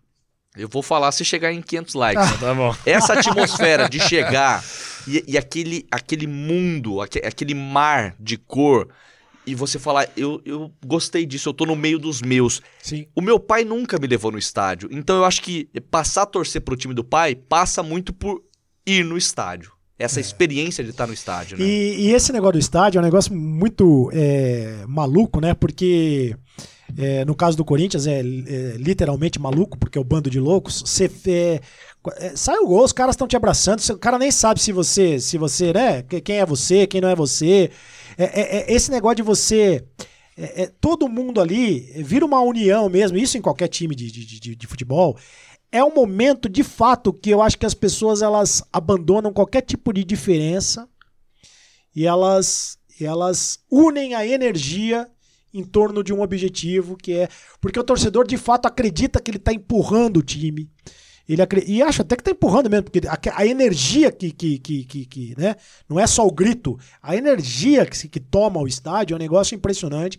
[0.57, 2.25] Eu vou falar se chegar em 500 likes.
[2.25, 2.77] Ah, tá bom.
[2.87, 4.63] Essa atmosfera de chegar
[5.07, 8.89] e, e, aquele, aquele mundo, aquele mar de cor,
[9.47, 12.63] e você falar, eu, eu gostei disso, eu tô no meio dos meus.
[12.83, 13.07] Sim.
[13.15, 16.63] O meu pai nunca me levou no estádio, então eu acho que passar a torcer
[16.63, 18.43] pro time do pai passa muito por
[18.87, 19.73] ir no estádio.
[19.99, 20.23] Essa é.
[20.23, 21.65] experiência de estar no estádio, né?
[21.65, 25.55] E, e, esse negócio do estádio é um negócio muito é, maluco, né?
[25.55, 26.37] Porque
[26.97, 28.23] é, no caso do Corinthians é, é,
[28.77, 30.83] literalmente maluco, porque é o bando de loucos.
[30.85, 31.61] Você é,
[32.19, 35.19] é, sai o gol, os caras estão te abraçando, o cara nem sabe se você,
[35.19, 36.03] se você, né?
[36.03, 37.71] Quem é você, quem não é você.
[38.17, 39.85] É, esse negócio de você.
[40.81, 44.67] todo mundo ali vira uma união mesmo, isso em qualquer time de, de, de, de
[44.67, 45.17] futebol
[45.73, 49.93] é um momento de fato que eu acho que as pessoas elas abandonam qualquer tipo
[49.93, 50.89] de diferença
[51.93, 55.11] e elas elas unem a energia
[55.55, 57.29] em torno de um objetivo que é
[57.61, 60.69] porque o torcedor de fato acredita que ele está empurrando o time
[61.27, 64.85] ele e acha até que está empurrando mesmo porque a, a energia que, que, que,
[64.85, 65.57] que, que, né
[65.89, 69.55] não é só o grito a energia que, que toma o estádio é um negócio
[69.55, 70.19] impressionante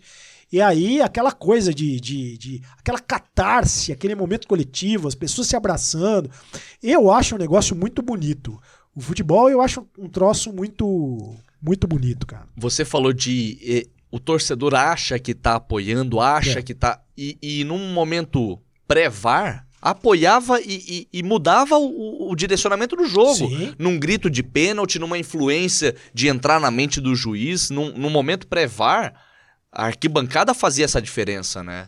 [0.50, 5.56] e aí, aquela coisa de, de, de, aquela catarse, aquele momento coletivo, as pessoas se
[5.56, 6.30] abraçando.
[6.80, 8.56] Eu acho um negócio muito bonito.
[8.94, 12.46] O futebol eu acho um troço muito, muito bonito, cara.
[12.56, 13.88] Você falou de.
[14.10, 16.62] O torcedor acha que tá apoiando, acha é.
[16.62, 17.00] que tá.
[17.16, 23.34] E, e num momento pré-VAR, apoiava e, e, e mudava o, o, direcionamento do jogo.
[23.34, 23.74] Sim.
[23.78, 28.46] Num grito de pênalti, numa influência de entrar na mente do juiz, num, num momento
[28.46, 29.14] pré-VAR
[29.76, 31.86] a arquibancada fazia essa diferença, né?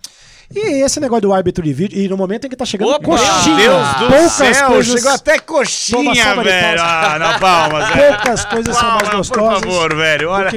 [0.55, 3.05] E esse negócio do árbitro de vídeo, e no momento em que tá chegando Opa,
[3.05, 3.57] coxinha.
[3.57, 6.81] Deus do poucas céu, coisas, chegou até coxinha, velho.
[6.83, 8.17] Ah, na palmas, velho.
[8.17, 9.61] Poucas coisas palmas, são mais gostosas.
[9.61, 10.51] Por favor, velho, olha.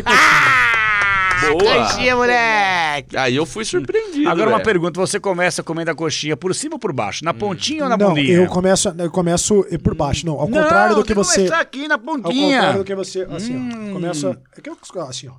[1.41, 1.85] Boa.
[1.85, 3.17] Coxinha, moleque.
[3.17, 4.29] Aí eu fui surpreendido.
[4.29, 4.57] Agora véio.
[4.57, 7.23] uma pergunta, você começa comendo a coxinha por cima ou por baixo?
[7.25, 7.83] Na pontinha hum.
[7.83, 8.37] ou na não, bundinha?
[8.37, 10.39] eu começo, eu começo por baixo, não.
[10.39, 11.49] Ao não, contrário do que você...
[11.49, 12.27] Não, aqui na pontinha.
[12.27, 13.89] Ao contrário do que você, assim, hum.
[13.89, 13.93] ó.
[13.93, 14.77] Começa, é que eu,
[15.07, 15.33] assim, ó.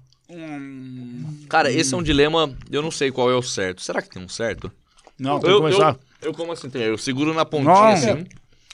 [1.49, 3.83] Cara, esse é um dilema, eu não sei qual é o certo.
[3.83, 4.70] Será que tem um certo?
[5.19, 5.97] Não, tem que começar.
[6.20, 6.70] Eu, eu como assim?
[6.74, 7.85] Eu seguro na pontinha não.
[7.85, 8.09] assim.
[8.09, 8.24] É,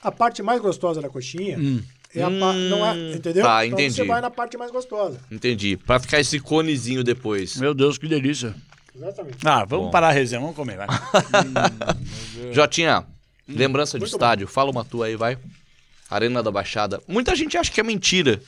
[0.02, 1.82] a parte mais gostosa da coxinha hum.
[2.14, 2.58] É a parte.
[2.70, 3.44] Não é, entendeu?
[3.44, 3.82] Tá, entendi.
[3.84, 5.18] Então você vai na parte mais gostosa.
[5.30, 5.76] Entendi.
[5.76, 7.56] Pra ficar esse conezinho depois.
[7.56, 8.54] Meu Deus, que delícia.
[8.94, 9.36] Exatamente.
[9.46, 9.90] Ah, vamos Bom.
[9.90, 10.88] parar a resenha, vamos comer, vai.
[10.88, 13.04] hum, Jotinha,
[13.46, 14.46] lembrança de estádio.
[14.46, 14.52] Bom.
[14.52, 15.38] Fala uma tua aí, vai.
[16.10, 17.00] Arena da Baixada.
[17.06, 18.40] Muita gente acha que é mentira.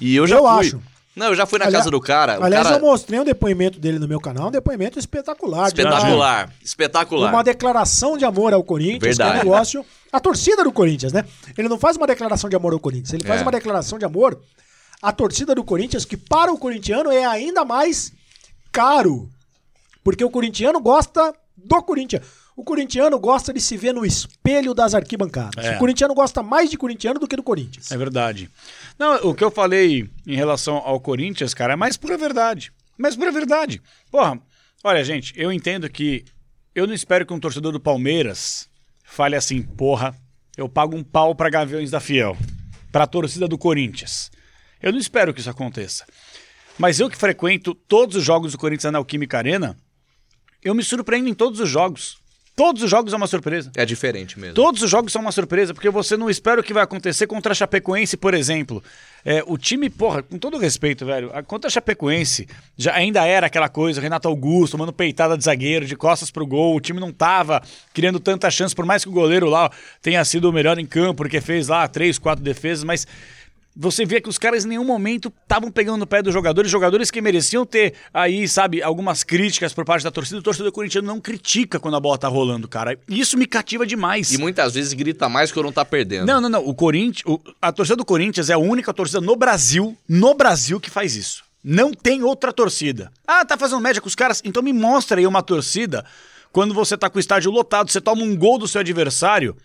[0.00, 0.50] E eu já eu fui.
[0.66, 0.82] acho.
[1.14, 2.38] Não, eu já fui na aliás, casa do cara.
[2.42, 2.78] Aliás, cara...
[2.78, 5.68] eu mostrei um depoimento dele no meu canal, um depoimento espetacular.
[5.68, 7.32] Espetacular, espetacular.
[7.32, 9.32] Uma declaração de amor ao Corinthians, Verdade.
[9.32, 9.84] que é um negócio...
[10.10, 11.24] A torcida do Corinthians, né?
[11.56, 13.42] Ele não faz uma declaração de amor ao Corinthians, ele faz é.
[13.42, 14.38] uma declaração de amor
[15.00, 18.12] à torcida do Corinthians, que para o corintiano é ainda mais
[18.70, 19.28] caro.
[20.04, 22.22] Porque o corintiano gosta do Corinthians.
[22.62, 25.64] O corintiano gosta de se ver no espelho das arquibancadas.
[25.64, 25.74] É.
[25.74, 27.90] O corintiano gosta mais de corintiano do que do Corinthians.
[27.90, 28.48] É verdade.
[28.96, 32.72] Não, o que eu falei em relação ao Corinthians, cara, é mais pura verdade.
[32.96, 33.82] Mais pura verdade.
[34.12, 34.40] Porra,
[34.84, 36.24] olha, gente, eu entendo que
[36.72, 38.68] eu não espero que um torcedor do Palmeiras
[39.02, 40.14] fale assim, porra,
[40.56, 42.36] eu pago um pau para Gaviões da Fiel,
[42.92, 44.30] para a torcida do Corinthians.
[44.80, 46.06] Eu não espero que isso aconteça.
[46.78, 49.76] Mas eu que frequento todos os jogos do Corinthians na Alquímica Arena,
[50.62, 52.21] eu me surpreendo em todos os jogos.
[52.54, 53.72] Todos os jogos é uma surpresa.
[53.74, 54.54] É diferente mesmo.
[54.54, 57.52] Todos os jogos são uma surpresa, porque você não espera o que vai acontecer contra
[57.52, 58.82] a Chapecoense, por exemplo.
[59.24, 62.46] É, o time, porra, com todo respeito, velho, contra a Chapecoense,
[62.76, 66.76] já ainda era aquela coisa, Renato Augusto, mano peitada de zagueiro, de costas pro gol,
[66.76, 67.62] o time não tava
[67.94, 69.70] criando tanta chance, por mais que o goleiro lá
[70.02, 73.06] tenha sido o melhor em campo, porque fez lá três, quatro defesas, mas
[73.74, 77.10] você vê que os caras em nenhum momento estavam pegando no pé dos jogadores, jogadores
[77.10, 80.38] que mereciam ter aí, sabe, algumas críticas por parte da torcida.
[80.38, 82.98] O torcedor corintiano não critica quando a bola tá rolando, cara.
[83.08, 84.32] Isso me cativa demais.
[84.32, 86.26] E muitas vezes grita mais que eu não tá perdendo.
[86.26, 86.66] Não, não, não.
[86.66, 90.90] O Corinthians, a torcida do Corinthians é a única torcida no Brasil, no Brasil que
[90.90, 91.42] faz isso.
[91.64, 93.10] Não tem outra torcida.
[93.26, 94.42] Ah, tá fazendo média com os caras?
[94.44, 96.04] Então me mostra aí uma torcida
[96.52, 99.56] quando você tá com o estádio lotado, você toma um gol do seu adversário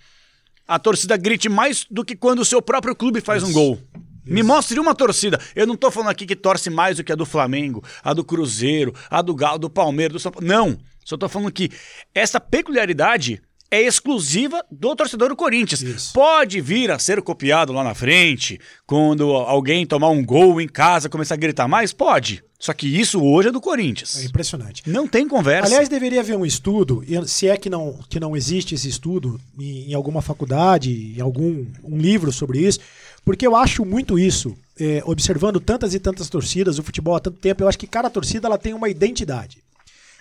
[0.67, 3.51] a torcida grite mais do que quando o seu próprio clube faz Isso.
[3.51, 3.73] um gol.
[3.73, 4.33] Isso.
[4.33, 5.39] Me mostre uma torcida.
[5.55, 8.25] Eu não tô falando aqui que torce mais do que a do Flamengo, a do
[8.25, 10.45] Cruzeiro, a do Galo, do Palmeiras, do São Paulo.
[10.45, 10.77] Não.
[11.05, 11.71] Só tô falando que
[12.13, 13.41] essa peculiaridade
[13.71, 15.81] é exclusiva do torcedor do Corinthians.
[15.81, 16.13] Isso.
[16.13, 21.09] Pode vir a ser copiado lá na frente, quando alguém tomar um gol em casa
[21.09, 21.93] começar a gritar mais?
[21.93, 22.43] Pode.
[22.59, 24.17] Só que isso hoje é do Corinthians.
[24.17, 24.81] É impressionante.
[24.87, 25.67] Não tem conversa.
[25.67, 29.91] Aliás, deveria haver um estudo, se é que não, que não existe esse estudo em,
[29.91, 32.79] em alguma faculdade, em algum um livro sobre isso,
[33.23, 37.37] porque eu acho muito isso, é, observando tantas e tantas torcidas, o futebol há tanto
[37.37, 39.61] tempo, eu acho que cada torcida ela tem uma identidade.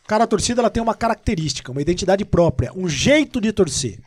[0.07, 3.99] Cada torcida ela tem uma característica, uma identidade própria, um jeito de torcer.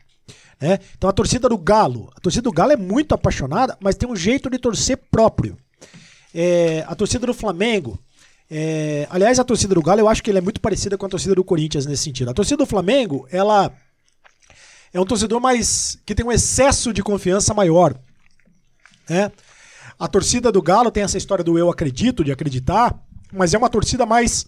[0.62, 0.80] Né?
[0.98, 4.16] Então a torcida do Galo, a torcida do Galo é muito apaixonada, mas tem um
[4.16, 5.58] jeito de torcer próprio.
[6.34, 7.98] É, a torcida do Flamengo,
[8.52, 11.36] é, aliás, a torcida do Galo eu acho que é muito parecida com a torcida
[11.36, 12.30] do Corinthians nesse sentido.
[12.30, 13.72] A torcida do Flamengo, ela
[14.92, 17.96] é um torcedor mais que tem um excesso de confiança maior.
[19.08, 19.32] Né?
[20.00, 22.98] A torcida do Galo tem essa história do eu acredito, de acreditar,
[23.32, 24.48] mas é uma torcida mais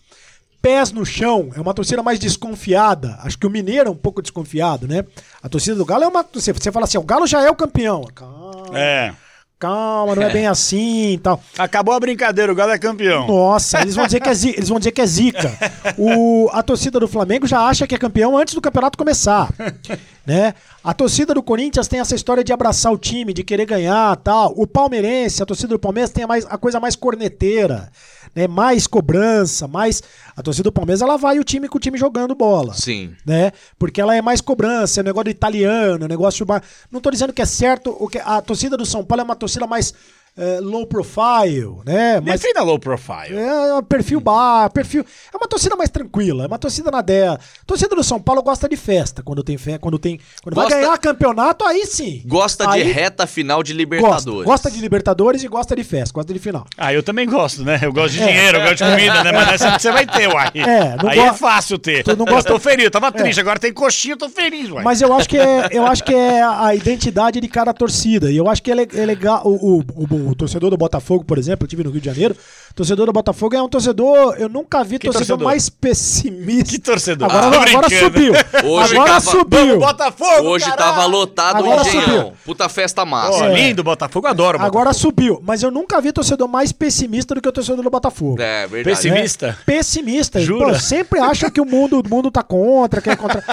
[0.62, 3.20] pés no chão, é uma torcida mais desconfiada.
[3.22, 5.06] Acho que o Mineiro é um pouco desconfiado, né?
[5.44, 6.26] A torcida do Galo é uma.
[6.34, 8.04] Você fala assim, o Galo já é o campeão.
[8.16, 8.80] Calma.
[8.80, 9.14] É.
[9.62, 11.40] Calma, não é, é bem assim e tal.
[11.56, 13.28] Acabou a brincadeira, o Galo é campeão.
[13.28, 15.54] Nossa, eles vão dizer que é, zica, eles vão dizer que é zica.
[16.00, 19.54] O, a torcida do Flamengo já acha que é campeão antes do campeonato começar.
[20.26, 20.56] né?
[20.84, 24.52] A torcida do Corinthians tem essa história de abraçar o time, de querer ganhar tal.
[24.58, 27.92] O palmeirense, a torcida do Palmeiras tem a, mais, a coisa mais corneteira
[28.36, 30.02] né, mais cobrança, mais.
[30.36, 32.74] A torcida do Palmeiras ela vai o time com o time jogando bola.
[32.74, 33.14] Sim.
[33.26, 33.52] Né?
[33.78, 36.46] Porque ela é mais cobrança, é um negócio italiano, é um negócio.
[36.92, 39.36] Não estou dizendo que é certo, o que a torcida do São Paulo é uma
[39.36, 39.94] torcida mais
[40.38, 42.22] é, low profile, né?
[42.22, 43.36] Mas Defina low profile.
[43.36, 45.06] É, é perfil bar, perfil.
[45.34, 47.40] É uma torcida mais tranquila, é uma torcida na dela.
[47.66, 50.82] torcida do São Paulo gosta de festa quando tem fé, quando tem, quando gosta, vai
[50.82, 52.24] ganhar campeonato aí sim.
[52.26, 54.26] Gosta aí, de reta final de Libertadores.
[54.26, 56.66] Gosta, gosta, de Libertadores e gosta de festa, gosta de final.
[56.78, 57.80] Ah, eu também gosto, né?
[57.82, 58.28] Eu gosto de é.
[58.28, 59.32] dinheiro, eu gosto de comida, né?
[59.32, 60.52] Mas nessa você vai ter, uai.
[60.56, 61.26] É, aí go...
[61.26, 62.04] é fácil ter.
[62.04, 62.50] Tu não gosta...
[62.50, 63.12] Eu tô feliz, eu tava é.
[63.12, 64.84] triste, agora tem coxinha, eu tô feliz, uai.
[64.84, 68.32] Mas eu acho que é, eu acho que é a identidade de cada torcida.
[68.32, 71.38] E eu acho que é, é legal o, o, o, o torcedor do Botafogo por
[71.38, 72.36] exemplo, eu tive no Rio de Janeiro.
[72.76, 76.72] Torcedor do Botafogo é um torcedor, eu nunca vi torcedor, torcedor, mais pessimista.
[76.72, 77.30] Que torcedor?
[77.30, 78.34] Agora, ah, agora subiu.
[78.64, 79.80] Hoje agora tava, subiu.
[79.80, 80.82] Botafogo, Hoje caralho.
[80.82, 82.06] tava lotado agora o Engenhão.
[82.06, 82.34] Subiu.
[82.46, 83.40] Puta festa massa.
[83.40, 83.54] Oh, é.
[83.54, 84.78] Lindo Botafogo, adoro Botafogo.
[84.78, 88.42] Agora subiu, mas eu nunca vi torcedor mais pessimista do que o torcedor do Botafogo.
[88.42, 88.96] É, verdade.
[88.96, 89.48] Pessimista?
[89.48, 90.40] É, pessimista.
[90.40, 90.74] Jura?
[90.74, 93.44] Pô, sempre acha que o mundo, o mundo tá contra, que é contra.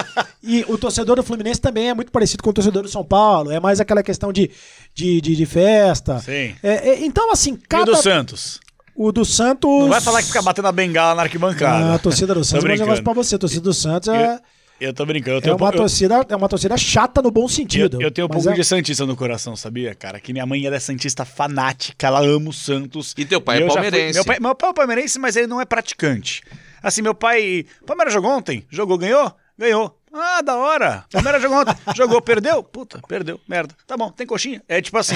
[0.41, 3.51] E o torcedor do Fluminense também é muito parecido com o torcedor do São Paulo.
[3.51, 4.49] É mais aquela questão de,
[4.95, 6.19] de, de, de festa.
[6.19, 6.55] Sim.
[6.61, 7.91] É, é, então, assim, cada.
[7.91, 8.59] E o do Santos?
[8.95, 9.69] O do Santos.
[9.69, 11.85] Não vai falar que fica batendo a bengala na arquibancada.
[11.85, 13.35] Ah, a torcida do Santos, mas eu gosto pra você.
[13.35, 14.39] A torcida do Santos é.
[14.79, 15.37] Eu tô brincando.
[15.37, 17.97] Eu tenho, é, uma eu, torcida, é uma torcida chata no bom sentido.
[17.97, 18.53] Eu, eu tenho um pouco é...
[18.53, 20.21] de Santista no coração, sabia, cara?
[20.21, 23.13] Que minha mãe ela é Santista fanática, ela ama o Santos.
[23.17, 24.13] E teu pai e é palmeirense.
[24.13, 26.41] Fui, meu, pai, meu pai é palmeirense, mas ele não é praticante.
[26.81, 27.65] Assim, meu pai.
[27.81, 28.65] O Palmeiras jogou ontem?
[28.69, 29.33] Jogou, ganhou?
[29.57, 29.98] Ganhou.
[30.13, 31.05] Ah, da hora.
[31.11, 31.75] Palmeiras jogou ontem.
[31.95, 32.63] Jogou, perdeu?
[32.63, 33.39] Puta, perdeu.
[33.47, 33.75] Merda.
[33.85, 34.61] Tá bom, tem coxinha?
[34.67, 35.15] É tipo assim.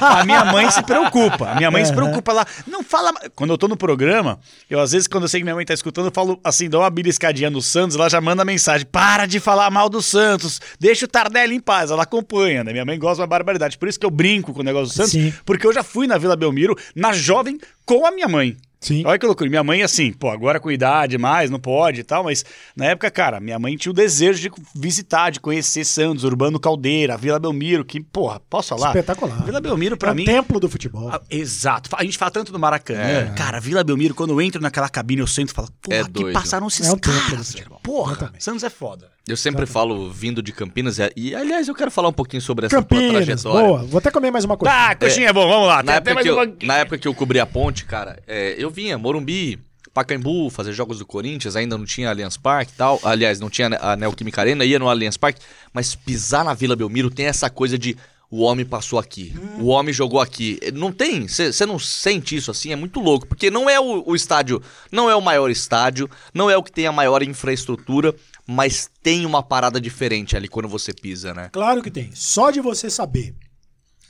[0.00, 1.50] A minha mãe se preocupa.
[1.50, 2.46] A minha mãe se preocupa lá.
[2.66, 3.12] Não fala.
[3.34, 5.74] Quando eu tô no programa, eu às vezes, quando eu sei que minha mãe tá
[5.74, 9.38] escutando, eu falo assim, dou uma beliscadinha no Santos, ela já manda mensagem: para de
[9.40, 11.90] falar mal do Santos, deixa o Tardelli em paz.
[11.90, 12.72] Ela acompanha, né?
[12.72, 13.76] Minha mãe gosta de uma barbaridade.
[13.76, 15.32] Por isso que eu brinco com o negócio do Santos, Sim.
[15.44, 18.56] porque eu já fui na Vila Belmiro, na jovem, com a minha mãe.
[18.80, 19.02] Sim.
[19.04, 19.50] Olha que loucura.
[19.50, 22.44] Minha mãe, assim, pô, agora com idade mais, não pode e tal, mas
[22.74, 27.16] na época, cara, minha mãe tinha o desejo de visitar, de conhecer Santos, Urbano Caldeira,
[27.18, 28.88] Vila Belmiro, que, porra, posso falar?
[28.88, 29.44] Espetacular.
[29.44, 30.22] Vila Belmiro, pra é mim.
[30.22, 31.10] O templo do futebol.
[31.12, 31.90] Ah, exato.
[31.94, 33.00] A gente fala tanto do Maracanã.
[33.00, 33.34] É.
[33.36, 36.32] Cara, Vila Belmiro, quando eu entro naquela cabine, eu sento e falo, porra, é que
[36.32, 37.54] passaram esses é caras.
[37.82, 39.10] Porra, Santos é foda.
[39.30, 42.76] Eu sempre falo vindo de Campinas, e aliás, eu quero falar um pouquinho sobre essa
[42.76, 43.66] Campinas, trajetória.
[43.68, 44.74] Boa, vou até comer mais uma coisa.
[44.74, 45.82] Ah, coxinha é bom, vamos lá.
[45.84, 48.98] Na, época que, eu, na época que eu cobri a ponte, cara, é, eu vinha,
[48.98, 49.60] Morumbi,
[49.94, 52.98] Pacaembu, fazer jogos do Corinthians, ainda não tinha Allianz Parque e tal.
[53.04, 55.40] Aliás, não tinha a Neoquímica Arena, ia no Allianz Parque,
[55.72, 57.96] mas pisar na Vila Belmiro tem essa coisa de
[58.30, 59.64] o homem passou aqui, hum.
[59.64, 60.60] o homem jogou aqui.
[60.72, 64.14] Não tem, você não sente isso assim, é muito louco, porque não é o, o,
[64.14, 68.14] estádio, não é o maior estádio, não é o que tem a maior infraestrutura,
[68.50, 71.50] mas tem uma parada diferente ali quando você pisa, né?
[71.52, 72.10] Claro que tem.
[72.12, 73.36] Só de você saber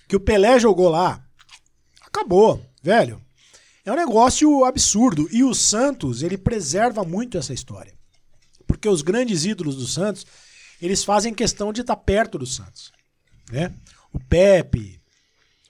[0.09, 1.23] que o Pelé jogou lá,
[2.07, 3.21] acabou, velho.
[3.85, 5.29] É um negócio absurdo.
[5.31, 7.93] E o Santos, ele preserva muito essa história.
[8.67, 10.27] Porque os grandes ídolos do Santos,
[10.81, 12.93] eles fazem questão de estar perto do Santos.
[13.53, 13.71] Né?
[14.11, 15.03] O Pepe,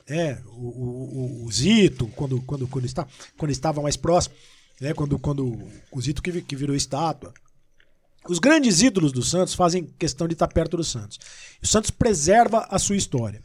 [0.08, 0.40] né?
[0.46, 3.04] o, o, o Zito, quando, quando, quando, está,
[3.36, 4.36] quando estava mais próximo,
[4.80, 4.94] né?
[4.94, 5.58] quando, quando
[5.90, 7.34] o Zito que, que virou estátua.
[8.28, 11.18] Os grandes ídolos do Santos fazem questão de estar perto do Santos.
[11.62, 13.42] O Santos preserva a sua história.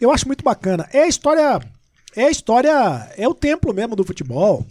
[0.00, 0.88] Eu acho muito bacana.
[0.92, 1.60] É a história.
[2.14, 3.12] É a história.
[3.16, 4.66] É o templo mesmo do futebol.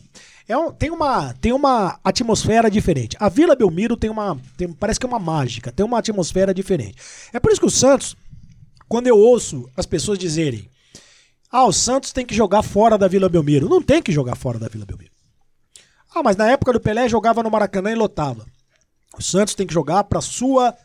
[0.47, 3.15] É um, tem, uma, tem uma atmosfera diferente.
[3.19, 4.35] A Vila Belmiro tem uma.
[4.57, 6.95] Tem, parece que é uma mágica, tem uma atmosfera diferente.
[7.31, 8.17] É por isso que o Santos,
[8.87, 10.67] quando eu ouço as pessoas dizerem.
[11.51, 13.69] Ah, o Santos tem que jogar fora da Vila Belmiro.
[13.69, 15.11] Não tem que jogar fora da Vila Belmiro.
[16.13, 18.45] Ah, mas na época do Pelé jogava no Maracanã e lotava.
[19.17, 20.75] O Santos tem que jogar para sua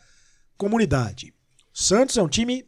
[0.57, 1.33] comunidade.
[1.73, 2.65] O Santos é um time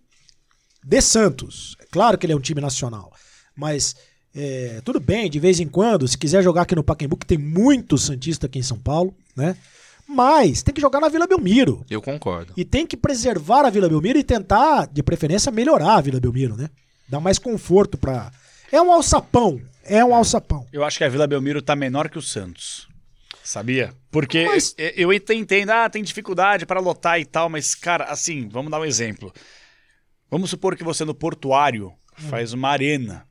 [0.84, 1.75] de Santos.
[1.79, 3.11] É claro que ele é um time nacional,
[3.55, 3.95] mas
[4.35, 7.38] é, tudo bem, de vez em quando, se quiser jogar aqui no Pacaembu, que tem
[7.38, 9.57] muito santista aqui em São Paulo, né?
[10.07, 11.85] Mas tem que jogar na Vila Belmiro.
[11.89, 12.53] Eu concordo.
[12.55, 16.55] E tem que preservar a Vila Belmiro e tentar, de preferência, melhorar a Vila Belmiro,
[16.55, 16.69] né?
[17.09, 18.31] Dar mais conforto para.
[18.71, 19.59] É um alçapão.
[19.84, 20.65] É um alçapão.
[20.71, 22.86] Eu acho que a Vila Belmiro tá menor que o Santos.
[23.47, 23.93] Sabia?
[24.11, 24.75] Porque mas...
[24.77, 28.83] eu entendo, ah, tem dificuldade para lotar e tal, mas, cara, assim, vamos dar um
[28.83, 29.31] exemplo.
[30.29, 32.27] Vamos supor que você no portuário hum.
[32.29, 33.25] faz uma arena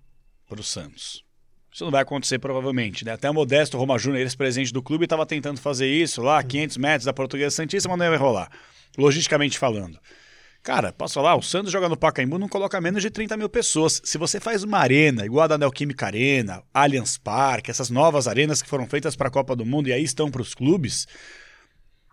[0.48, 1.22] para o Santos.
[1.70, 3.12] Isso não vai acontecer provavelmente, né?
[3.12, 7.05] Até o Modesto Roma Júnior, ex-presidente do clube, estava tentando fazer isso lá, 500 metros
[7.05, 8.51] da Portuguesa Santíssima, mas não ia rolar,
[8.97, 10.01] logisticamente falando.
[10.66, 11.36] Cara, posso falar?
[11.36, 14.02] O Santos joga no Pacaembu não coloca menos de 30 mil pessoas.
[14.02, 18.60] Se você faz uma arena, igual a da Neoquímica Arena, Allianz Parque, essas novas arenas
[18.60, 21.06] que foram feitas para a Copa do Mundo e aí estão para os clubes,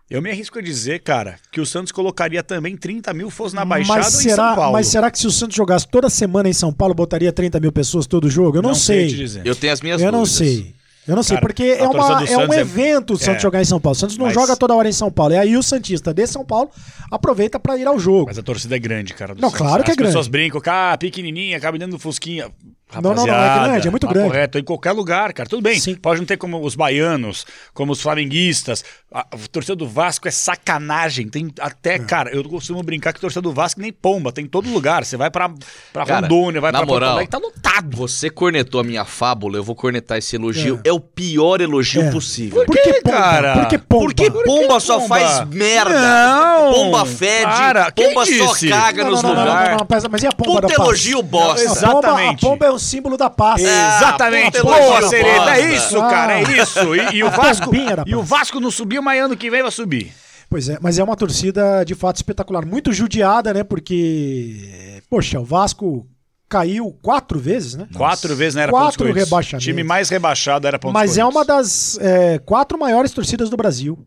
[0.08, 3.64] eu me arrisco a dizer, cara, que o Santos colocaria também 30 mil fosse na
[3.64, 4.72] Baixada mas será, ou em São Paulo.
[4.74, 7.72] Mas será que se o Santos jogasse toda semana em São Paulo, botaria 30 mil
[7.72, 8.58] pessoas todo jogo?
[8.58, 9.26] Eu não, não sei.
[9.26, 10.40] sei eu tenho as minhas eu dúvidas.
[10.40, 10.74] Eu não sei.
[11.06, 13.60] Eu não sei, Cara, porque é, uma, é um é evento o Santos é, jogar
[13.60, 13.94] em São Paulo.
[13.94, 14.34] O Santos não mas...
[14.34, 15.34] joga toda hora em São Paulo.
[15.34, 16.70] E aí o Santista de São Paulo
[17.10, 18.26] aproveita para ir ao jogo.
[18.26, 19.34] Mas a torcida é grande, cara.
[19.34, 19.58] não, Santos.
[19.58, 20.08] claro que é grande.
[20.08, 22.50] As pessoas brincam, ah, pequenininha, cabe dentro do Fusquinha.
[22.94, 24.28] Rapaziada, não, não, não, é grande, é muito tá grande.
[24.28, 25.48] Correto, em qualquer lugar, cara.
[25.48, 25.94] Tudo bem, Sim.
[25.96, 28.84] pode não ter como os baianos, como os flamenguistas.
[29.12, 31.28] A, a torcida do Vasco é sacanagem.
[31.28, 31.98] Tem até, é.
[31.98, 35.04] cara, eu costumo brincar que a torcida do Vasco nem pomba, tem em todo lugar.
[35.04, 35.50] Você vai pra,
[35.92, 37.96] pra cara, Rondônia, vai na pra moral, Porto tá lotado.
[37.96, 40.80] Você cornetou a minha fábula, eu vou cornetar esse elogio.
[40.84, 42.10] É, é o pior elogio é.
[42.10, 42.64] possível.
[42.64, 43.54] Por que, cara?
[43.54, 44.04] Por que pomba?
[44.04, 45.18] Porque pomba só pomba?
[45.18, 46.00] faz merda.
[46.00, 46.72] Não.
[46.72, 49.84] Pomba fede, cara, pomba só caga não, nos lugares.
[50.10, 51.64] Mas e a pomba Puta elogio bosta.
[51.64, 52.44] Exatamente.
[52.44, 53.62] A pomba, a pomba é o símbolo da paz.
[53.62, 54.62] É, exatamente.
[54.62, 55.56] Boa, Sereta.
[55.56, 56.40] É isso, cara.
[56.40, 56.94] É isso.
[56.94, 57.70] E, e o Vasco,
[58.06, 60.12] e o Vasco não subiu, mas ano que vem vai subir.
[60.48, 62.64] Pois é, mas é uma torcida de fato espetacular.
[62.64, 63.64] Muito judiada, né?
[63.64, 66.06] Porque, poxa, o Vasco
[66.48, 67.88] caiu quatro vezes, né?
[67.96, 68.62] Quatro vezes, né?
[68.62, 69.66] Era quatro rebaixamentos.
[69.66, 73.56] O time mais rebaixado era pontos Mas é uma das é, quatro maiores torcidas do
[73.56, 73.98] Brasil.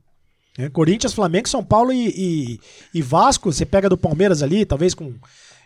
[0.58, 2.60] É, Corinthians, Flamengo, São Paulo e, e,
[2.94, 3.52] e, Vasco.
[3.52, 5.14] Você pega do Palmeiras ali, talvez com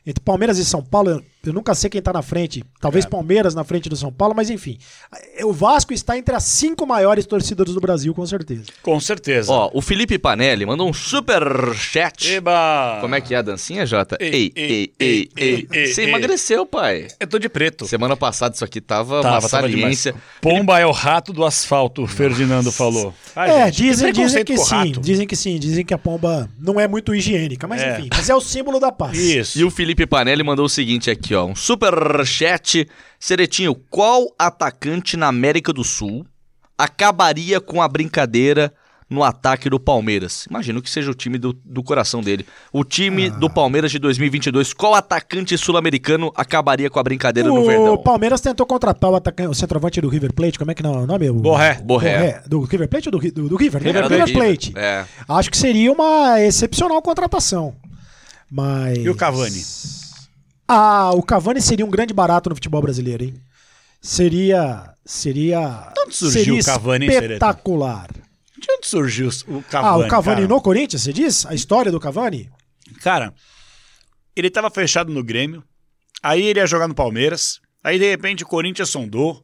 [0.06, 2.64] entre Palmeiras e São Paulo, eu, nunca sei quem tá na frente.
[2.80, 3.08] Talvez É.
[3.10, 4.78] Palmeiras na frente do São Paulo, mas enfim.
[5.44, 8.64] O Vasco está entre as cinco maiores torcidas do Brasil, com certeza.
[8.82, 9.52] Com certeza.
[9.52, 11.44] Ó, o Felipe Panelli mandou um super
[11.76, 12.32] chat.
[12.32, 12.98] Eba!
[13.02, 14.18] Como é que é a dancinha, Jota?
[14.20, 17.08] Ei, ei, ei, ei, ei, Você emagreceu, pai.
[17.20, 17.86] Eu tô de preto.
[17.88, 20.14] Semana passada isso aqui tava, Tava, uma tava saliência.
[20.42, 23.14] Pomba é o rato do asfalto, o Ferdinando falou.
[23.36, 25.00] Ai, é, gente, dizem, que dizem que sim, rato.
[25.02, 27.98] dizem que sim, dizem que a pomba não é muito higiênica, mas É.
[28.00, 29.18] enfim, mas é o símbolo da paz.
[29.18, 29.60] Isso.
[29.60, 31.46] E o Felipe Panelli mandou o seguinte aqui, ó.
[31.46, 32.88] Um super chat.
[33.20, 36.26] Seretinho, qual atacante na América do Sul
[36.78, 38.74] acabaria com a brincadeira
[39.10, 40.46] no ataque do Palmeiras?
[40.50, 42.46] Imagino que seja o time do, do coração dele.
[42.74, 43.30] O time Ah.
[43.38, 44.74] do Palmeiras de 2022.
[44.74, 47.98] Qual atacante sul-americano acabaria com a brincadeira no O Verdão?
[47.98, 50.98] Palmeiras tentou contratar o, atacante, o centroavante do River Plate, como é que não é
[51.04, 51.30] o nome?
[51.30, 51.76] O- Borré.
[51.84, 52.42] Borré.
[52.48, 53.82] Do River Plate ou do, do, do River?
[53.84, 53.88] né?
[53.92, 54.32] River Do Plate.
[54.34, 54.74] River Plate.
[54.78, 55.06] É.
[55.28, 57.76] Acho que seria uma excepcional contratação.
[58.50, 58.98] Mas.
[58.98, 59.62] E o Cavani?
[60.74, 63.34] Ah, o Cavani seria um grande barato no futebol brasileiro, hein?
[64.00, 64.94] Seria.
[65.04, 65.92] Seria.
[66.00, 68.10] onde surgiu seria o Cavani, espetacular.
[68.58, 70.04] De onde surgiu o Cavani?
[70.04, 70.48] ah, o Cavani cara?
[70.48, 71.46] no Corinthians, você diz?
[71.46, 72.50] A história do Cavani?
[73.02, 73.34] Cara,
[74.34, 75.62] ele tava fechado no Grêmio,
[76.24, 79.44] aí ele ia jogar no Palmeiras, aí de repente o Corinthians sondou,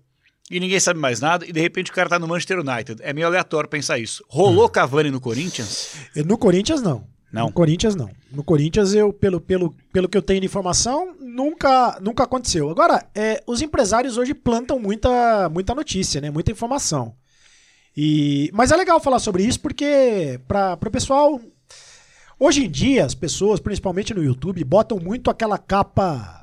[0.49, 3.01] e ninguém sabe mais nada, e de repente o cara tá no Manchester United.
[3.03, 4.23] É meio aleatório pensar isso.
[4.29, 5.89] Rolou Cavani no Corinthians?
[6.15, 7.05] No Corinthians, não.
[7.31, 7.47] Não.
[7.47, 8.09] No Corinthians, não.
[8.31, 12.69] No Corinthians, eu, pelo, pelo, pelo que eu tenho de informação, nunca, nunca aconteceu.
[12.69, 16.29] Agora, é, os empresários hoje plantam muita, muita notícia, né?
[16.29, 17.13] Muita informação.
[17.95, 21.41] E, mas é legal falar sobre isso porque, para o pessoal.
[22.39, 26.36] Hoje em dia, as pessoas, principalmente no YouTube, botam muito aquela capa.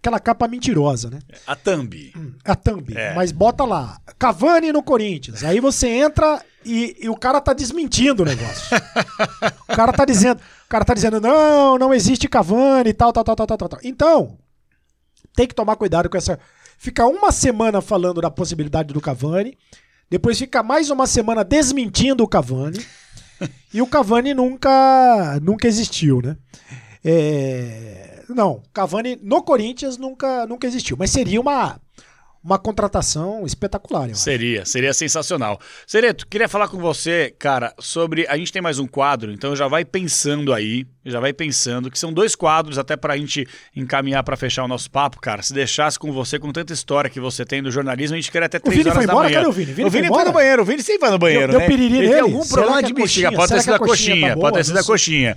[0.00, 1.18] Aquela capa mentirosa, né?
[1.46, 2.12] A Thumb.
[2.42, 2.96] A thumb.
[2.96, 3.14] É.
[3.14, 5.44] Mas bota lá, Cavani no Corinthians.
[5.44, 8.76] Aí você entra e, e o cara tá desmentindo o negócio.
[9.68, 13.24] o cara tá dizendo, o cara tá dizendo, não, não existe Cavani e tal, tal,
[13.24, 13.80] tal, tal, tal, tal, tal.
[13.84, 14.38] Então,
[15.34, 16.38] tem que tomar cuidado com essa.
[16.78, 19.56] Fica uma semana falando da possibilidade do Cavani,
[20.08, 22.84] depois fica mais uma semana desmentindo o Cavani,
[23.72, 26.38] e o Cavani nunca, nunca existiu, né?
[27.04, 31.80] É, não, Cavani no Corinthians nunca, nunca existiu, mas seria uma,
[32.42, 34.22] uma contratação espetacular, eu acho.
[34.22, 35.60] Seria, seria sensacional.
[35.86, 38.26] Sereto, queria falar com você, cara, sobre.
[38.28, 41.98] A gente tem mais um quadro, então já vai pensando aí, já vai pensando, que
[41.98, 43.46] são dois quadros até pra gente
[43.76, 45.42] encaminhar pra fechar o nosso papo, cara.
[45.42, 48.46] Se deixasse com você, com tanta história que você tem do jornalismo, a gente queria
[48.46, 49.28] até três horas foi da embora?
[49.28, 49.38] manhã.
[49.40, 49.72] Cadê o Vini?
[49.72, 50.28] Vini o foi Vini foi embora?
[50.28, 51.66] no banheiro, o Vini sempre vai no banheiro, Deu- deu né?
[51.66, 52.20] piriri Ele tem nele?
[52.20, 54.34] algum Será problema de a bexiga, pode ter será sido a que a coxinha coxinha,
[54.34, 54.86] tá pode ter sido a Isso.
[54.90, 55.36] coxinha.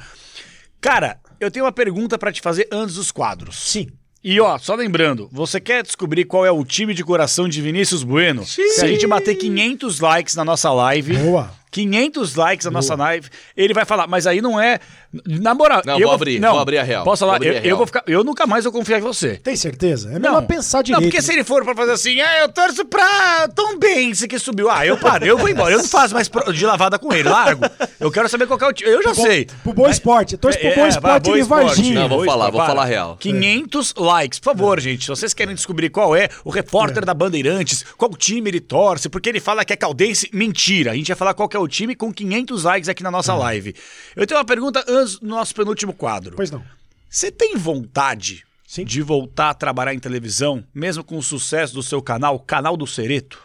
[0.83, 3.55] Cara, eu tenho uma pergunta pra te fazer antes dos quadros.
[3.57, 3.87] Sim.
[4.21, 8.03] E ó, só lembrando, você quer descobrir qual é o time de coração de Vinícius
[8.03, 8.45] Bueno?
[8.45, 11.53] Se a gente bater 500 likes na nossa live, Boa.
[11.71, 14.79] 500 likes na nossa live, ele vai falar, mas aí não é.
[15.27, 17.03] Na moral, Não, eu vou abrir, vou abrir a real.
[17.03, 17.41] Posso falar?
[17.43, 19.35] Eu, eu vou ficar, eu nunca mais vou confiar em você.
[19.35, 20.09] Tem certeza?
[20.11, 21.01] É melhor pensar direito.
[21.03, 24.39] Não, porque se ele for pra fazer assim, ah, eu torço pra Tom Benz que
[24.39, 24.69] subiu.
[24.71, 25.71] Ah, eu paro, eu vou embora.
[25.73, 27.63] Eu não faço mais pro- de lavada com ele, largo.
[27.99, 28.89] Eu quero saber qual que é o time.
[28.89, 29.47] Eu já Bom- sei.
[29.63, 30.35] Pro Boa Esporte.
[30.37, 31.43] Torce pro É, Boa é, Esporte Boa de.
[31.43, 31.99] Varginha.
[32.01, 32.67] Não, vou falar, Esporte, vou para.
[32.67, 33.17] falar a real.
[33.19, 35.03] 500 likes, por favor, gente.
[35.03, 39.29] Se vocês querem descobrir qual é o repórter da Bandeirantes, qual time ele torce, porque
[39.29, 40.91] ele fala que é caldense, mentira.
[40.91, 43.33] A gente vai falar qual que é o time com 500 likes aqui na nossa
[43.35, 43.75] live.
[44.15, 46.35] Eu tenho uma pergunta antes do nosso penúltimo quadro.
[46.35, 46.63] Pois não.
[47.09, 48.83] Você tem vontade Sim.
[48.85, 52.87] de voltar a trabalhar em televisão, mesmo com o sucesso do seu canal, Canal do
[52.87, 53.39] Cereto?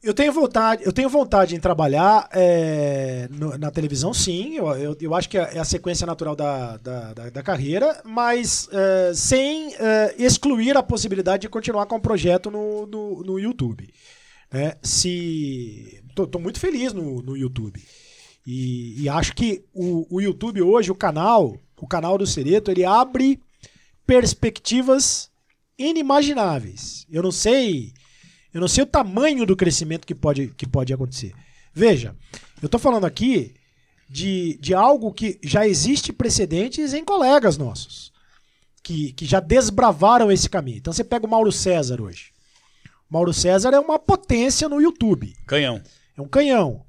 [0.00, 4.54] Eu tenho vontade, eu tenho vontade em trabalhar é, no- na televisão, sim.
[4.56, 8.00] Eu, eu, eu acho que é é a sequência natural da, da, da- da carreira,
[8.04, 13.38] mas é, sem é, excluir a possibilidade de continuar com o projeto no, no, no
[13.40, 13.88] YouTube.
[14.52, 14.74] né?
[14.82, 17.82] Se tô, tô muito feliz no, no YouTube
[18.50, 22.82] e, e acho que o, o YouTube hoje, o canal, o canal do Cereto, ele
[22.82, 23.38] abre
[24.06, 25.30] perspectivas
[25.76, 27.06] inimagináveis.
[27.10, 27.92] Eu não sei
[28.54, 31.34] eu não sei o tamanho do crescimento que pode, que pode acontecer.
[31.74, 32.16] Veja,
[32.62, 33.54] eu estou falando aqui
[34.08, 38.10] de, de algo que já existe precedentes em colegas nossos,
[38.82, 40.78] que, que já desbravaram esse caminho.
[40.78, 42.32] Então você pega o Mauro César hoje.
[43.10, 45.82] O Mauro César é uma potência no YouTube, Canhão.
[46.16, 46.87] é um canhão.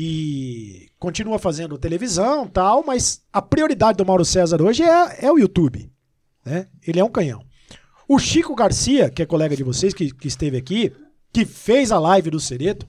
[0.00, 5.40] E continua fazendo televisão tal, mas a prioridade do Mauro César hoje é, é o
[5.40, 5.90] YouTube.
[6.44, 6.68] Né?
[6.86, 7.44] Ele é um canhão.
[8.06, 10.92] O Chico Garcia, que é colega de vocês, que, que esteve aqui,
[11.32, 12.88] que fez a live do Cereto,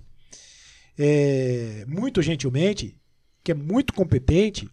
[0.99, 2.95] é, muito gentilmente,
[3.43, 4.69] que é muito competente,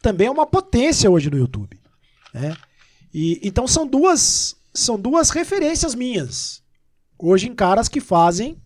[0.00, 1.78] também é uma potência hoje no YouTube.
[2.32, 2.56] Né?
[3.12, 6.62] E, então são duas, são duas referências minhas.
[7.18, 8.56] Hoje em caras que fazem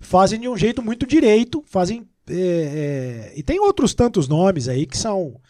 [0.00, 4.86] fazem de um jeito muito direito, fazem é, é, e tem outros tantos nomes aí
[4.86, 5.40] que são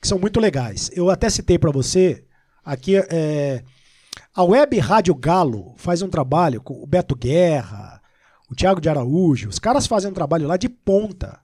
[0.00, 0.90] que são muito legais.
[0.94, 2.24] Eu até citei para você
[2.64, 3.62] aqui é,
[4.34, 8.00] a Web Rádio Galo faz um trabalho com o Beto Guerra,
[8.50, 9.48] o Thiago de Araújo.
[9.48, 11.40] Os caras fazem um trabalho lá de ponta,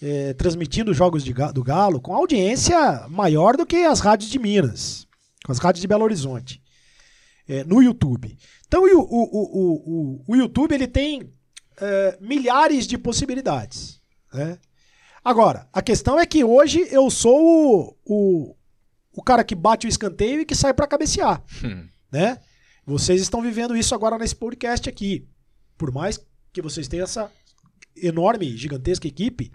[0.00, 5.06] é, transmitindo jogos de, do Galo com audiência maior do que as rádios de Minas,
[5.44, 6.62] com as rádios de Belo Horizonte,
[7.48, 8.36] é, no YouTube.
[8.66, 11.32] Então o, o, o, o, YouTube ele tem
[11.80, 14.00] é, milhares de possibilidades.
[14.32, 14.58] Né?
[15.24, 18.56] Agora, a questão é que hoje eu sou o, o,
[19.12, 21.42] o cara que bate o escanteio e que sai para cabecear.
[21.64, 21.88] Hum.
[22.10, 22.38] Né?
[22.86, 25.26] Vocês estão vivendo isso agora nesse podcast aqui.
[25.76, 26.20] Por mais
[26.52, 27.30] que vocês tenham essa
[27.96, 29.50] enorme, gigantesca equipe,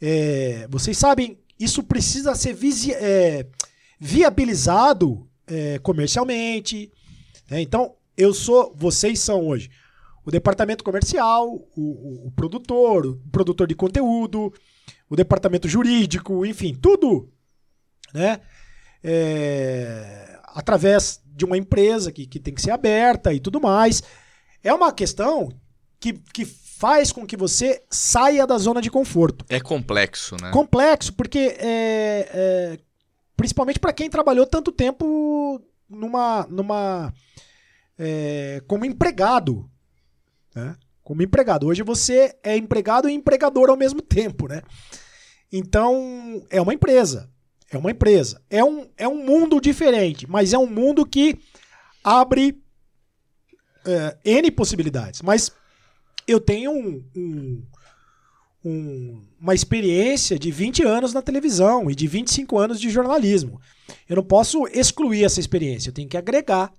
[0.00, 2.58] é, vocês sabem, isso precisa ser
[2.96, 3.46] é,
[4.00, 6.90] viabilizado é, comercialmente.
[7.48, 7.62] Né?
[7.62, 9.70] Então, eu sou, vocês são hoje
[10.24, 14.52] o departamento comercial, o, o, o, produtor, o produtor de conteúdo,
[15.08, 17.28] o departamento jurídico, enfim, tudo,
[18.14, 18.40] né?
[19.02, 24.02] É, através de uma empresa que, que tem que ser aberta e tudo mais.
[24.62, 25.48] É uma questão
[25.98, 29.44] que, que faz com que você saia da zona de conforto.
[29.48, 30.50] É complexo, né?
[30.50, 32.78] Complexo, porque é, é
[33.36, 37.12] principalmente para quem trabalhou tanto tempo numa, numa
[37.98, 39.68] é, como empregado,
[40.54, 40.76] né?
[41.02, 41.66] Como empregado.
[41.66, 44.62] Hoje você é empregado e empregador ao mesmo tempo, né?
[45.52, 47.30] Então, é uma empresa.
[47.70, 48.40] É uma empresa.
[48.48, 51.38] É um, é um mundo diferente, mas é um mundo que
[52.04, 52.62] abre
[53.84, 55.22] é, N possibilidades.
[55.22, 55.50] Mas
[56.26, 57.66] eu tenho um, um,
[58.64, 63.60] um, uma experiência de 20 anos na televisão e de 25 anos de jornalismo.
[64.08, 66.72] Eu não posso excluir essa experiência, eu tenho que agregar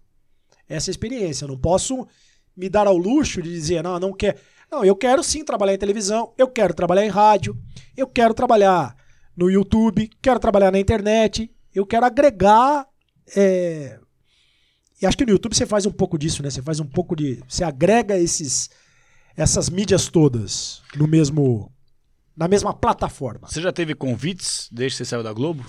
[0.68, 1.46] essa experiência.
[1.46, 2.08] Eu não posso
[2.56, 4.38] me dar ao luxo de dizer, não, não quero.
[4.72, 7.56] Não, eu quero sim trabalhar em televisão, eu quero trabalhar em rádio,
[7.96, 8.96] eu quero trabalhar
[9.38, 12.88] no YouTube, quero trabalhar na internet, eu quero agregar.
[13.36, 14.00] É...
[15.02, 16.50] E acho que no YouTube você faz um pouco disso, né?
[16.50, 17.44] Você faz um pouco de.
[17.48, 18.70] Você agrega esses,
[19.36, 21.72] essas mídias todas no mesmo.
[22.36, 23.48] na mesma plataforma.
[23.48, 25.64] Você já teve convites desde que você saiu da Globo?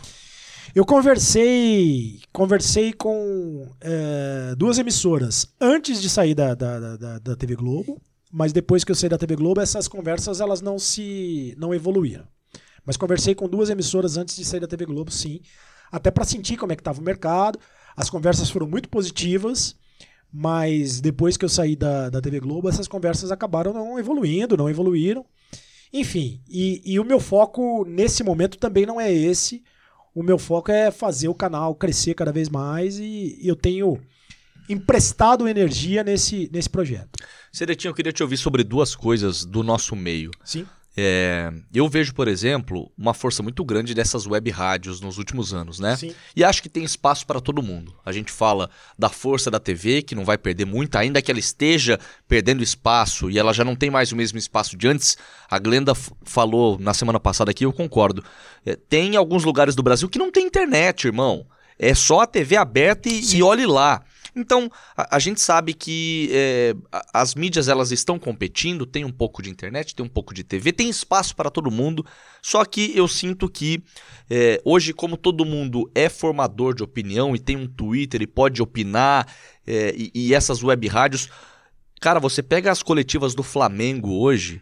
[0.72, 7.54] Eu conversei, conversei com é, duas emissoras antes de sair da, da, da, da, TV
[7.54, 8.00] Globo,
[8.32, 12.24] mas depois que eu saí da TV Globo, essas conversas elas não se não evoluíram.
[12.84, 15.40] Mas conversei com duas emissoras antes de sair da TV Globo, sim,
[15.92, 17.58] até para sentir como é que estava o mercado.
[17.96, 19.76] As conversas foram muito positivas,
[20.32, 24.68] mas depois que eu saí da, da TV Globo, essas conversas acabaram não evoluindo, não
[24.68, 25.24] evoluíram.
[25.92, 29.62] Enfim, e, e o meu foco nesse momento também não é esse
[30.14, 34.00] o meu foco é fazer o canal crescer cada vez mais e eu tenho
[34.68, 37.10] emprestado energia nesse, nesse projeto.
[37.52, 40.30] Seretinho, eu queria te ouvir sobre duas coisas do nosso meio.
[40.44, 40.66] Sim.
[40.96, 45.80] É, eu vejo, por exemplo, uma força muito grande dessas web rádios nos últimos anos,
[45.80, 45.96] né?
[45.96, 46.14] Sim.
[46.36, 47.94] E acho que tem espaço para todo mundo.
[48.04, 51.40] A gente fala da força da TV, que não vai perder muito, ainda que ela
[51.40, 51.98] esteja
[52.28, 55.18] perdendo espaço e ela já não tem mais o mesmo espaço de antes.
[55.50, 58.22] A Glenda falou na semana passada aqui, eu concordo.
[58.64, 61.44] É, tem alguns lugares do Brasil que não tem internet, irmão.
[61.76, 64.00] É só a TV aberta e, e olhe lá.
[64.34, 66.74] Então, a, a gente sabe que é,
[67.12, 70.72] as mídias elas estão competindo, tem um pouco de internet, tem um pouco de TV,
[70.72, 72.04] tem espaço para todo mundo,
[72.42, 73.82] só que eu sinto que
[74.28, 78.60] é, hoje, como todo mundo é formador de opinião e tem um Twitter e pode
[78.60, 79.26] opinar,
[79.66, 81.28] é, e, e essas web rádios,
[82.00, 84.60] cara, você pega as coletivas do Flamengo hoje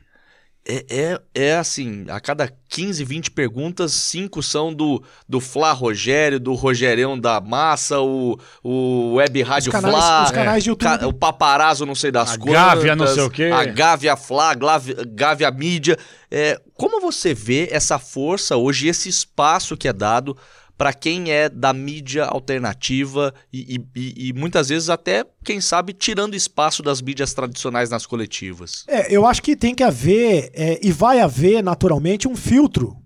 [0.64, 6.38] é, é, é, assim, a cada 15, 20 perguntas, cinco são do, do Flá Rogério,
[6.38, 11.04] do Rogerião da Massa, o, o Web Rádio os canais, Flá, os canais de YouTube.
[11.04, 12.54] o Paparazzo não sei das a quantas.
[12.54, 13.50] Gávea não sei o quê.
[13.52, 15.98] A Gávea Flá, Gávea, Gávea Mídia.
[16.30, 20.36] É, como você vê essa força hoje, esse espaço que é dado
[20.82, 26.34] para quem é da mídia alternativa e, e, e, muitas vezes até, quem sabe, tirando
[26.34, 28.82] espaço das mídias tradicionais nas coletivas.
[28.88, 32.96] É, eu acho que tem que haver, é, e vai haver naturalmente, um filtro.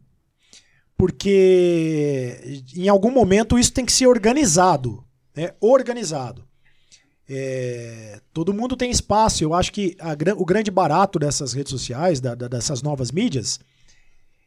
[0.96, 5.04] Porque em algum momento isso tem que ser organizado.
[5.36, 5.50] Né?
[5.60, 6.48] Organizado.
[7.28, 9.44] É, todo mundo tem espaço.
[9.44, 13.60] Eu acho que a, o grande barato dessas redes sociais, da, da, dessas novas mídias,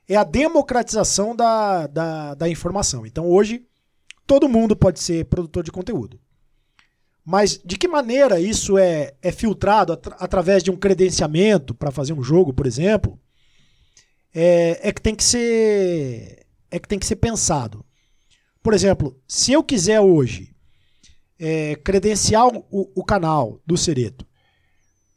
[0.09, 3.05] é a democratização da, da, da informação.
[3.05, 3.63] Então hoje
[4.25, 6.19] todo mundo pode ser produtor de conteúdo.
[7.23, 12.13] Mas de que maneira isso é, é filtrado at através de um credenciamento para fazer
[12.13, 13.19] um jogo, por exemplo,
[14.33, 17.85] é, é, que tem que ser é que tem que ser pensado.
[18.63, 20.55] Por exemplo, se eu quiser hoje
[21.37, 24.25] é, credenciar o, o canal do Cereto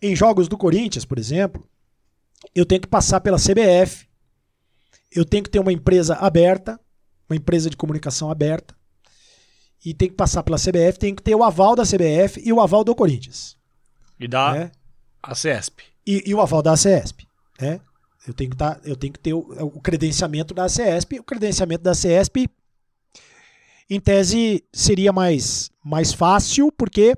[0.03, 1.67] em jogos do Corinthians, por exemplo,
[2.55, 4.07] eu tenho que passar pela CBF,
[5.15, 6.81] eu tenho que ter uma empresa aberta,
[7.29, 8.75] uma empresa de comunicação aberta.
[9.85, 12.61] E tem que passar pela CBF, tem que ter o aval da CBF e o
[12.61, 13.57] aval do Corinthians.
[14.19, 14.73] E da né?
[15.23, 15.83] ACESP.
[16.07, 17.27] E, e, o aval da ACESP.
[17.61, 17.81] Né?
[18.27, 21.19] Eu, tenho que tá, eu tenho que ter o, o credenciamento da ACESP.
[21.19, 22.49] O credenciamento da ACESP,
[23.91, 27.17] em tese, seria mais, mais fácil, porque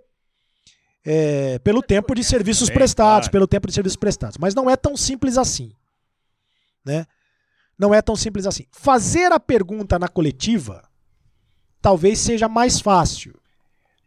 [1.05, 4.39] é, pelo tempo de serviços prestados, pelo tempo de serviços prestados.
[4.39, 5.73] Mas não é tão simples assim.
[6.85, 7.07] Né?
[7.79, 8.67] Não é tão simples assim.
[8.71, 10.89] Fazer a pergunta na coletiva
[11.81, 13.39] talvez seja mais fácil.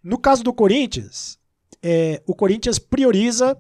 [0.02, 1.38] No caso do Corinthians,
[1.82, 3.60] é, o Corinthians prioriza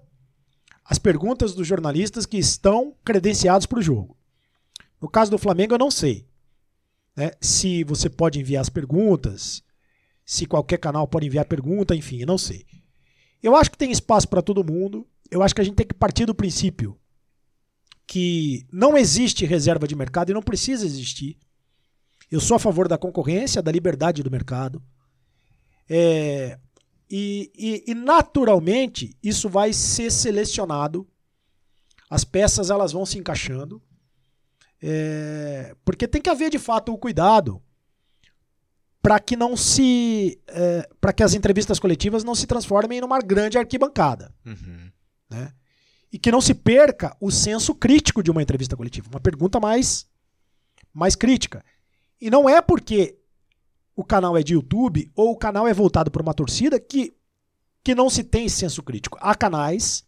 [0.84, 4.17] as perguntas dos jornalistas que estão credenciados para o jogo.
[4.99, 6.25] No caso do Flamengo, eu não sei.
[7.15, 7.31] Né?
[7.41, 9.61] Se você pode enviar as perguntas,
[10.25, 12.65] se qualquer canal pode enviar pergunta, enfim, eu não sei.
[13.43, 15.05] Eu acho que tem espaço para todo mundo.
[15.29, 16.97] Eu acho que a gente tem que partir do princípio
[18.07, 21.38] que não existe reserva de mercado e não precisa existir.
[22.31, 24.81] Eu sou a favor da concorrência, da liberdade do mercado.
[25.89, 26.57] É,
[27.09, 31.07] e, e, e, naturalmente isso vai ser selecionado.
[32.09, 33.81] As peças elas vão se encaixando.
[34.81, 37.61] É, porque tem que haver de fato o cuidado
[39.01, 40.39] para que não se.
[40.47, 44.34] É, para que as entrevistas coletivas não se transformem numa grande arquibancada.
[44.45, 44.91] Uhum.
[45.29, 45.53] Né?
[46.11, 50.07] E que não se perca o senso crítico de uma entrevista coletiva, uma pergunta mais
[50.93, 51.63] mais crítica.
[52.19, 53.19] E não é porque
[53.95, 57.13] o canal é de YouTube ou o canal é voltado para uma torcida que
[57.84, 59.17] que não se tem senso crítico.
[59.21, 60.05] Há canais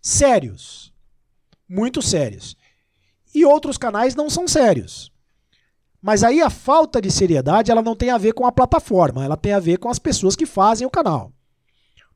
[0.00, 0.92] sérios,
[1.68, 2.56] muito sérios.
[3.32, 5.12] E outros canais não são sérios.
[6.02, 9.36] Mas aí a falta de seriedade, ela não tem a ver com a plataforma, ela
[9.36, 11.32] tem a ver com as pessoas que fazem o canal.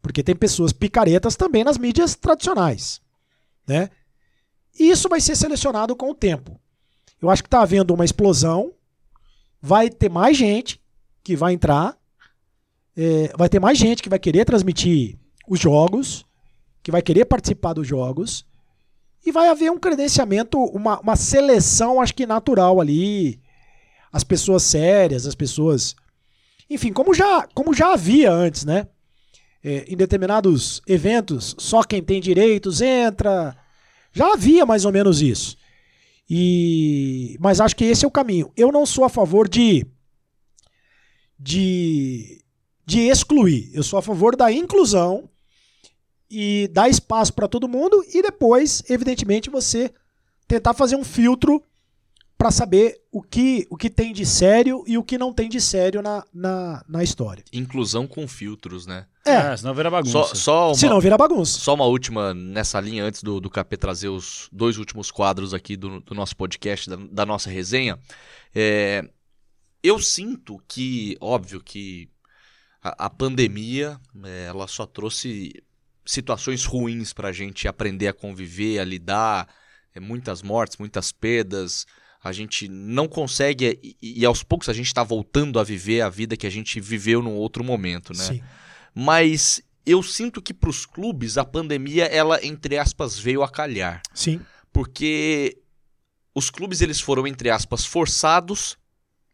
[0.02, 3.00] Porque tem pessoas picaretas também nas mídias tradicionais.
[3.66, 3.90] Né?
[4.78, 6.60] E isso vai ser selecionado com o tempo.
[7.20, 8.72] Eu acho que está havendo uma explosão,
[9.60, 10.80] vai ter mais gente
[11.24, 11.96] que vai entrar,
[12.96, 15.18] é, vai ter mais gente que vai querer transmitir
[15.48, 16.24] os jogos,
[16.82, 18.46] que vai querer participar dos jogos,
[19.24, 23.40] e vai haver um credenciamento, uma, uma seleção, acho que natural ali.
[24.12, 25.96] As pessoas sérias, as pessoas.
[26.70, 28.86] Enfim, como já, como já havia antes, né?
[29.66, 33.56] É, em determinados eventos, só quem tem direitos entra.
[34.12, 35.56] Já havia mais ou menos isso.
[36.30, 38.52] E mas acho que esse é o caminho.
[38.56, 39.84] Eu não sou a favor de
[41.36, 42.44] de
[42.86, 43.68] de excluir.
[43.74, 45.28] Eu sou a favor da inclusão
[46.30, 49.92] e dar espaço para todo mundo e depois, evidentemente, você
[50.46, 51.60] tentar fazer um filtro
[52.38, 55.60] para saber o que, o que tem de sério e o que não tem de
[55.60, 57.42] sério na, na, na história.
[57.52, 59.06] Inclusão com filtros, né?
[59.26, 60.12] É, é senão vira bagunça.
[60.12, 61.58] Só, só uma, senão vira bagunça.
[61.58, 65.76] Só uma última nessa linha, antes do, do KP trazer os dois últimos quadros aqui
[65.76, 67.98] do, do nosso podcast, da, da nossa resenha.
[68.54, 69.04] É,
[69.82, 72.08] eu sinto que, óbvio que
[72.82, 75.52] a, a pandemia, é, ela só trouxe
[76.04, 79.48] situações ruins para a gente aprender a conviver, a lidar,
[79.94, 81.84] é, muitas mortes, muitas perdas,
[82.22, 86.08] a gente não consegue, e, e aos poucos a gente está voltando a viver a
[86.08, 88.24] vida que a gente viveu num outro momento, né?
[88.24, 88.42] Sim.
[88.98, 94.00] Mas eu sinto que para os clubes a pandemia, ela, entre aspas, veio a calhar.
[94.14, 94.40] Sim.
[94.72, 95.58] Porque
[96.34, 98.78] os clubes eles foram, entre aspas, forçados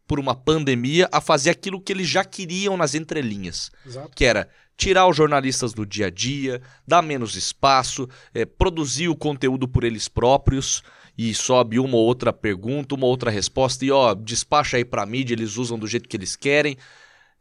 [0.05, 3.71] por uma pandemia a fazer aquilo que eles já queriam nas entrelinhas.
[3.85, 4.11] Exato.
[4.13, 9.15] Que era tirar os jornalistas do dia a dia, dar menos espaço, é, produzir o
[9.15, 10.83] conteúdo por eles próprios
[11.17, 15.35] e sobe uma ou outra pergunta, uma outra resposta e ó, despacha aí para mídia,
[15.35, 16.77] eles usam do jeito que eles querem.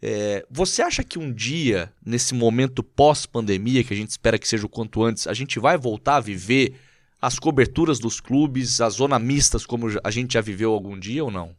[0.04, 4.66] É, você acha que um dia, nesse momento pós-pandemia, que a gente espera que seja
[4.66, 6.74] o quanto antes, a gente vai voltar a viver
[7.20, 11.30] as coberturas dos clubes, as zona mistas, como a gente já viveu algum dia ou
[11.30, 11.54] não?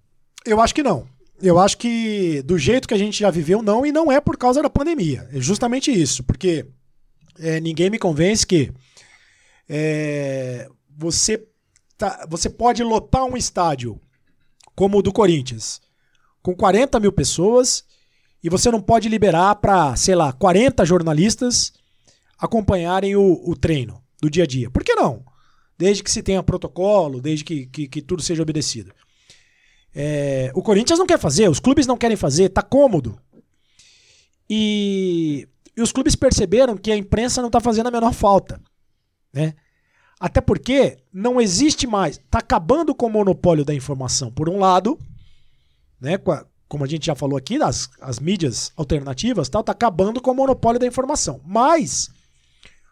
[0.46, 1.08] Eu acho que não.
[1.42, 4.38] Eu acho que do jeito que a gente já viveu, não, e não é por
[4.38, 5.28] causa da pandemia.
[5.32, 6.66] É justamente isso, porque
[7.40, 8.74] é, ninguém me convence que
[9.70, 10.68] é,
[10.98, 11.48] você
[11.98, 14.00] tá, você pode lotar um estádio
[14.76, 15.82] como o do Corinthians
[16.42, 17.86] com 40 mil pessoas
[18.44, 21.72] e você não pode liberar para, sei lá, 40 jornalistas
[22.38, 24.70] acompanharem o, o, treino do dia a dia.
[24.70, 25.24] Por que não?
[25.78, 28.92] Desde que se tenha protocolo, desde que, que, que tudo seja obedecido.
[29.96, 33.18] É, o Corinthians não quer fazer, os clubes não querem fazer, tá cômodo.
[34.50, 35.48] E,
[35.78, 38.60] e os clubes perceberam que a imprensa não está fazendo a menor falta.
[39.32, 39.54] Né?
[40.20, 42.18] Até porque não existe mais.
[42.18, 45.00] Está acabando com o monopólio da informação, por um lado,
[46.00, 46.18] né,
[46.74, 50.80] como a gente já falou aqui, as, as mídias alternativas está acabando com o monopólio
[50.80, 51.40] da informação.
[51.46, 52.10] Mas,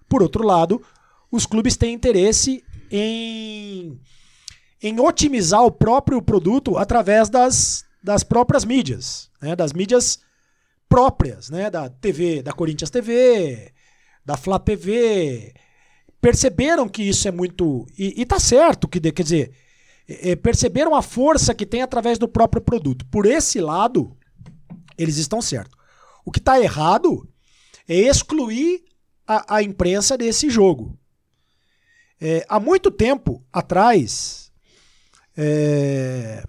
[0.08, 0.80] por outro lado,
[1.32, 4.00] os clubes têm interesse em,
[4.84, 9.56] em otimizar o próprio produto através das, das próprias mídias, né?
[9.56, 10.20] das mídias
[10.88, 11.72] próprias, né?
[11.72, 13.74] da TV, da Corinthians TV,
[14.24, 15.56] da Flá TV,
[16.22, 17.88] perceberam que isso é muito.
[17.98, 19.52] E, e tá certo, que quer dizer,
[20.22, 23.06] é, perceberam a força que tem através do próprio produto.
[23.08, 24.18] Por esse lado,
[24.98, 25.78] eles estão certos.
[26.26, 27.28] O que está errado
[27.88, 28.84] é excluir
[29.28, 30.98] a, a imprensa desse jogo.
[32.20, 34.52] É, há muito tempo atrás,
[35.36, 36.44] é,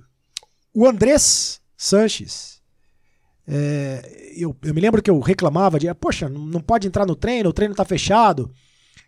[0.74, 2.60] o Andrés Sanches,
[3.46, 7.50] é, eu, eu, me lembro que eu reclamava de, poxa, não pode entrar no treino,
[7.50, 8.52] o treino está fechado.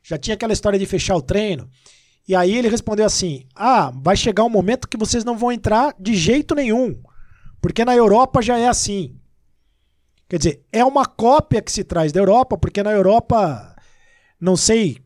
[0.02, 1.70] Já tinha aquela história de fechar o treino.
[2.26, 5.94] E aí ele respondeu assim: Ah, vai chegar um momento que vocês não vão entrar
[5.98, 6.96] de jeito nenhum,
[7.60, 9.16] porque na Europa já é assim.
[10.28, 13.76] Quer dizer, é uma cópia que se traz da Europa, porque na Europa,
[14.40, 14.98] não sei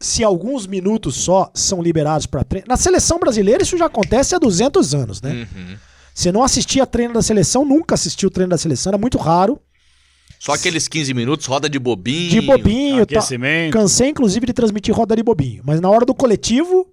[0.00, 2.68] se alguns minutos só são liberados para treino.
[2.68, 5.48] Na seleção brasileira isso já acontece há 200 anos, né?
[5.54, 5.76] Uhum.
[6.14, 9.60] Você não assistia treino da seleção, nunca assistiu treino da seleção, era muito raro.
[10.38, 12.30] Só aqueles 15 minutos, roda de bobinho.
[12.30, 13.04] De bobinho.
[13.06, 13.18] Tá.
[13.18, 13.72] Aquecimento.
[13.72, 15.62] Tá, cansei, inclusive, de transmitir roda de bobinho.
[15.66, 16.86] Mas na hora do coletivo,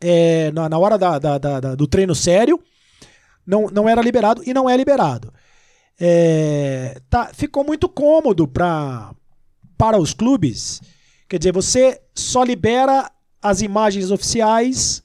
[0.00, 2.60] é, na, na, hora da, da, da, do treino sério,
[3.46, 5.32] não, não era liberado e não é liberado.
[5.98, 9.14] É, tá, ficou muito cômodo pra,
[9.78, 10.80] para os clubes.
[11.28, 13.10] Quer dizer, você só libera
[13.40, 15.02] as imagens oficiais,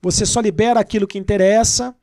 [0.00, 1.94] você só libera aquilo que interessa.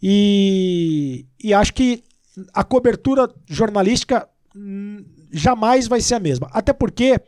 [0.00, 2.04] E, e acho que
[2.52, 6.48] a cobertura jornalística hum, jamais vai ser a mesma.
[6.52, 7.20] Até porque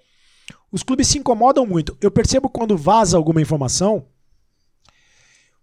[0.73, 1.97] os clubes se incomodam muito.
[2.01, 4.07] Eu percebo quando vaza alguma informação,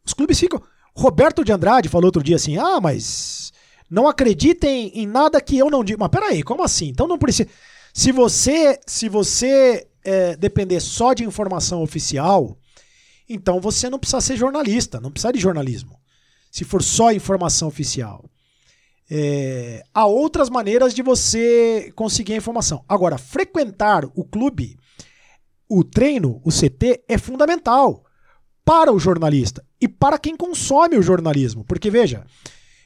[0.05, 0.61] os clubes ficam.
[0.95, 3.51] Roberto de Andrade falou outro dia assim: ah, mas
[3.89, 5.99] não acreditem em nada que eu não digo.
[5.99, 6.87] Mas peraí, como assim?
[6.87, 7.49] Então não precisa.
[7.93, 12.57] Se você, se você é, depender só de informação oficial,
[13.27, 15.99] então você não precisa ser jornalista, não precisa de jornalismo.
[16.51, 18.29] Se for só informação oficial.
[19.09, 22.83] É, há outras maneiras de você conseguir a informação.
[22.87, 24.77] Agora, frequentar o clube,
[25.69, 28.03] o treino, o CT, é fundamental
[28.65, 31.63] para o jornalista e para quem consome o jornalismo.
[31.63, 32.25] Porque, veja,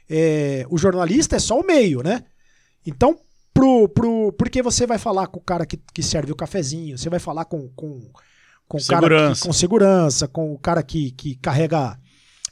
[0.09, 2.23] é, o jornalista é só o meio, né?
[2.85, 3.17] Então,
[3.53, 7.09] pro, pro, porque você vai falar com o cara que, que serve o cafezinho, você
[7.09, 7.99] vai falar com, com,
[8.67, 11.97] com o cara que, com segurança, com o cara que, que carrega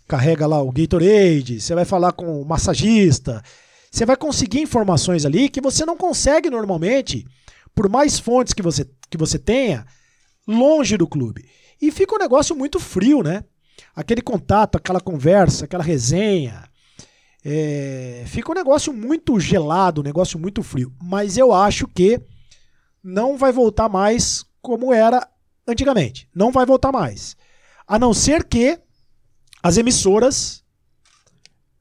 [0.09, 3.43] carrega lá o Gatorade, você vai falar com o massagista,
[3.91, 7.27] você vai conseguir informações ali que você não consegue normalmente,
[7.75, 9.85] por mais fontes que você, que você tenha,
[10.47, 11.45] longe do clube.
[11.79, 13.43] E fica um negócio muito frio, né?
[13.95, 16.67] Aquele contato, aquela conversa, aquela resenha.
[17.45, 18.23] É...
[18.25, 20.91] fica um negócio muito gelado, um negócio muito frio.
[21.01, 22.19] Mas eu acho que
[23.03, 25.25] não vai voltar mais como era
[25.67, 26.27] antigamente.
[26.35, 27.37] Não vai voltar mais.
[27.87, 28.79] A não ser que
[29.61, 30.63] as emissoras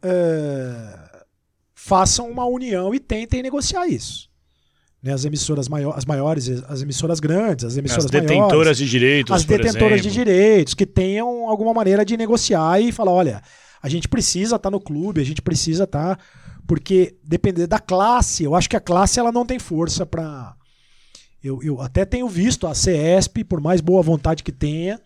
[0.04, 1.18] uh,
[1.74, 4.28] façam uma união e tentem negociar isso.
[5.00, 8.88] Né, as emissoras maiores, as maiores, as emissoras grandes, as emissoras as detentoras maiores, de
[8.88, 10.02] direitos, as detentoras exemplo.
[10.02, 13.42] de direitos que tenham alguma maneira de negociar e falar, olha,
[13.80, 16.22] a gente precisa estar tá no clube, a gente precisa estar tá,
[16.66, 20.56] porque depender da classe, eu acho que a classe ela não tem força para
[21.42, 25.00] eu, eu até tenho visto a CESP, por mais boa vontade que tenha,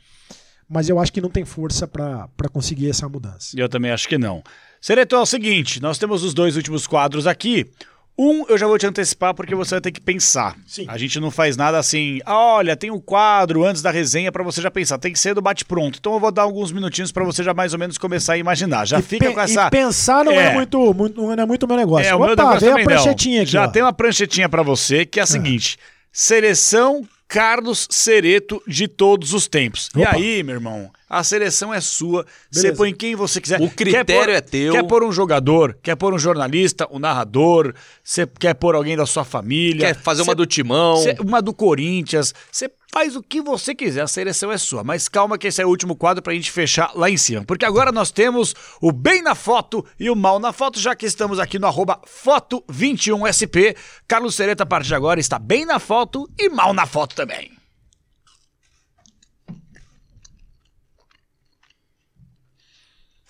[0.72, 3.54] mas eu acho que não tem força para conseguir essa mudança.
[3.58, 4.42] Eu também acho que não.
[4.80, 7.70] Sereto, é o seguinte, nós temos os dois últimos quadros aqui.
[8.18, 10.56] Um, eu já vou te antecipar porque você vai ter que pensar.
[10.66, 10.84] Sim.
[10.88, 14.60] A gente não faz nada assim, olha, tem um quadro antes da resenha para você
[14.60, 14.98] já pensar.
[14.98, 15.98] Tem que ser do bate-pronto.
[15.98, 18.86] Então eu vou dar alguns minutinhos para você já mais ou menos começar a imaginar.
[18.86, 19.70] Já e fica com essa.
[19.70, 22.06] Pensar não é, é muito, muito, não é muito meu negócio.
[22.06, 23.42] É, o Opa, meu negócio também a pranchetinha não.
[23.42, 23.52] aqui.
[23.52, 23.68] Já ó.
[23.68, 25.26] tem uma pranchetinha para você que é a ah.
[25.26, 25.78] seguinte:
[26.12, 29.88] seleção Carlos Cereto de todos os tempos.
[29.96, 30.00] Opa.
[30.00, 32.26] E aí, meu irmão, a seleção é sua.
[32.50, 33.58] Você põe quem você quiser.
[33.58, 34.74] O critério pôr, é teu.
[34.74, 37.72] Quer pôr um jogador, quer pôr um jornalista, um narrador,
[38.04, 39.86] você quer pôr alguém da sua família.
[39.86, 40.98] Quer fazer cê, uma do Timão.
[40.98, 42.34] Cê, uma do Corinthians.
[42.50, 44.84] Você Faz o que você quiser, a seleção é sua.
[44.84, 47.42] Mas calma que esse é o último quadro pra gente fechar lá em cima.
[47.42, 51.06] Porque agora nós temos o bem na foto e o mal na foto, já que
[51.06, 53.74] estamos aqui no arroba foto21sp.
[54.06, 57.61] Carlos Sereta, a partir de agora, está bem na foto e mal na foto também.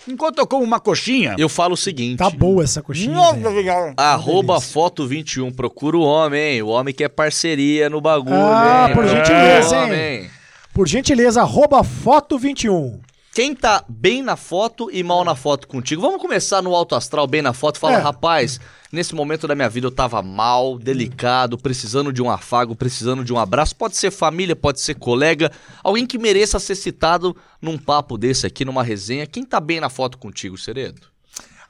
[0.08, 1.36] Enquanto eu como uma coxinha.
[1.38, 2.18] Eu falo o seguinte.
[2.18, 3.14] Tá boa essa coxinha.
[3.14, 5.54] Nossa, Arroba foto21.
[5.54, 6.62] Procura o homem, hein?
[6.62, 8.34] O homem que é parceria no bagulho.
[8.34, 8.94] Ah, hein?
[8.94, 10.30] por gentileza, hein?
[10.72, 12.98] Por gentileza, arroba foto21.
[13.34, 16.02] Quem tá bem na foto e mal na foto contigo?
[16.02, 17.78] Vamos começar no alto astral, bem na foto.
[17.78, 17.98] Fala, é.
[17.98, 18.60] rapaz,
[18.92, 23.32] nesse momento da minha vida eu tava mal, delicado, precisando de um afago, precisando de
[23.32, 23.74] um abraço.
[23.74, 25.50] Pode ser família, pode ser colega,
[25.82, 29.26] alguém que mereça ser citado num papo desse aqui, numa resenha.
[29.26, 31.00] Quem tá bem na foto contigo, Seredo?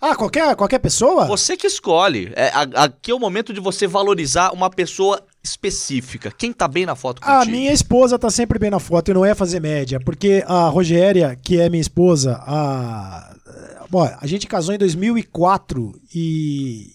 [0.01, 1.27] Ah, qualquer, qualquer pessoa?
[1.27, 2.33] Você que escolhe.
[2.35, 6.31] É, aqui é o momento de você valorizar uma pessoa específica.
[6.31, 7.43] Quem tá bem na foto contigo?
[7.43, 10.69] A minha esposa tá sempre bem na foto e não é fazer média, porque a
[10.69, 13.35] Rogéria, que é minha esposa, a,
[13.90, 16.90] bom, a gente casou em 2004 e,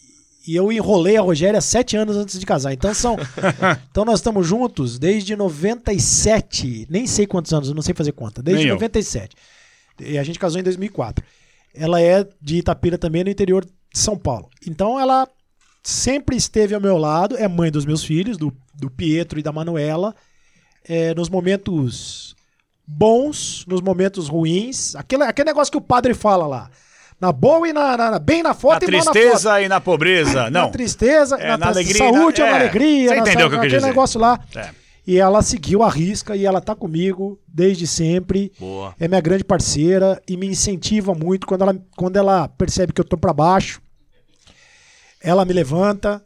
[0.47, 2.71] e eu enrolei a Rogéria sete anos antes de casar.
[2.71, 3.17] Então são,
[3.91, 8.63] então nós estamos juntos desde 97, nem sei quantos anos, não sei fazer conta, desde
[8.63, 8.75] Nem eu.
[8.75, 9.35] 97.
[9.99, 11.23] E a gente casou em 2004.
[11.75, 14.49] Ela é de Itapira também, no interior de São Paulo.
[14.65, 15.27] Então ela
[15.89, 19.51] sempre esteve ao meu lado, é mãe dos meus filhos, do, do Pietro e da
[19.53, 20.13] Manuela,
[20.87, 22.35] é, nos momentos
[22.85, 26.69] bons, nos momentos ruins, aquele, aquele negócio que o padre fala lá,
[27.21, 29.13] na boa e na, na- na- bem na Na foto e na foto.
[29.13, 30.49] tristeza e na pobreza.
[30.51, 30.63] Não.
[30.65, 32.61] Na tristeza, É, na, na na alegria, saúde na- é uma é.
[32.61, 33.87] alegria, Você na entendeu o que eu quis aquele dizer.
[33.87, 34.39] negócio lá.
[34.55, 34.69] É.
[35.07, 38.51] E ela seguiu a risca e ela tá comigo desde sempre.
[38.59, 38.93] Boa.
[38.99, 43.05] É minha grande parceira e me incentiva muito quando ela, quando ela percebe que eu
[43.05, 43.81] tô pra baixo.
[45.21, 46.23] Ela me levanta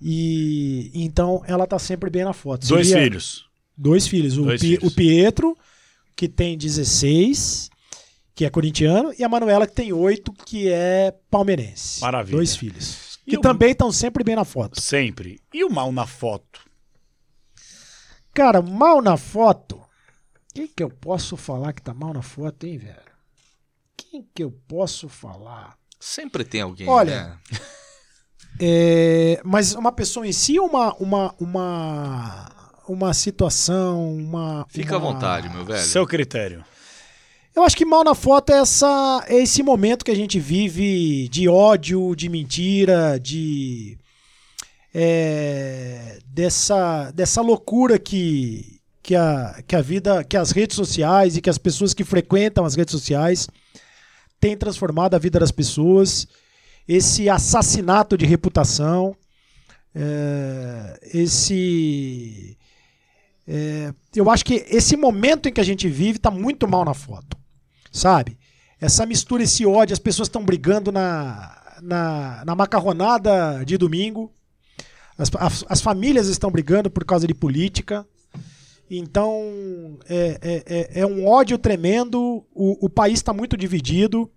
[0.00, 2.66] e então ela tá sempre bem na foto.
[2.66, 3.46] Dois Seria- filhos.
[3.76, 4.36] Dois filhos.
[4.38, 4.92] O, Dois Pi- filhos.
[4.92, 5.56] o Pietro,
[6.16, 7.70] que tem 16,
[8.34, 12.00] que é corintiano, e a Manuela, que tem 8, que é palmeirense.
[12.00, 12.36] Maravilha.
[12.36, 13.18] Dois filhos.
[13.26, 14.80] E Que o- também estão sempre bem na foto.
[14.80, 15.40] Sempre.
[15.54, 16.60] E o mal na foto?
[18.34, 19.80] Cara, mal na foto.
[20.54, 23.00] Quem que eu posso falar que tá mal na foto, hein, velho?
[23.96, 25.76] Quem que eu posso falar?
[25.98, 27.38] Sempre tem alguém, Olha, né?
[28.64, 32.52] É, mas uma pessoa em si ou uma, uma, uma,
[32.88, 34.64] uma situação, uma.
[34.68, 35.82] Fica à uma- vontade, meu velho.
[35.82, 36.64] Seu critério.
[37.56, 41.28] Eu acho que mal na foto é, essa, é esse momento que a gente vive
[41.28, 43.98] de ódio, de mentira, de.
[44.94, 51.40] é, dessa, dessa loucura que, que, a, que a vida, que as redes sociais e
[51.40, 53.48] que as pessoas que frequentam as redes sociais
[54.40, 56.28] têm transformado a vida das pessoas.
[56.86, 59.16] Esse assassinato de reputação,
[59.94, 62.56] é, esse.
[63.46, 66.94] é, eu acho que esse momento em que a gente vive está muito mal na
[66.94, 67.42] foto
[67.92, 68.38] sabe?
[68.80, 74.32] Essa mistura, esse ódio, as pessoas estão brigando na, na, na macarronada de domingo,
[75.16, 78.06] as, as, as famílias estão brigando por causa de política.
[78.90, 84.30] Então, é, é, é, é um ódio tremendo, o, o país está muito dividido.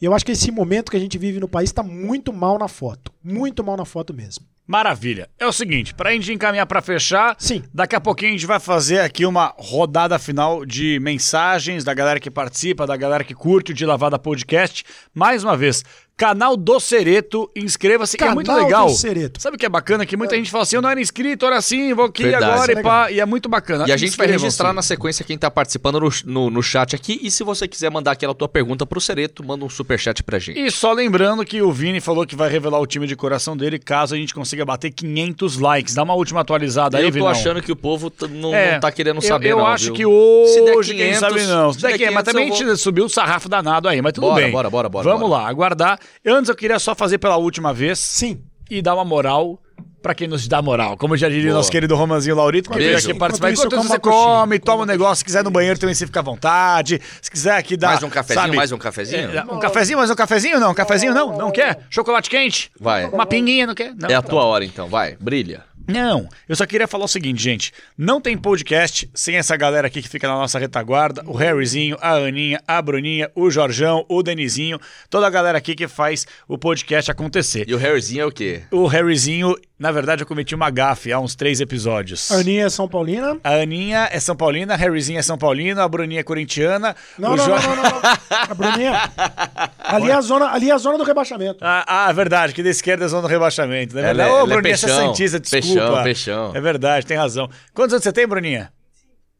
[0.00, 2.58] E eu acho que esse momento que a gente vive no país está muito mal
[2.58, 3.12] na foto.
[3.22, 4.46] Muito mal na foto mesmo.
[4.66, 5.28] Maravilha.
[5.36, 7.64] É o seguinte, pra gente encaminhar pra fechar, Sim.
[7.74, 12.20] daqui a pouquinho a gente vai fazer aqui uma rodada final de mensagens da galera
[12.20, 14.84] que participa, da galera que curte o De Lavada Podcast.
[15.12, 15.84] Mais uma vez,
[16.20, 18.88] canal do Cereto, inscreva-se, que é muito legal.
[18.88, 19.40] do Cereto.
[19.40, 20.04] Sabe o que é bacana?
[20.04, 22.44] Que muita gente fala assim, eu não era inscrito, ora sim, vou aqui Verdade.
[22.44, 22.92] agora e Legal.
[22.92, 23.86] pá, e é muito bacana.
[23.88, 27.18] E a gente vai registrar na sequência quem tá participando no, no, no chat aqui.
[27.22, 30.60] E se você quiser mandar aquela tua pergunta pro Cereto, manda um superchat pra gente.
[30.60, 33.78] E só lembrando que o Vini falou que vai revelar o time de coração dele
[33.78, 35.94] caso a gente consiga bater 500 likes.
[35.94, 37.28] Dá uma última atualizada aí, eu tô Vinão.
[37.28, 39.94] achando que o povo não, É, não tá querendo eu- saber, Eu, não, acho viu?
[39.94, 40.82] que hoje, Se der quem
[41.14, 41.72] 500, sabe não.
[41.72, 43.88] Se se der der 500, mas 500, também eu a gente subiu o sarrafo danado
[43.88, 44.52] aí, mas tudo Bora, bem.
[44.52, 45.42] bora, bora, bora, Vamos bora.
[45.44, 45.98] lá, aguardar.
[46.26, 48.42] Antes eu queria só fazer pela última vez Sim.
[48.70, 49.60] e dar uma moral
[50.02, 50.96] pra quem nos dá moral.
[50.96, 51.56] Como já diria o Boa.
[51.58, 53.50] nosso querido Romanzinho Laurito, que veio aqui participar.
[53.50, 54.60] Enquanto isso, Enquanto eu você come, coxinha.
[54.60, 57.00] toma um negócio, se quiser no banheiro também você fica à vontade.
[57.20, 57.88] Se quiser aqui dar...
[57.88, 59.30] Mais um cafezinho, sabe, mais um cafezinho?
[59.30, 60.58] é, um cafezinho, mais um cafezinho?
[60.60, 61.36] Não, um cafezinho não?
[61.36, 61.80] Não quer?
[61.90, 62.70] Chocolate quente?
[62.80, 63.06] Vai.
[63.10, 63.94] Uma pinguinha, não quer?
[63.94, 65.64] Não, É a tá tua hora então, vai, brilha.
[65.90, 67.72] Não, eu só queria falar o seguinte, gente.
[67.96, 71.22] Não tem podcast sem essa galera aqui que fica na nossa retaguarda.
[71.26, 74.80] O Harryzinho, a Aninha, a Bruninha, o Jorjão, o Denizinho.
[75.08, 77.68] Toda a galera aqui que faz o podcast acontecer.
[77.68, 78.62] E o Harryzinho é o quê?
[78.70, 82.30] O Harryzinho, na verdade, eu cometi uma gafe há uns três episódios.
[82.30, 83.38] A Aninha é São Paulina.
[83.42, 86.94] A Aninha é São Paulina, a Harryzinho é São Paulino, a Bruninha é corintiana.
[87.18, 88.00] Não, o não, Jo- não, não, não, não.
[88.30, 88.92] A Bruninha.
[89.80, 91.58] Ali é a zona, ali é a zona do rebaixamento.
[91.64, 93.94] Ah, ah, verdade, que da esquerda é zona do rebaixamento.
[93.96, 94.30] Não é Ela verdade?
[94.30, 95.06] é- Ô, ela é Bruninha, você é peixão.
[95.08, 95.62] Santista, desculpa.
[95.80, 96.52] Peixão, peixão.
[96.54, 97.50] É verdade, tem razão.
[97.74, 98.70] Quantos anos você tem, Bruninha?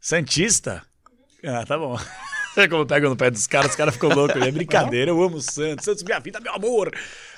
[0.01, 0.83] Santista?
[1.45, 1.99] Ah, tá bom.
[2.55, 4.41] Sabe como pega no pé dos caras, os caras ficam loucos.
[4.43, 5.85] É brincadeira, eu amo o Santos.
[5.85, 6.91] Santos, minha vida, meu amor.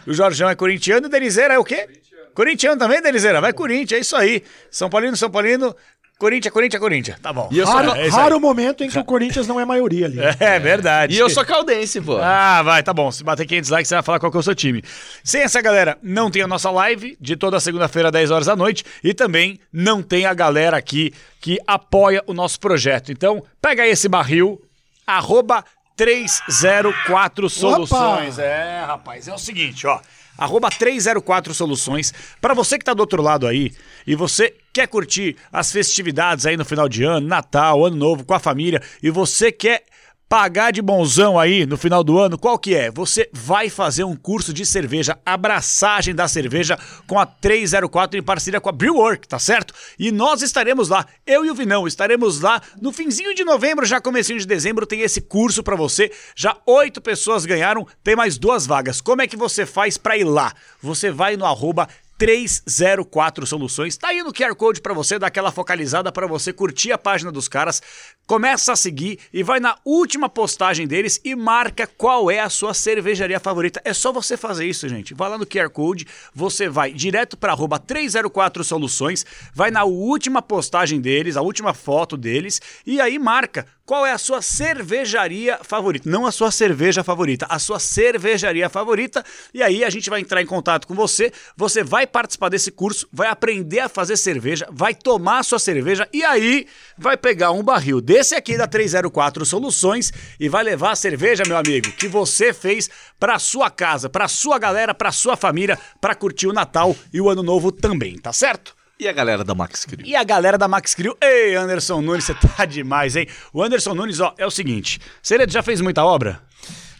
[0.07, 1.89] O Jorjão é corintiano e o Denizeira é o quê?
[2.35, 3.41] Corintiano também, Denizeira?
[3.41, 4.43] Vai Corinthians, é isso aí.
[4.71, 5.75] São Paulino, São Paulino,
[6.23, 7.19] Corinthians, Corinthians, Corinthians.
[7.21, 7.49] Tá bom.
[7.51, 10.19] E eu sou Raro, É raro momento em que o Corinthians não é maioria ali.
[10.39, 11.17] É verdade.
[11.17, 12.17] E eu sou caldense, pô.
[12.17, 13.11] Ah, vai, tá bom.
[13.11, 14.85] Se bater 500 likes, você vai falar qual que é o seu time.
[15.25, 18.85] Sem essa galera, não tem a nossa live de toda segunda-feira, 10 horas da noite.
[19.03, 23.11] E também não tem a galera aqui que apoia o nosso projeto.
[23.11, 24.63] Então, pega aí esse barril,
[25.05, 25.65] arroba
[25.97, 28.39] 304 Soluções.
[28.39, 30.01] É, rapaz, é o seguinte, ó.
[30.37, 32.13] Arroba 304 Soluções.
[32.41, 33.73] Pra você que tá do outro lado aí
[34.07, 38.35] e você quer curtir as festividades aí no final de ano, Natal, Ano Novo com
[38.35, 39.85] a família e você quer
[40.33, 42.91] pagar de bonzão aí no final do ano, qual que é?
[42.91, 48.59] Você vai fazer um curso de cerveja, abraçagem da cerveja com a 304 em parceria
[48.59, 49.75] com a Brewwork, tá certo?
[49.99, 54.01] E nós estaremos lá, eu e o Vinão, estaremos lá no finzinho de novembro, já
[54.01, 56.11] comecinho de dezembro, tem esse curso para você.
[56.35, 59.03] Já oito pessoas ganharam, tem mais duas vagas.
[59.03, 60.55] Como é que você faz para ir lá?
[60.81, 61.87] Você vai no arroba
[62.23, 63.97] 304 Soluções.
[63.97, 67.33] Tá aí no QR Code para você dar aquela focalizada para você curtir a página
[67.33, 67.83] dos caras.
[68.29, 72.75] Começa a seguir e vai na última postagem deles e marca qual é a sua
[72.75, 73.83] cervejaria favorita.
[73.85, 75.15] É só você fazer isso, gente.
[75.15, 81.01] Vai lá no QR Code, você vai direto para 304 Soluções, vai na última postagem
[81.01, 86.09] deles, a última foto deles e aí marca qual é a sua cervejaria favorita.
[86.09, 89.25] Não a sua cerveja favorita, a sua cervejaria favorita.
[89.53, 93.09] E aí a gente vai entrar em contato com você, você vai participar desse curso,
[93.13, 96.67] vai aprender a fazer cerveja, vai tomar a sua cerveja e aí
[96.97, 101.57] vai pegar um barril desse aqui da 304 Soluções e vai levar a cerveja, meu
[101.57, 106.47] amigo, que você fez para sua casa, para sua galera, para sua família, para curtir
[106.47, 108.77] o Natal e o Ano Novo também, tá certo?
[109.01, 110.07] E a galera da Max Crew?
[110.07, 111.17] E a galera da Max Crew?
[111.21, 113.27] Ei, Anderson Nunes, você tá demais, hein?
[113.53, 116.41] O Anderson Nunes, ó, é o seguinte: Seredo já fez muita obra?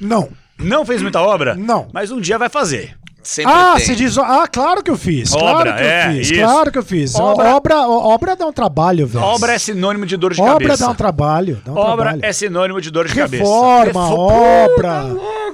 [0.01, 0.33] Não.
[0.59, 1.55] Não fez muita obra?
[1.55, 1.89] Não.
[1.93, 2.97] Mas um dia vai fazer.
[3.23, 3.87] Sempre ah, tem.
[3.87, 4.19] se diz.
[4.19, 5.33] Ah, claro que eu fiz.
[5.33, 6.31] Obra, claro que é, eu fiz.
[6.31, 6.41] Isso.
[6.41, 7.15] Claro que eu fiz.
[7.15, 9.25] Obra, obra, obra dá um trabalho, velho.
[9.25, 10.73] Obra é sinônimo de dor de obra cabeça.
[10.73, 11.63] Obra dá um trabalho.
[11.65, 12.25] Dá um obra trabalho.
[12.25, 14.01] é sinônimo de dor de Reforma, cabeça.
[14.01, 15.05] Reforma, obra.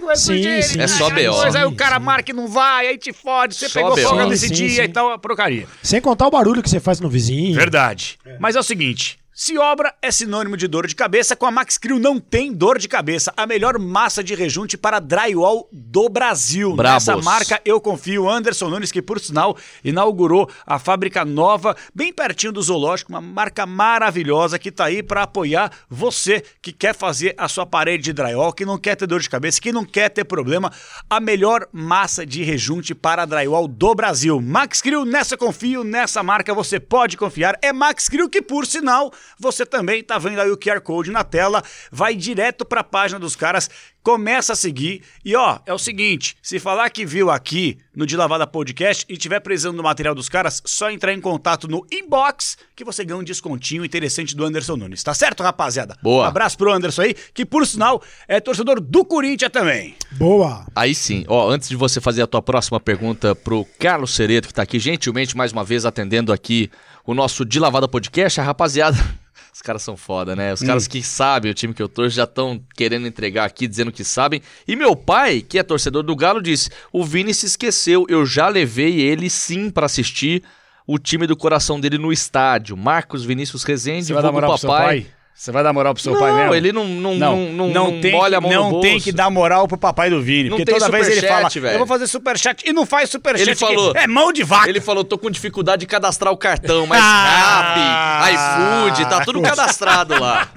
[0.09, 1.43] Puta, sim, sim, é só B.O.
[1.43, 4.49] Aí o cara marca e não vai, aí te fode, você só pegou folga nesse
[4.49, 4.82] sim, dia sim.
[4.82, 5.66] e tal, a porcaria.
[5.82, 7.55] Sem contar o barulho que você faz no vizinho.
[7.55, 8.19] Verdade.
[8.24, 8.36] É.
[8.39, 11.78] Mas é o seguinte, se obra é sinônimo de dor de cabeça, com a Max
[11.78, 13.32] Crew não tem dor de cabeça.
[13.36, 16.74] A melhor massa de rejunte para drywall do Brasil.
[16.74, 17.06] Brabos.
[17.06, 18.28] Nessa marca eu confio.
[18.28, 23.65] Anderson Nunes, que por sinal inaugurou a fábrica nova, bem pertinho do Zoológico, uma marca
[23.65, 28.52] maravilhosa que está aí para apoiar você que quer fazer a sua parede de drywall,
[28.52, 30.73] que não quer ter dor de cabeça, que não quer ter problema.
[31.09, 34.40] A melhor massa de rejunte para drywall do Brasil.
[34.40, 37.56] Max Crew, nessa confio, nessa marca você pode confiar.
[37.62, 41.25] É Max Crew que, por sinal, você também tá vendo aí o QR Code na
[41.25, 43.69] tela, vai direto para a página dos caras,
[44.03, 45.03] começa a seguir.
[45.25, 49.17] E ó, é o seguinte, se falar que viu aqui no De Lavada Podcast e
[49.17, 53.19] tiver precisando do material dos caras, só entrar em contato no inbox que você ganha
[53.19, 55.03] um descontinho interessante do Anderson Nunes.
[55.03, 55.99] Tá certo, rapaziada?
[56.03, 56.25] Boa.
[56.25, 59.95] Um abraço pro Anderson aí, que por sinal é torcedor do Corinthians também.
[60.13, 60.67] Boa.
[60.75, 61.25] Aí sim.
[61.29, 64.79] Ó, antes de você fazer a tua próxima pergunta pro Carlos Cereto, que tá aqui
[64.79, 66.71] gentilmente mais uma vez atendendo aqui
[67.09, 68.99] o nosso De Lavada Podcast, a rapaziada
[69.51, 70.53] os caras são foda, né?
[70.53, 70.67] Os hum.
[70.67, 74.05] caras que sabem o time que eu torço já estão querendo entregar aqui, dizendo que
[74.05, 74.43] sabem.
[74.69, 78.49] E meu pai, que é torcedor do Galo, disse: o Vini se esqueceu, eu já
[78.49, 80.43] levei ele sim para assistir
[80.87, 82.77] o time do coração dele no estádio.
[82.77, 85.07] Marcos Vinícius Rezende, Você vai dar papai.
[85.39, 86.52] Você vai dar moral pro seu não, pai mesmo?
[86.52, 89.31] ele não, não, não, não, não, não tem molha a mão Não tem que dar
[89.31, 90.51] moral pro papai do Vini.
[90.51, 91.74] Não porque toda vez ele fala, véio.
[91.74, 93.48] eu vou fazer superchat e não faz superchat.
[93.48, 94.69] Ele falou, é mão de vaca.
[94.69, 99.40] Ele falou, tô com dificuldade de cadastrar o cartão, mas ah, Rap, iFood, tá tudo
[99.40, 100.48] cadastrado lá.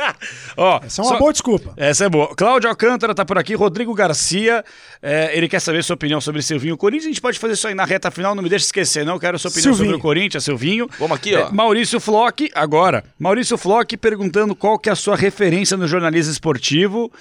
[0.56, 1.18] Ó, essa é uma só...
[1.18, 1.74] boa desculpa.
[1.76, 2.34] Essa é boa.
[2.34, 4.64] Cláudio Alcântara tá por aqui, Rodrigo Garcia,
[5.02, 7.06] é, ele quer saber sua opinião sobre Silvinho Corinthians.
[7.06, 9.18] A gente pode fazer isso aí na reta final, não me deixa esquecer, não.
[9.18, 9.84] Quero sua opinião Silvinho.
[9.86, 10.88] sobre o Corinthians, Silvinho.
[10.96, 11.48] Vamos aqui, ó.
[11.48, 13.04] É, Maurício Flock, agora.
[13.18, 17.12] Maurício Flock perguntando qual que é a sua referência no jornalismo esportivo.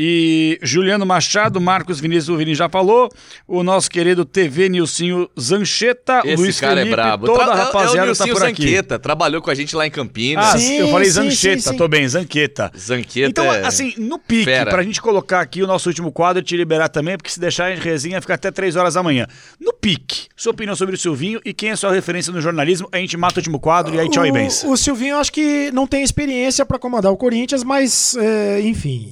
[0.00, 3.08] E Juliano Machado, Marcos Vinícius, o Vini já falou.
[3.48, 7.26] O nosso querido TV Nilcinho Zancheta, Esse Luiz cara Felipe, é brabo.
[7.26, 9.02] toda Tra a rapaziada é o tá por Zanqueta, aqui.
[9.02, 10.54] trabalhou com a gente lá em Campinas.
[10.54, 12.70] Ah, sim, eu falei Zancheta, tô bem, Zanqueta.
[12.78, 14.70] Zanqueta Então, é assim, no pique, fera.
[14.70, 17.72] pra gente colocar aqui o nosso último quadro e te liberar também, porque se deixar
[17.72, 19.26] a resenha fica até 3 horas da manhã.
[19.60, 22.98] No pique, sua opinião sobre o Silvinho e quem é sua referência no jornalismo, a
[22.98, 24.70] gente mata o último quadro e aí tchau o, e benção.
[24.70, 29.10] O Silvinho acho que não tem experiência para comandar o Corinthians, mas é, enfim,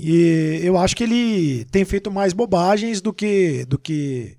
[0.62, 4.36] eu acho que ele tem feito mais bobagens do que do que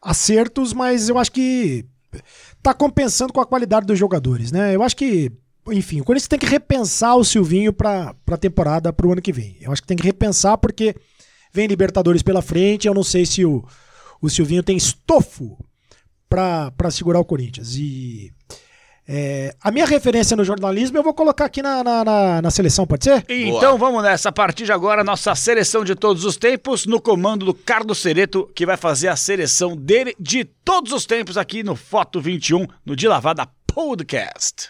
[0.00, 1.84] acertos, mas eu acho que
[2.62, 4.74] tá compensando com a qualidade dos jogadores, né?
[4.74, 5.30] Eu acho que,
[5.70, 9.32] enfim, o Corinthians tem que repensar o Silvinho para a temporada para o ano que
[9.32, 9.56] vem.
[9.60, 10.94] Eu acho que tem que repensar porque
[11.52, 13.64] vem Libertadores pela frente, eu não sei se o,
[14.20, 15.58] o Silvinho tem estofo
[16.28, 17.74] para segurar o Corinthians.
[17.76, 18.32] E
[19.10, 22.86] é, a minha referência no jornalismo eu vou colocar aqui na, na, na, na seleção,
[22.86, 23.24] pode ser?
[23.26, 24.28] Então vamos nessa.
[24.28, 28.50] A partir de agora, nossa seleção de todos os tempos, no comando do Carlos Cereto,
[28.54, 32.94] que vai fazer a seleção dele de todos os tempos aqui no Foto 21, no
[32.94, 34.68] De Lavada Podcast.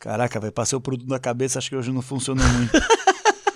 [0.00, 2.72] Caraca, vai passei o produto na cabeça, acho que hoje não funcionou muito.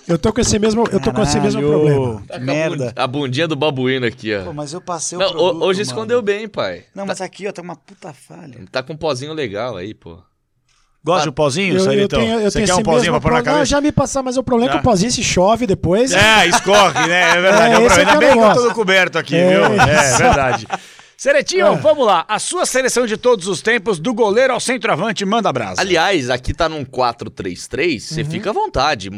[0.09, 2.23] Eu tô com esse mesmo, eu tô com esse mesmo problema.
[2.27, 2.93] Tá merda.
[2.97, 4.45] A bundinha do babuíno aqui, ó.
[4.45, 5.91] Pô, mas eu passei Não, o produto, Hoje mano.
[5.91, 6.85] escondeu bem, pai.
[6.95, 8.59] Não, mas aqui, ó, tá uma puta falha.
[8.73, 10.19] Tá com um pozinho legal aí, pô.
[11.05, 12.17] Gosta de um pozinho, Eu, eu Sairito?
[12.17, 13.45] tenho, eu Você tenho quer um pozinho pra pôr na problema.
[13.51, 13.71] Não, cabeça?
[13.71, 16.13] já me passar, mas o problema é que o pozinho se chove depois.
[16.13, 17.37] É, escorre, né?
[17.37, 17.73] É verdade.
[17.73, 17.95] É, É, um problema.
[17.95, 19.65] é Ainda bem que eu tô coberto aqui, É, viu?
[19.81, 20.23] É, exato.
[20.23, 20.67] verdade.
[21.21, 21.77] Seretinho, É.
[21.77, 22.25] vamos lá.
[22.29, 25.81] A sua seleção de todos os tempos, do goleiro ao centroavante, manda brasa.
[25.81, 28.31] Aliás, aqui tá num 4-3-3, você Uhum.
[28.31, 29.11] fica à vontade.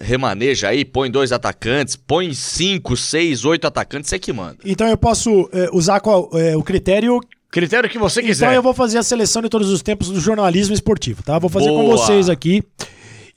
[0.00, 4.56] Remaneja aí, põe dois atacantes, põe cinco, seis, oito atacantes, você que manda.
[4.64, 7.20] Então eu posso é, usar qual- é, o critério.
[7.52, 8.46] Critério que você quiser.
[8.46, 11.38] Então eu vou fazer a seleção de todos os tempos do jornalismo esportivo, tá?
[11.38, 11.96] Vou fazer com Boa.
[11.96, 12.64] vocês aqui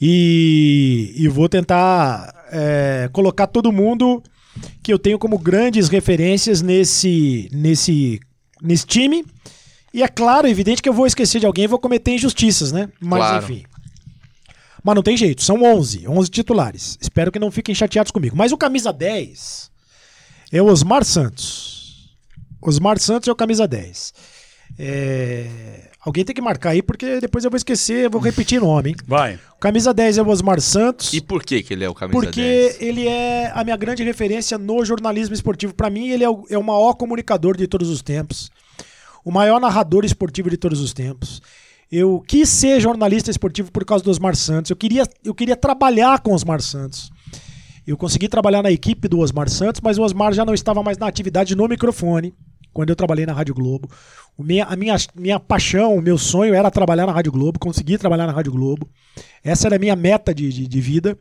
[0.02, 4.24] e, e vou tentar é, colocar todo mundo
[4.84, 8.20] que eu tenho como grandes referências nesse, nesse,
[8.62, 9.26] nesse time.
[9.94, 12.90] E é claro, evidente que eu vou esquecer de alguém e vou cometer injustiças, né?
[13.00, 13.44] Mas Claro.
[13.44, 13.64] enfim.
[14.84, 16.98] Mas não tem jeito, são 11, 11 titulares.
[17.02, 18.36] Espero que não fiquem chateados comigo.
[18.38, 19.70] Mas o camisa 10
[20.52, 22.16] é o Osmar Santos.
[22.62, 24.14] Osmar Santos é o camisa 10.
[24.80, 28.66] É, Alguém tem que marcar aí, porque depois eu vou esquecer, eu vou repetir o
[28.66, 28.96] nome, hein?
[29.06, 29.38] Vai.
[29.58, 31.12] O camisa 10 é o Osmar Santos.
[31.12, 32.82] E por que que ele é o camisa Porque 10?
[32.82, 35.76] ele é a minha grande referência no jornalismo esportivo.
[35.76, 38.50] Pra mim, ele é o, é o maior comunicador de todos os tempos.
[39.26, 41.42] O maior narrador esportivo de todos os tempos.
[41.92, 44.72] Eu quis ser jornalista esportivo por causa do Osmar Santos.
[44.72, 47.12] Eu queria, eu queria trabalhar com o Osmar Santos.
[47.86, 50.98] Eu consegui trabalhar na equipe do Osmar Santos, mas o Osmar já não estava mais
[50.98, 52.34] na atividade no microfone,
[52.78, 53.90] quando eu trabalhei na Rádio Globo.
[54.38, 57.98] O minha, a minha, minha paixão, o meu sonho era trabalhar na Rádio Globo, consegui
[57.98, 58.88] trabalhar na Rádio Globo.
[59.44, 61.18] Essa era a minha meta de, de, de vida.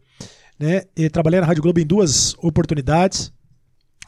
[0.61, 0.83] Né?
[0.95, 3.33] E trabalhei na Rádio Globo em duas oportunidades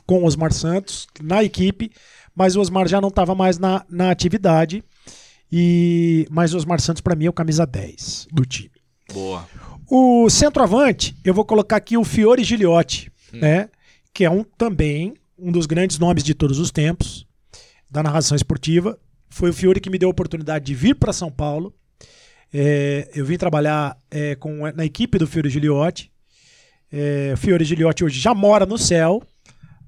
[0.04, 1.90] com o Osmar Santos, na equipe,
[2.36, 4.84] mas o Osmar já não estava mais na, na atividade.
[5.50, 8.72] E Mas o Osmar Santos, para mim, é o camisa 10 do time.
[9.10, 9.48] Boa.
[9.88, 13.70] O centroavante, eu vou colocar aqui o Fiore Giliotti, né?
[14.12, 17.26] Que é um também um dos grandes nomes de todos os tempos
[17.90, 18.98] da narração esportiva.
[19.28, 21.74] Foi o Fiore que me deu a oportunidade de vir para São Paulo.
[22.52, 26.10] É, eu vim trabalhar é, com, na equipe do Fiore Giliotti.
[26.90, 29.22] É, o Fiore Giliotti hoje já mora no céu,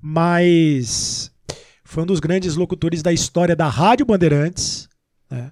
[0.01, 1.33] mas
[1.85, 4.89] foi um dos grandes locutores da história da Rádio Bandeirantes.
[5.31, 5.51] né?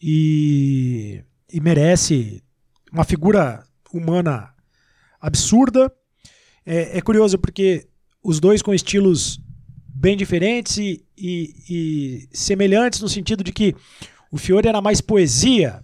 [0.00, 1.22] E,
[1.52, 2.42] e merece
[2.92, 4.54] uma figura humana
[5.20, 5.92] absurda.
[6.64, 7.88] É, é curioso porque
[8.22, 9.40] os dois com estilos
[9.98, 13.74] bem diferentes e, e- e semelhantes no sentido de que
[14.30, 15.82] o Fiore era mais poesia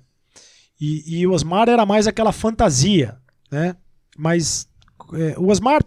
[0.81, 3.17] e, e o Osmar era mais aquela fantasia,
[3.51, 3.75] né?
[4.17, 4.69] Mas
[5.15, 5.83] é, o Osmar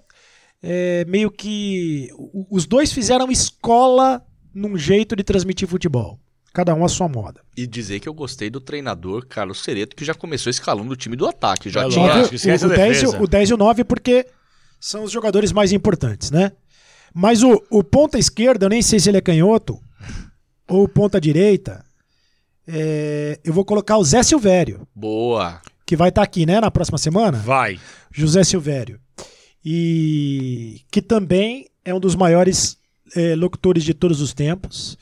[0.61, 2.09] é, meio que
[2.49, 6.19] os dois fizeram escola num jeito de transmitir futebol,
[6.53, 7.41] cada um à sua moda.
[7.55, 11.15] E dizer que eu gostei do treinador Carlos Cereto, que já começou escalando o time
[11.15, 11.69] do ataque.
[11.69, 12.05] Já É tinha...
[12.05, 13.19] o, a o 10, e defesa.
[13.19, 14.25] o- o 10 e o 9 porque
[14.79, 16.51] são os jogadores mais importantes, né?
[17.19, 19.81] Mas o, o ponta esquerda, eu nem sei se ele é canhoto
[20.67, 21.83] ou ponta direita.
[22.67, 25.59] é, eu vou colocar o Zé Silvério, Boa.
[25.83, 27.39] que vai estar aqui, né, na próxima semana.
[27.39, 27.79] Vai.
[28.11, 28.99] José Silvério.
[29.65, 32.77] E que também é um dos maiores
[33.15, 34.95] eh, locutores de todos os tempos.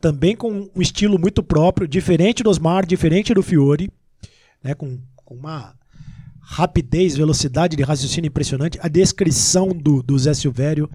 [0.00, 3.92] Também com um estilo muito próprio, diferente do Osmar, diferente do Fiore,
[4.60, 5.72] né, com, com uma
[6.40, 8.76] rapidez, velocidade de raciocínio impressionante.
[8.82, 10.90] A descrição do, do Zé Silvério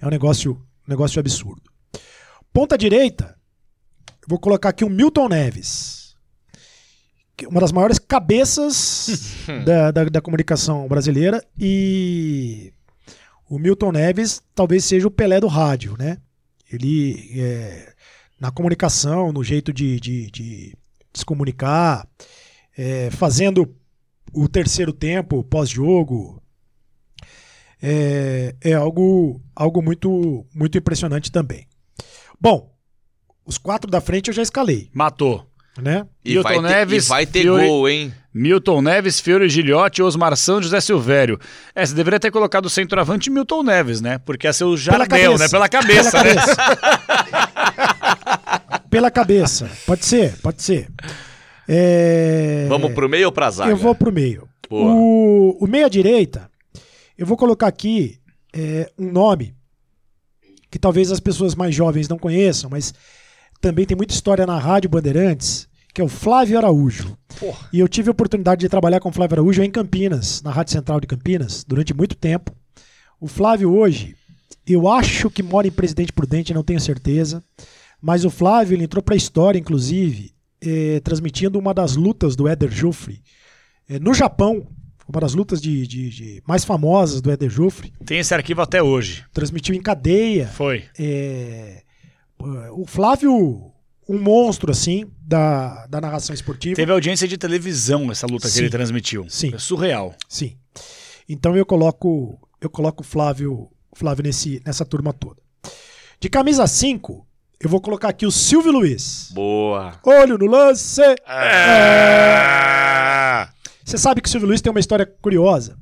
[0.00, 1.62] é um negócio, um negócio absurdo.
[2.52, 3.36] Ponta direita,
[4.26, 6.14] vou colocar aqui o Milton Neves.
[7.36, 12.72] que é Uma das maiores cabeças da, da, da comunicação brasileira e
[13.48, 16.18] o Milton Neves talvez seja o Pelé do rádio, né?
[16.70, 17.94] Ele é,
[18.40, 20.76] na comunicação, no jeito de, de, de
[21.14, 22.06] se comunicar,
[22.76, 23.74] é, fazendo
[24.32, 26.42] o terceiro tempo pós-jogo,
[27.82, 31.66] é, é algo, algo muito, muito impressionante também.
[32.40, 32.70] Bom,
[33.44, 35.46] os quatro da frente eu já escalei, Matou.
[35.80, 36.06] né?
[36.24, 38.12] E Milton vai, ter, Neves, e vai ter Fiore- gol, hein?
[38.34, 41.38] Milton Neves, Fiore Gilhote, Osmar Santos, José Silvério.
[41.74, 44.18] É, você deveria ter colocado o centroavante Milton Neves, né?
[44.18, 45.38] Porque ia ser o Jardel, cabeça.
[45.44, 45.48] né?
[45.48, 46.42] Pela cabeça, Pela né?
[48.90, 49.70] Pela cabeça.
[49.86, 50.88] Pode ser, pode ser.
[51.68, 53.70] É, Vamos pro meio ou pra zaga?
[53.70, 54.46] Eu vou pro meio.
[54.68, 54.92] Boa.
[54.94, 56.50] O, o meia-direita,
[57.16, 58.18] eu vou colocar aqui
[58.52, 59.54] é, um nome
[60.70, 62.92] que talvez as pessoas mais jovens não conheçam, mas
[63.60, 67.16] também tem muita história na Rádio Bandeirantes, que é o Flávio Araújo.
[67.72, 70.72] E eu tive a oportunidade de trabalhar com o Flávio Araújo em Campinas, na Rádio
[70.72, 72.52] Central de Campinas, durante muito tempo.
[73.18, 74.14] O Flávio hoje,
[74.66, 77.42] eu acho que mora em Presidente Prudente, não tenho certeza.
[78.00, 82.46] Mas o Flávio ele entrou para a história, inclusive, eh, transmitindo uma das lutas do
[82.46, 83.22] Éder Joffre
[83.88, 84.66] eh, no Japão.
[85.08, 87.92] Uma das lutas de, de- de mais famosas do Éder Joffre.
[88.04, 89.24] Tem esse arquivo até hoje.
[89.32, 90.48] Transmitiu em cadeia.
[90.48, 90.84] Foi.
[90.98, 91.82] É,
[92.72, 93.70] o Flávio,
[94.08, 96.74] um monstro, assim, da, da narração esportiva.
[96.76, 98.54] Teve audiência de televisão essa luta Sim.
[98.54, 99.26] que ele transmitiu.
[99.28, 99.54] Sim.
[99.54, 100.14] É surreal.
[100.28, 100.56] Sim.
[101.28, 105.36] Então eu coloco eu coloco o Flávio, Flávio nesse, nessa turma toda.
[106.18, 107.26] De camisa 5,
[107.60, 109.30] eu vou colocar aqui o Silvio Luiz.
[109.32, 110.00] Boa.
[110.04, 111.00] Olho no lance.
[111.28, 113.48] É.
[113.86, 115.78] Você sabe que o Silvio Luiz tem uma história curiosa.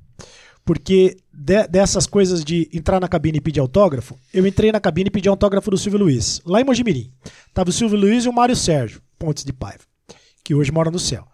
[0.64, 5.08] Porque de- dessas coisas de entrar na cabine e pedir autógrafo, eu entrei na cabine
[5.08, 7.10] e pedi autógrafo do Silvio Luiz, lá em Mojimirim.
[7.52, 9.84] Tava o Silvio Luiz e o Mário Sérgio, Pontes de Paiva,
[10.42, 11.26] que hoje mora no céu.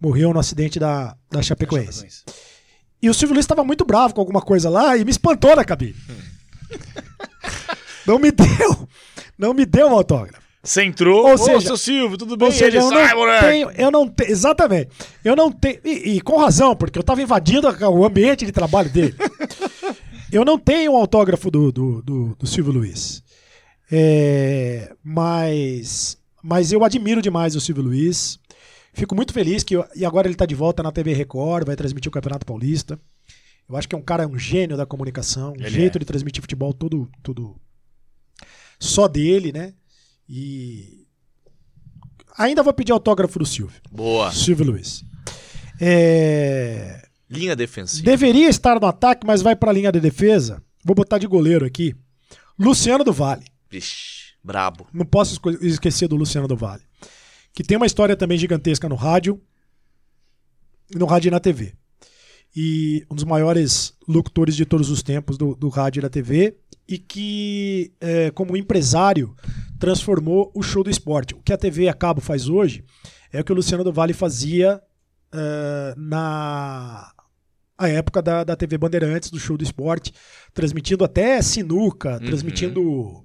[0.00, 2.06] Morreu no acidente da, da Chapecoense.
[3.02, 5.64] E o Silvio Luiz estava muito bravo com alguma coisa lá e me espantou na
[5.64, 5.96] cabine.
[8.06, 8.88] não me deu,
[9.36, 10.47] não me deu um autógrafo.
[10.62, 11.26] Você entrou.
[11.26, 12.46] Ou Ô, seja- seu Silvio, tudo bem?
[12.46, 13.46] Ou seja, ele eu sai, não moleque.
[13.46, 14.88] tenho, eu não tenho, exatamente,
[15.24, 18.90] eu não tenho, e, e com razão, porque eu estava invadindo o ambiente de trabalho
[18.90, 19.14] dele.
[20.32, 23.22] eu não tenho um autógrafo do, do, do, do Silvio Luiz.
[23.90, 28.38] É, mas, mas eu admiro demais o Silvio Luiz.
[28.92, 31.76] Fico muito feliz que eu- e agora ele está de volta na TV Record, vai
[31.76, 32.98] transmitir o Campeonato Paulista.
[33.68, 35.98] Eu acho que é um cara, um gênio da comunicação, um Ele jeito é.
[36.00, 37.54] de transmitir futebol tudo, tudo
[38.80, 39.72] só dele, né?
[40.28, 41.06] E
[42.36, 44.30] ainda vou pedir autógrafo do Silvio, Boa.
[44.30, 45.04] Silvio Luiz.
[45.80, 48.04] É, Linha defensiva.
[48.04, 50.62] Deveria estar no ataque, mas vai para a linha de defesa.
[50.84, 51.94] Vou botar de goleiro aqui.
[52.58, 53.44] Luciano do Vale.
[53.70, 54.86] Vixe, brabo.
[54.92, 56.82] Não posso esquecer do Luciano do Vale.
[57.52, 59.40] Que tem uma história também gigantesca no rádio,
[60.94, 61.74] no rádio e na TV.
[62.56, 66.56] E um dos maiores locutores de todos os tempos do, do rádio e da TV.
[66.88, 69.36] E que, é, como empresário,
[69.78, 71.34] transformou o show do esporte.
[71.34, 72.84] O que a TV a cabo faz hoje
[73.32, 74.80] é o que o Luciano do Vale fazia
[75.32, 77.12] é, na
[77.76, 80.12] a época da, da TV Bandeirantes, do show do esporte,
[80.52, 83.24] transmitindo até sinuca, transmitindo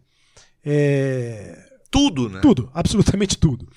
[0.63, 1.57] é,
[1.89, 2.39] Tudo, né?
[2.39, 3.67] tudo, absolutamente tudo.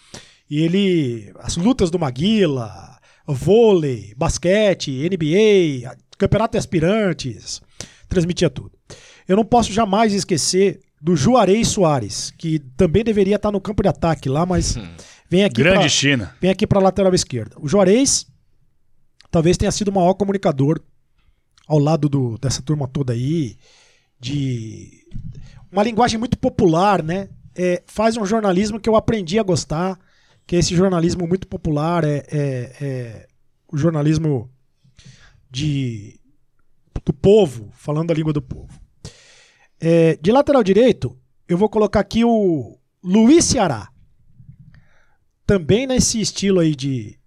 [0.48, 1.32] E ele.
[1.38, 7.60] As lutas do Maguila, vôlei, basquete, NBA, campeonato de aspirantes,
[8.08, 8.72] transmitia tudo.
[9.26, 13.88] Eu não posso jamais esquecer do Juarez Soares, que também deveria estar no campo de
[13.88, 14.76] ataque lá, mas
[15.30, 16.34] vem aqui Grande pra, China.
[16.40, 17.54] vem aqui para lateral esquerda.
[17.60, 18.26] O Juarez
[19.30, 20.80] talvez tenha sido o maior comunicador
[21.68, 23.56] ao lado do- dessa turma toda aí,
[24.18, 25.04] de
[25.70, 27.28] uma linguagem muito popular, né?
[27.54, 29.96] É, faz um jornalismo que eu aprendi a gostar,
[30.44, 33.26] que é esse jornalismo muito popular, é, é- é
[33.72, 34.50] o jornalismo
[35.50, 36.18] de
[37.04, 38.80] do povo, falando a língua do povo.
[39.80, 41.16] É, de lateral direito,
[41.48, 43.88] eu vou colocar aqui o Luiz Ceará.
[45.46, 47.18] Também nesse estilo aí de,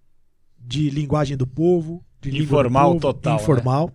[0.58, 3.42] de linguagem do povo, de do Informal povo, total, né?
[3.42, 3.92] Informal.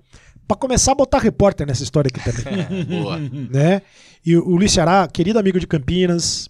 [0.47, 3.17] Pra começar a botar repórter nessa história aqui também Boa.
[3.19, 3.81] né?
[4.25, 6.47] E o o Luiz Ceará, querido amigo de Campinas,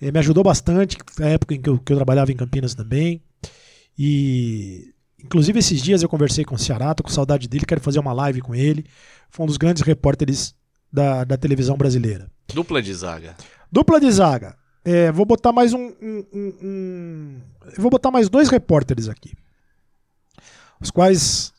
[0.00, 3.22] eh, me ajudou bastante na época em que eu, que eu trabalhava em Campinas também.
[3.98, 4.92] E
[5.22, 8.12] inclusive esses dias eu conversei com o Ceará, tô com saudade dele, quero fazer uma
[8.12, 8.84] live com ele.
[9.30, 10.54] Foi um dos grandes repórteres
[10.96, 12.30] da, da televisão brasileira.
[12.54, 13.36] Dupla de zaga.
[13.70, 14.56] Dupla de zaga.
[14.82, 17.42] É, vou botar mais um, um- um- um-
[17.76, 19.34] vou botar mais dois repórteres aqui.
[20.80, 21.52] Os quais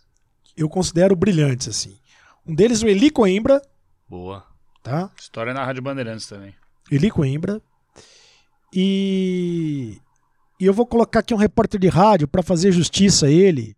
[0.56, 1.96] eu considero brilhantes, assim.
[2.46, 3.62] Um deles, o Eli Coimbra,
[4.10, 4.44] Boa.
[4.82, 5.12] tá?
[5.20, 6.56] História na Rádio Bandeirantes também.
[6.90, 7.62] Eli Coimbra.
[8.74, 9.98] E,
[10.60, 13.76] e eu vou colocar aqui um repórter de rádio para fazer justiça a ele,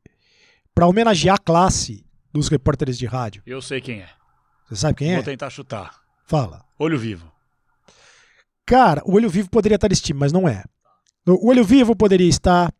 [0.74, 3.42] para homenagear a classe dos repórteres de rádio.
[3.46, 4.10] Eu sei quem é.
[4.70, 5.16] Você sabe quem é?
[5.16, 5.96] Vou tentar chutar.
[6.26, 6.64] Fala.
[6.78, 7.30] Olho vivo.
[8.66, 10.64] Cara, o Olho Vivo poderia estar nesse time, mas não é.
[11.28, 12.72] O Olho Vivo poderia estar.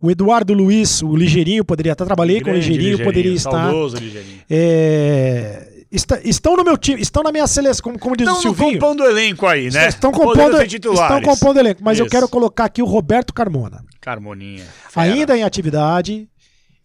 [0.00, 2.04] O Eduardo Luiz, o Ligeirinho, poderia estar.
[2.04, 3.72] Trabalhei com o Grande Ligeirinho, poderia estar.
[3.72, 4.42] Ligeirinho.
[4.50, 8.50] É, está- estão no meu time, estão na minha seleção, como, como diz o Estão
[8.50, 8.80] no Silvinho.
[8.80, 9.88] compondo elenco aí, né?
[9.88, 12.10] Estão compondo, estão compondo elenco, mas eu Isso.
[12.12, 13.84] quero colocar aqui o Roberto Carmona.
[14.00, 14.64] Carmoninha.
[14.90, 15.06] Fera.
[15.12, 16.28] ainda em atividade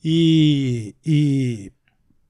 [0.04, 1.72] e, e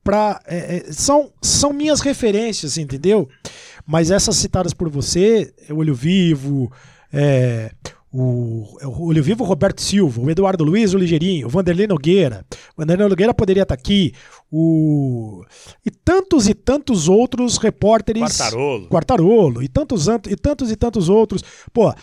[0.04, 3.28] pra, é, é, são, são minhas referências, entendeu?
[3.86, 6.72] Mas essas citadas por você, é o Olho Vivo,
[7.12, 7.72] é,
[8.12, 12.46] o, é o Olho Vivo Roberto Silva, o Eduardo Luiz, o Ligeirinho, o Vanderlei Nogueira,
[12.76, 14.14] o Vanderlei Nogueira poderia estar aqui,
[14.52, 15.44] o
[15.86, 18.88] e tantos e tantos outros repórteres Quartarolo.
[18.88, 21.42] Quartarolo e tantos, ant- e tantos e tantos outros.
[21.74, 21.94] Pô,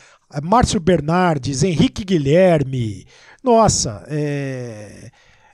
[0.43, 3.07] Márcio Bernardes, Henrique Guilherme.
[3.43, 5.11] Nossa, é,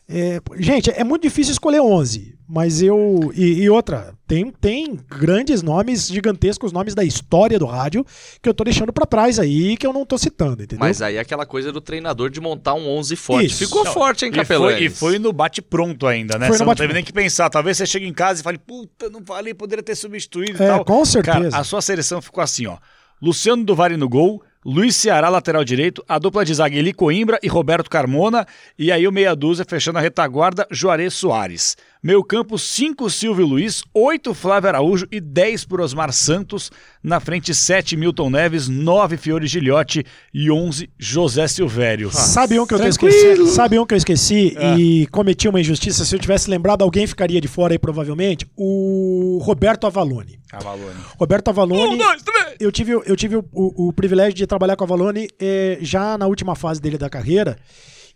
[0.08, 3.32] é, gente, é muito difícil escolher 11, mas eu.
[3.34, 8.06] E, e outra, tem, tem grandes nomes, gigantescos nomes da história do rádio
[8.40, 10.78] que eu tô deixando pra trás aí, que eu não tô citando, entendeu?
[10.78, 13.46] Mas aí é aquela coisa do treinador de montar um 11 forte.
[13.46, 13.64] Isso.
[13.66, 14.80] Ficou Não, forte, hein, E Capelanes?
[14.80, 16.46] e foi no bate-pronto ainda, né?
[16.46, 17.50] Foi Você não teve nem que pensar.
[17.50, 20.68] Talvez você chegue em casa e fale, puta, não falei, poderia ter substituído e É,
[20.68, 20.84] tal.
[20.84, 21.50] com certeza.
[21.50, 22.76] Cara, a sua seleção ficou assim, ó.
[23.20, 27.38] Luciano do Vale no gol, Luiz Ceará, lateral direito, a dupla de zaga Eli Coimbra
[27.40, 28.44] e Roberto Carmona,
[28.76, 31.76] e aí o meia dúzia fechando a retaguarda, Juarez Soares.
[32.02, 36.70] Meio campo, 5 Silvio Luiz, 8 Flávio Araújo e 10 por Osmar Santos.
[37.02, 42.10] Na frente, 7 Milton Neves, 9 Fiore Gilhote e 11 José Silvério.
[42.12, 43.46] Sabe um que eu esqueci?
[43.46, 44.76] Sabe um que eu esqueci é.
[44.76, 46.04] e cometi uma injustiça?
[46.04, 48.46] Se eu tivesse lembrado, alguém ficaria de fora aí provavelmente.
[48.56, 50.38] O Roberto Avalone.
[50.52, 51.00] Avalone.
[51.18, 51.94] Roberto Avalone.
[51.94, 52.56] Um, dois, três.
[52.60, 56.16] Eu tive, eu tive o, o, o privilégio de trabalhar com o Avalone eh, já
[56.16, 57.58] na última fase dele da carreira.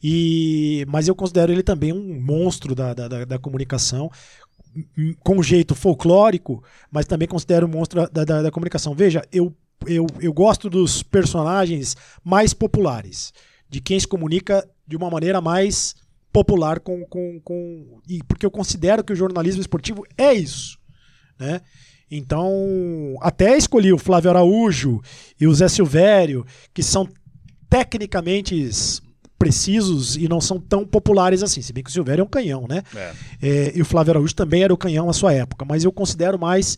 [0.02, 4.10] E, mas eu considero ele também um monstro da, da, da, da comunicação,
[5.22, 8.94] com um jeito folclórico, mas também considero um monstro da, da, da comunicação.
[8.94, 9.54] Veja, eu,
[9.86, 13.32] eu, eu gosto dos personagens mais populares,
[13.68, 15.94] de quem se comunica de uma maneira mais
[16.32, 20.78] popular com, com, com e porque eu considero que o jornalismo esportivo é isso,
[21.38, 21.60] né?
[22.10, 25.00] Então, até escolhi o Flávio Araújo
[25.40, 27.08] e o Zé Silvério, que são
[27.68, 28.68] tecnicamente
[29.38, 31.62] precisos e não são tão populares assim.
[31.62, 32.82] Se bem que o Silvério é um canhão, né?
[32.94, 33.12] É.
[33.40, 36.38] É, e o Flávio Araújo também era o canhão à sua época, mas eu considero
[36.38, 36.76] mais.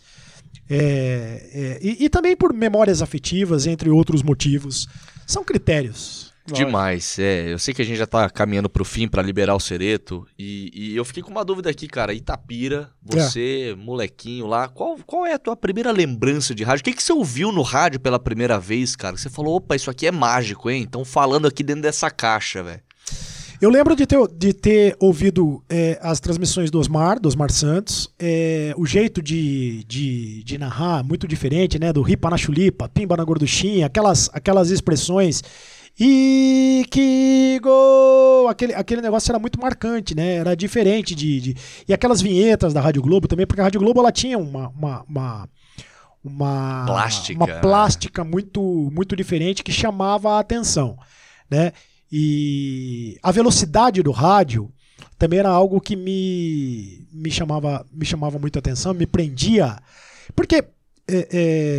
[0.70, 4.86] É, é e, e, também por memórias afetivas, entre outros motivos.
[5.26, 6.31] São critérios.
[6.46, 7.52] Demais, é.
[7.52, 10.26] Eu sei que a gente já tá caminhando pro fim para liberar o Cereto.
[10.36, 12.12] E, e, eu fiquei com uma dúvida aqui, cara.
[12.12, 13.76] Itapira, você, é.
[13.76, 16.80] molequinho lá, qual, qual é a tua primeira lembrança de rádio?
[16.80, 19.16] O que, que você ouviu no rádio pela primeira vez, cara?
[19.16, 20.82] Você falou, opa, isso aqui é mágico, hein?
[20.82, 22.80] Então falando aqui dentro dessa caixa, velho.
[23.60, 28.12] Eu lembro de ter, de ter ouvido é, as transmissões do Osmar, do Osmar Santos,
[28.18, 31.92] é, o jeito de, de, de, narrar muito diferente, né?
[31.92, 35.44] Do ripa na chulipa, pimba na gorduchinha, aquelas, aquelas expressões
[36.04, 38.48] e que gol!
[38.48, 40.34] Aquele, aquele negócio era muito marcante, né?
[40.34, 41.56] Era diferente de, de,
[41.86, 44.68] E aquelas vinhetas da Rádio Globo também, porque a Rádio Globo ela tinha uma.
[44.70, 45.48] uma, uma
[46.24, 48.60] uma plástica, uma plástica muito
[48.92, 50.96] muito diferente que chamava a atenção,
[51.48, 51.72] né?
[52.10, 54.72] E a velocidade do rádio
[55.18, 59.78] também era algo que me, me chamava me chamava muito a atenção, me prendia,
[60.34, 60.64] porque
[61.08, 61.28] é,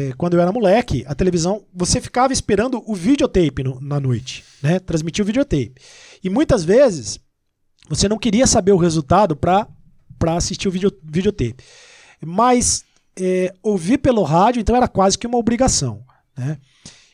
[0.10, 4.44] é, quando eu era moleque, a televisão, você ficava esperando o videotape no, na noite,
[4.62, 4.80] né?
[4.80, 5.76] Transmitir o videotape.
[6.24, 7.20] E muitas vezes
[7.90, 9.68] você não queria saber o resultado para
[10.36, 11.64] assistir o video, videotape.
[12.26, 12.84] Mas
[13.20, 16.04] é, ouvir pelo rádio, então, era quase que uma obrigação,
[16.38, 16.58] né?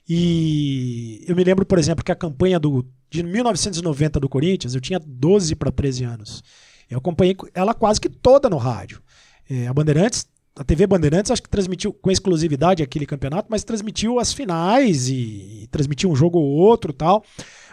[0.07, 4.81] E eu me lembro, por exemplo, que a campanha do, de 1990 do Corinthians, eu
[4.81, 6.43] tinha 12 para 13 anos.
[6.89, 9.01] Eu acompanhei ela quase que toda no rádio.
[9.47, 10.27] É, a Bandeirantes
[10.59, 15.61] a TV Bandeirantes acho que transmitiu com exclusividade aquele campeonato, mas transmitiu as finais e,
[15.63, 17.23] e transmitiu um jogo ou outro tal.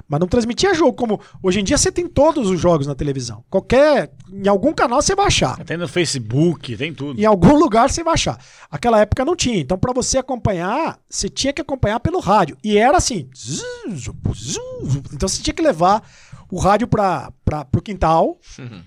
[0.08, 1.20] Mas não transmitia jogo como.
[1.42, 3.44] Hoje em dia você tem todos os jogos na televisão.
[3.50, 4.12] Qualquer.
[4.32, 5.64] Em algum canal você vai achar.
[5.64, 7.20] Tem no Facebook, tem tudo.
[7.20, 8.38] Em algum lugar você vai achar.
[8.70, 9.58] Aquela época não tinha.
[9.58, 12.56] Então, para você acompanhar, você tinha que acompanhar pelo rádio.
[12.62, 13.28] E era assim.
[15.12, 16.08] Então você tinha que levar
[16.48, 17.32] o rádio para
[17.76, 18.82] o quintal, uhum.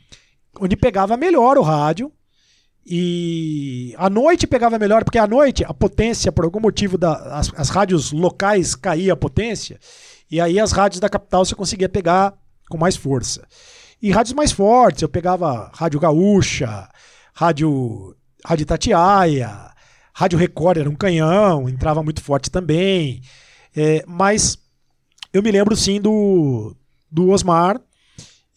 [0.62, 2.10] onde pegava melhor o rádio
[2.92, 7.52] e à noite pegava melhor, porque à noite a potência, por algum motivo, da, as,
[7.56, 9.80] as rádios locais caía a potência,
[10.32, 12.34] e aí as rádios da capital você conseguia pegar
[12.68, 13.48] com mais força.
[14.02, 16.90] E rádios mais fortes, eu pegava Rádio Gaúcha,
[17.34, 19.70] Rádio, rádio Tatiaia,
[20.20, 23.22] Rádio Record era um canhão, entrava muito forte também.
[23.76, 24.58] É, mas
[25.32, 26.76] eu me lembro sim do,
[27.10, 27.80] do Osmar.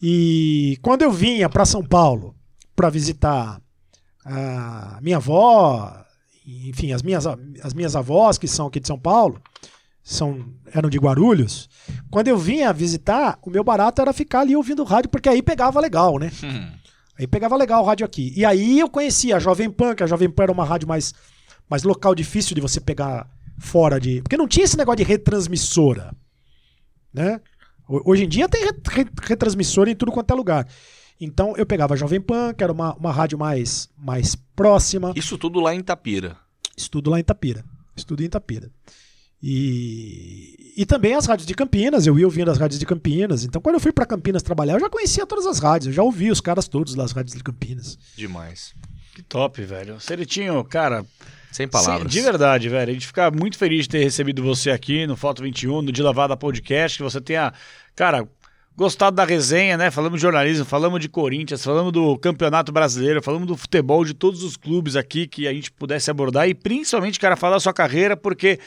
[0.01, 2.35] E quando eu vinha para São Paulo
[2.75, 3.61] para visitar
[4.25, 6.05] a minha avó,
[6.45, 7.25] enfim, as minhas,
[7.61, 9.41] as minhas avós, que são aqui de São Paulo,
[10.03, 11.69] são, eram de Guarulhos.
[12.11, 15.79] Quando eu vinha visitar, o meu barato era ficar ali ouvindo rádio, porque aí pegava
[15.79, 16.31] legal, né?
[16.43, 16.71] Hum.
[17.17, 18.33] Aí pegava legal o rádio aqui.
[18.35, 21.13] E aí eu conhecia a Jovem Pan, que a Jovem Pan era uma rádio mais,
[21.69, 24.21] mais local, difícil de você pegar fora de.
[24.21, 26.13] Porque não tinha esse negócio de retransmissora.
[27.13, 27.39] Né?
[27.87, 28.63] Hoje em dia tem
[29.21, 30.67] retransmissora em tudo quanto é lugar.
[31.19, 35.13] Então eu pegava a Jovem Pan, que era uma, uma rádio mais, mais próxima.
[35.15, 36.37] Isso tudo lá em Itapira.
[36.75, 37.63] Isso tudo lá em Itapira.
[37.95, 38.71] Estudo em Itapira.
[39.41, 43.43] E, e também as rádios de Campinas, eu ia ouvindo as rádios de Campinas.
[43.43, 46.01] Então, quando eu fui para Campinas trabalhar, eu já conhecia todas as rádios, eu já
[46.01, 47.99] ouvi os caras todos das rádios de Campinas.
[48.15, 48.73] Demais.
[49.13, 49.99] Que top, velho.
[49.99, 51.05] Seritinho, cara.
[51.51, 52.11] Sem palavras.
[52.11, 52.89] de verdade, velho.
[52.89, 56.01] A gente fica muito feliz de ter recebido você aqui no Foto 21, no De
[56.01, 57.53] Lavada Podcast, que você tenha,
[57.95, 58.27] cara,
[58.75, 59.91] gostado da resenha, né?
[59.91, 64.43] Falamos de jornalismo, falamos de Corinthians, falamos do Campeonato Brasileiro, falamos do futebol de todos
[64.43, 68.17] os clubes aqui que a gente pudesse abordar e principalmente, cara, falar da sua carreira,
[68.17, 68.59] porque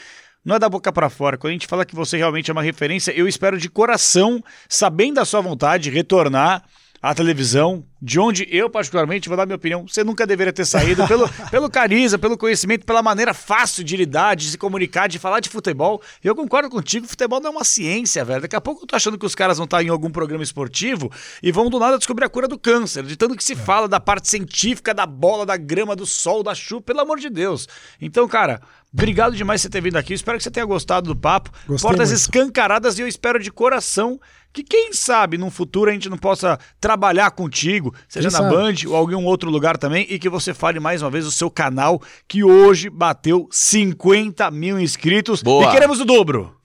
[0.45, 1.37] não é da boca para fora.
[1.37, 5.15] Quando a gente fala que você realmente é uma referência, eu espero de coração, sabendo
[5.15, 6.63] da sua vontade, retornar
[7.01, 11.07] à televisão, de onde eu, particularmente, vou dar minha opinião, você nunca deveria ter saído,
[11.07, 15.39] pelo, pelo carisma, pelo conhecimento, pela maneira fácil de lidar, de se comunicar, de falar
[15.39, 16.01] de futebol.
[16.23, 18.41] Eu concordo contigo, futebol não é uma ciência, velho.
[18.41, 21.11] Daqui a pouco eu tô achando que os caras vão estar em algum programa esportivo
[21.41, 23.99] e vão do nada descobrir a cura do câncer, de tanto que se fala da
[23.99, 27.67] parte científica, da bola, da grama, do sol, da chuva, pelo amor de Deus.
[28.01, 28.61] Então, cara,
[28.93, 30.13] Obrigado demais por você ter vindo aqui.
[30.13, 31.51] Espero que você tenha gostado do papo.
[31.67, 32.19] Gostei Portas muito.
[32.19, 34.19] escancaradas e eu espero de coração
[34.53, 38.55] que, quem sabe, num futuro a gente não possa trabalhar contigo, seja Quem na sabe?
[38.55, 41.49] Band ou algum outro lugar também, e que você fale mais uma vez o seu
[41.51, 45.43] canal, que hoje bateu 50 mil inscritos.
[45.43, 45.65] Boa.
[45.67, 46.55] E queremos o dobro.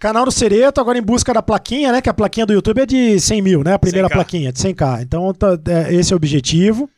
[0.00, 2.00] Canal do Sereto, agora em busca da plaquinha, né?
[2.00, 3.74] Que a plaquinha do YouTube é de 100 mil, né?
[3.74, 4.12] A primeira 100K.
[4.12, 5.02] plaquinha, de 100k.
[5.02, 6.88] Então, tá- é, esse é o objetivo.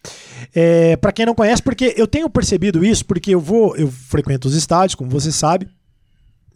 [0.54, 4.48] É, para quem não conhece, porque eu tenho percebido isso, porque eu vou, eu frequento
[4.48, 5.66] os estádios, como você sabe.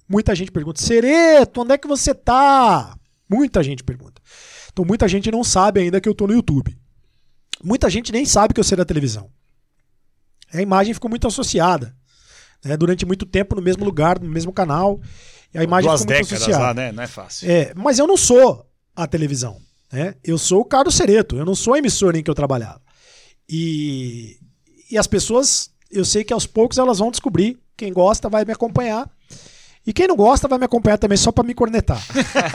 [0.06, 2.94] Muita gente pergunta, Sereto, onde é que você tá?
[3.34, 4.20] Muita gente pergunta.
[4.72, 6.76] Então, muita gente não sabe ainda que eu tô no YouTube.
[7.62, 9.30] Muita gente nem sabe que eu sei da televisão.
[10.52, 11.94] A imagem ficou muito associada.
[12.64, 12.76] né?
[12.76, 15.00] Durante muito tempo no mesmo lugar, no mesmo canal.
[15.52, 16.64] E a imagem Duas ficou muito décadas associada.
[16.64, 16.92] lá, né?
[16.92, 17.50] Não é fácil.
[17.50, 19.60] É, mas eu não sou a televisão.
[19.92, 20.14] Né?
[20.24, 22.80] Eu sou o Carlos Sereto, eu não sou a emissora em que eu trabalhava.
[23.48, 24.38] E,
[24.90, 27.58] e as pessoas, eu sei que aos poucos elas vão descobrir.
[27.76, 29.10] Quem gosta vai me acompanhar.
[29.86, 32.00] E quem não gosta vai me acompanhar também só pra me cornetar.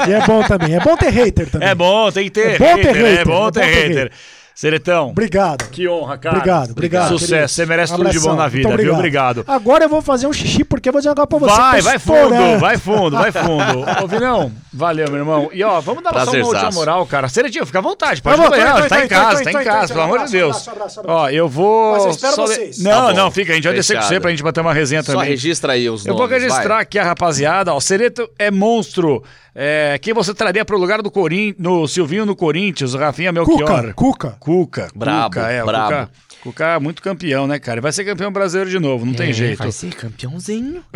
[0.07, 0.75] e é bom também.
[0.75, 1.67] É bom ter hater também.
[1.69, 3.61] É bom, tem que ter É bom ter hater, É hater, bom é ter bom
[3.61, 3.87] ter hater.
[4.05, 4.11] hater.
[4.59, 5.69] Seretão, Obrigado.
[5.69, 6.35] que honra, cara.
[6.35, 7.07] Obrigado, obrigado.
[7.07, 7.47] Sucesso, querido.
[7.47, 8.93] você merece tudo de bom na vida, Muito viu?
[8.93, 9.45] Obrigado.
[9.47, 11.55] Agora eu vou fazer um xixi porque eu vou jogar pra você.
[11.55, 13.85] Vai, que tá vai fundo, vai fundo, vai fundo.
[14.03, 15.49] Ô, Vinão, valeu, meu irmão.
[15.53, 17.29] E ó, vamos dar só uma última moral, cara.
[17.29, 20.03] Seretinho, fica à vontade, pode Tá tô, tá tô, em casa, tá em casa, pelo
[20.03, 20.49] amor de Deus.
[20.67, 21.21] abraço, abraço, abraço.
[21.21, 21.93] Ó, eu vou...
[21.93, 22.83] Mas eu espero só vocês.
[22.83, 25.01] Não, Tá não, fica, a gente vai descer com você pra gente bater uma resenha
[25.03, 25.29] Só também.
[25.29, 26.27] registra aí os Eu nomes.
[26.29, 26.83] vou registrar vai.
[26.83, 27.73] aqui a rapaziada.
[27.73, 29.23] Ó, Sereto é monstro.
[29.55, 31.53] É, quem você traria pro lugar do Corin...
[31.57, 33.93] no Silvinho no Corinthians, o Rafinha Melchior.
[33.93, 34.37] Cuca, Cuca.
[34.49, 34.87] Cuca.
[34.95, 35.85] Brabo, Cuca, é, o brabo.
[35.89, 36.09] Cuca,
[36.41, 37.75] Cuca é muito campeão, né, cara?
[37.75, 39.59] Ele vai ser campeão brasileiro de novo, não tem jeito.
[39.59, 40.81] Vai ser campeãozinho.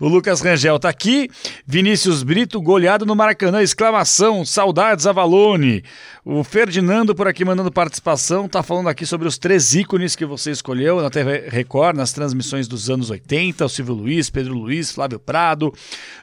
[0.00, 1.28] O Lucas Rangel tá aqui.
[1.66, 5.82] Vinícius Brito, goleado no Maracanã, exclamação, saudades Avalone.
[6.24, 10.50] O Ferdinando por aqui mandando participação, tá falando aqui sobre os três ícones que você
[10.50, 15.18] escolheu na TV Record, nas transmissões dos anos 80, o Silvio Luiz, Pedro Luiz, Flávio
[15.18, 15.72] Prado,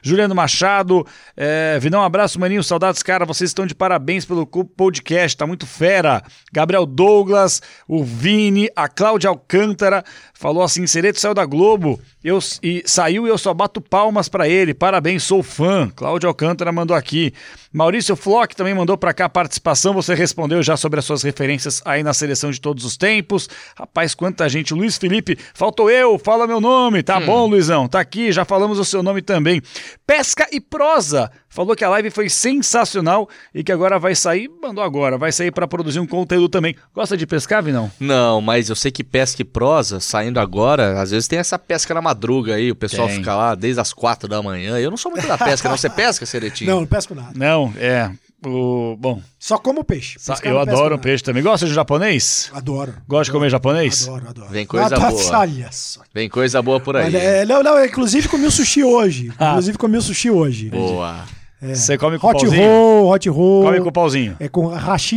[0.02, 1.04] Juliano Machado,
[1.36, 4.64] é, Vinão, um abraço, maninho, saudades, cara, vocês estão de parabéns pelo cu-
[4.96, 6.22] podcast, tá muito fera.
[6.52, 12.82] Gabriel Douglas, o Vini, a Cláudia Alcântara, falou assim, Sereto saiu da Globo, eu, e
[12.86, 15.90] saiu e eu só bato palmas pra ele, parabéns, sou fã.
[15.94, 17.32] Cláudia Alcântara mandou aqui.
[17.72, 21.82] Maurício Flock também mandou pra cá a participação, você respondeu já sobre as suas referências
[21.84, 23.48] aí na seleção de todos os tempos.
[23.76, 24.72] Rapaz, quanta gente.
[24.72, 27.02] Luiz Felipe, faltou eu, fala meu nome.
[27.02, 29.60] Tá bom, Luizão, tá aqui, já falamos o seu nome também.
[30.06, 34.84] Pesca e prosa, falou que a live foi sensacional e que agora vai sair, mandou
[34.84, 36.76] agora, vai sair pra produzir um conteúdo também.
[36.94, 37.90] Gosta de pescar, Vinão?
[37.98, 41.94] Não, mas eu sei que pesca e prosa, saindo agora, às vezes tem essa pesca
[41.94, 43.16] na madruga aí, o pessoal Tem.
[43.16, 44.78] fica lá desde as quatro da manhã.
[44.78, 45.76] Eu não sou muito da pesca, não.
[45.78, 46.70] Você pesca, Seretinho?
[46.70, 47.32] Não, não pesco nada.
[47.34, 48.10] Não, é.
[48.44, 50.14] O, bom, Só como peixe.
[50.14, 51.42] Pescar eu adoro peixe também.
[51.42, 52.50] Gosta de japonês?
[52.52, 52.94] Adoro.
[53.08, 54.06] Gosta de comer japonês?
[54.06, 54.50] Adoro, adoro.
[54.50, 55.38] Vem coisa boa.
[55.38, 56.02] Olha só.
[56.14, 57.06] Vem coisa boa por aí.
[57.06, 59.32] Olha, é, não, não, inclusive comi o sushi hoje.
[59.38, 59.50] Ah.
[59.50, 60.70] Inclusive comi o sushi hoje.
[60.70, 61.24] Boa.
[61.60, 62.62] Você come com Hot pauzinho?
[62.62, 63.64] roll, hot roll.
[63.64, 64.36] Come com pauzinho.
[64.38, 64.66] É com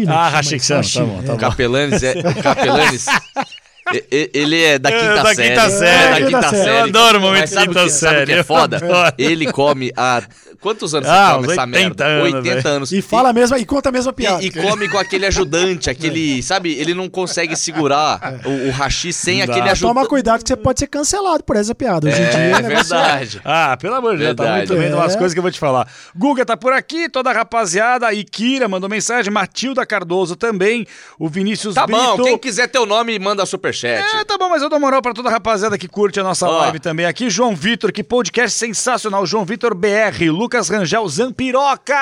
[0.05, 0.13] né?
[0.13, 1.35] Ah, hashi que hashi, tá bom, tá é.
[1.35, 2.33] O Capelanes é.
[2.41, 3.05] Capelanes.
[3.93, 5.49] e- e- ele é da É, quinta da série.
[5.49, 5.89] quinta série.
[5.89, 6.63] É, da Quinta quinta série.
[6.63, 6.77] série.
[6.77, 8.39] Eu adoro muito Mas sabe quinta o que, sabe o que série.
[8.39, 8.79] é foda?
[9.17, 10.21] Ele come há.
[10.61, 12.05] Quantos anos Ah, você come essa 80 merda?
[12.05, 12.75] anos, 80 velho.
[12.75, 12.91] anos.
[12.91, 14.43] E fala a mesma, e conta a mesma piada.
[14.43, 16.43] E, e come com aquele ajudante, aquele.
[16.43, 19.45] Sabe, ele não consegue segurar o, o hashi sem dá.
[19.45, 20.07] aquele Toma ajudante.
[20.09, 22.07] cuidado que você pode ser cancelado por essa piada.
[22.09, 23.41] Hoje em dia É, o negócio verdade.
[23.45, 25.17] Ah, pelo amor de Deus, tá muito bem umas É.
[25.17, 25.87] coisas que eu vou te falar.
[26.13, 28.11] Guga tá por aqui, toda a rapaziada.
[28.13, 30.85] Ikira mandou mensagem, Matilda Cardoso também,
[31.17, 32.01] o Vinícius Tá Brito.
[32.17, 33.45] bom, quem quiser teu nome, manda
[33.79, 34.15] superchat.
[34.17, 36.47] É, tá bom, mas eu dou moral pra toda a rapaziada que curte a nossa
[36.47, 36.59] Ó.
[36.59, 37.29] live também aqui.
[37.29, 39.25] João Vitor, que podcast sensacional.
[39.25, 41.93] João Vitor BR, Lucas Rangel, Zampiroca.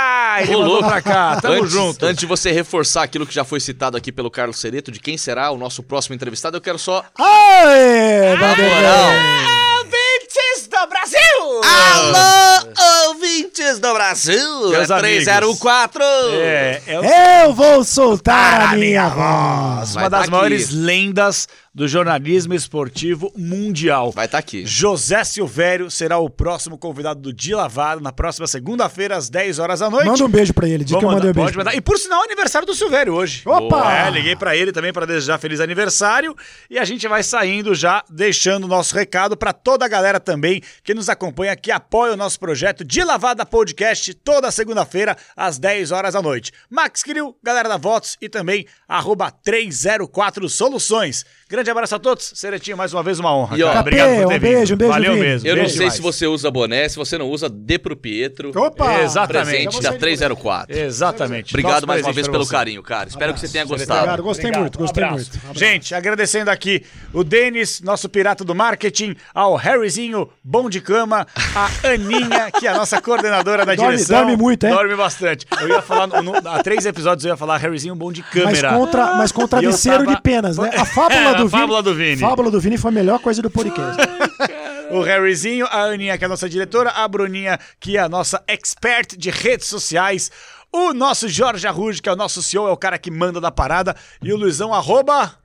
[0.41, 0.89] Ele Ô, mandou louco.
[0.89, 2.05] pra cá, tamo antes, junto.
[2.05, 5.17] Antes de você reforçar aquilo que já foi citado aqui pelo Carlos Cereto, de quem
[5.17, 7.03] será o nosso próximo entrevistado, eu quero só.
[7.17, 9.57] Aê, moral.
[9.79, 11.61] Ouvintes do Brasil!
[11.63, 14.69] Alô, ouvintes do Brasil!
[14.69, 15.23] Meus é amigos.
[15.23, 16.03] 304!
[16.33, 19.93] É, é o Eu vou soltar a minha voz.
[19.93, 20.75] Vai uma das tá maiores aqui.
[20.75, 21.47] lendas
[21.77, 24.11] do jornalismo esportivo mundial.
[24.11, 24.65] Vai estar tá aqui.
[24.65, 29.81] José Silvério será o próximo convidado do Dia Lavado na próxima segunda-feira, às 10 horas
[29.81, 30.07] da noite.
[30.07, 30.83] Manda um beijo pra ele.
[30.83, 31.59] Diz Vou que eu mandar, mandei um beijo.
[31.59, 31.75] mandar.
[31.75, 33.43] E por sinal, é aniversário do Silvério hoje.
[33.45, 33.93] Opa!
[33.93, 36.35] É, liguei pra ele também pra desejar feliz aniversário
[36.67, 40.63] e a gente vai saindo já, deixando o nosso recado pra toda a galera também
[40.83, 45.91] que nos acompanha, que apoia o nosso projeto de Lavada Podcast toda segunda-feira às 10
[45.91, 46.51] horas da noite.
[46.71, 51.23] Max Grill, galera da Votos e também arroba 304 Soluções.
[51.49, 52.31] Grande abraço a todos.
[52.35, 53.57] Seretinho, mais uma vez uma honra.
[53.57, 54.39] E, ó, Obrigado por ter um vindo.
[54.41, 55.25] beijo, um beijo, Valeu Vini.
[55.25, 55.47] mesmo.
[55.47, 55.93] Eu não beijo sei demais.
[55.93, 58.51] se você usa boné, se você não usa, dê pro Pietro.
[58.53, 59.01] Opa!
[59.01, 59.45] Exatamente.
[59.47, 60.77] Presente Já da vou sair de 304.
[60.77, 61.51] Exatamente.
[61.53, 62.51] Obrigado Nosso mais uma vez pelo você.
[62.51, 63.07] carinho, cara.
[63.07, 63.99] Espero que você tenha gostado.
[63.99, 64.61] Obrigado, gostei Obrigado.
[64.61, 65.23] muito, gostei Abraço.
[65.31, 65.37] muito.
[65.45, 65.59] Abraço.
[65.59, 66.83] Gente, agradecendo aqui
[67.13, 71.25] o Denis, nosso pirata do marketing, ao Harryzinho, bom de cama,
[71.55, 74.17] a Aninha, que é a nossa coordenadora da Dorme- direção.
[74.17, 74.69] dorme muito, é?
[74.69, 75.45] Dorme bastante.
[75.61, 78.31] Eu ia falar, no- no- há três episódios eu ia falar Harryzinho, bom de Mas
[78.31, 78.73] câmera.
[78.73, 80.71] contra, mas com E eu travesseiro tava- de penas, né?
[80.75, 81.61] A fábula É, do Vini.
[81.61, 82.17] fábula do Vini.
[82.17, 83.97] Fábula do Vini foi a melhor coisa do podcast.
[84.89, 88.41] O Harryzinho, a Aninha, que é a nossa diretora, a Bruninha, que é a nossa
[88.47, 90.31] expert de redes sociais,
[90.71, 93.51] o nosso Jorge Arruge, que é o nosso CEO, é o cara que manda da
[93.51, 95.35] parada, e o Luizão, arroba...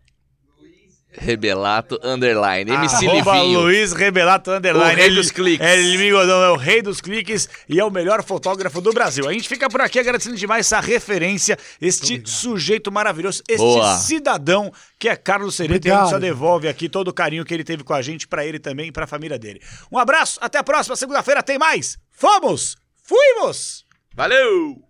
[1.15, 2.71] Rebelato Underline.
[2.71, 3.61] MC Arroba Livinho.
[3.61, 4.93] Luiz Rebelato Underline.
[4.93, 5.67] O rei Ele- dos cliques.
[5.67, 9.29] Ele me Godão é o rei dos cliques e é o melhor fotógrafo do Brasil.
[9.29, 13.97] A gente fica por aqui agradecendo demais essa referência, este sujeito maravilhoso, este Boa.
[13.99, 15.89] cidadão que é Carlos Sereta.
[15.89, 18.27] E a gente só devolve aqui todo o carinho que ele teve com a gente,
[18.27, 19.61] pra ele também e pra família dele.
[19.91, 21.99] Um abraço, até a próxima segunda-feira tem mais.
[22.11, 22.77] Fomos!
[23.03, 23.85] Fuimos!
[24.15, 24.83] Valeu!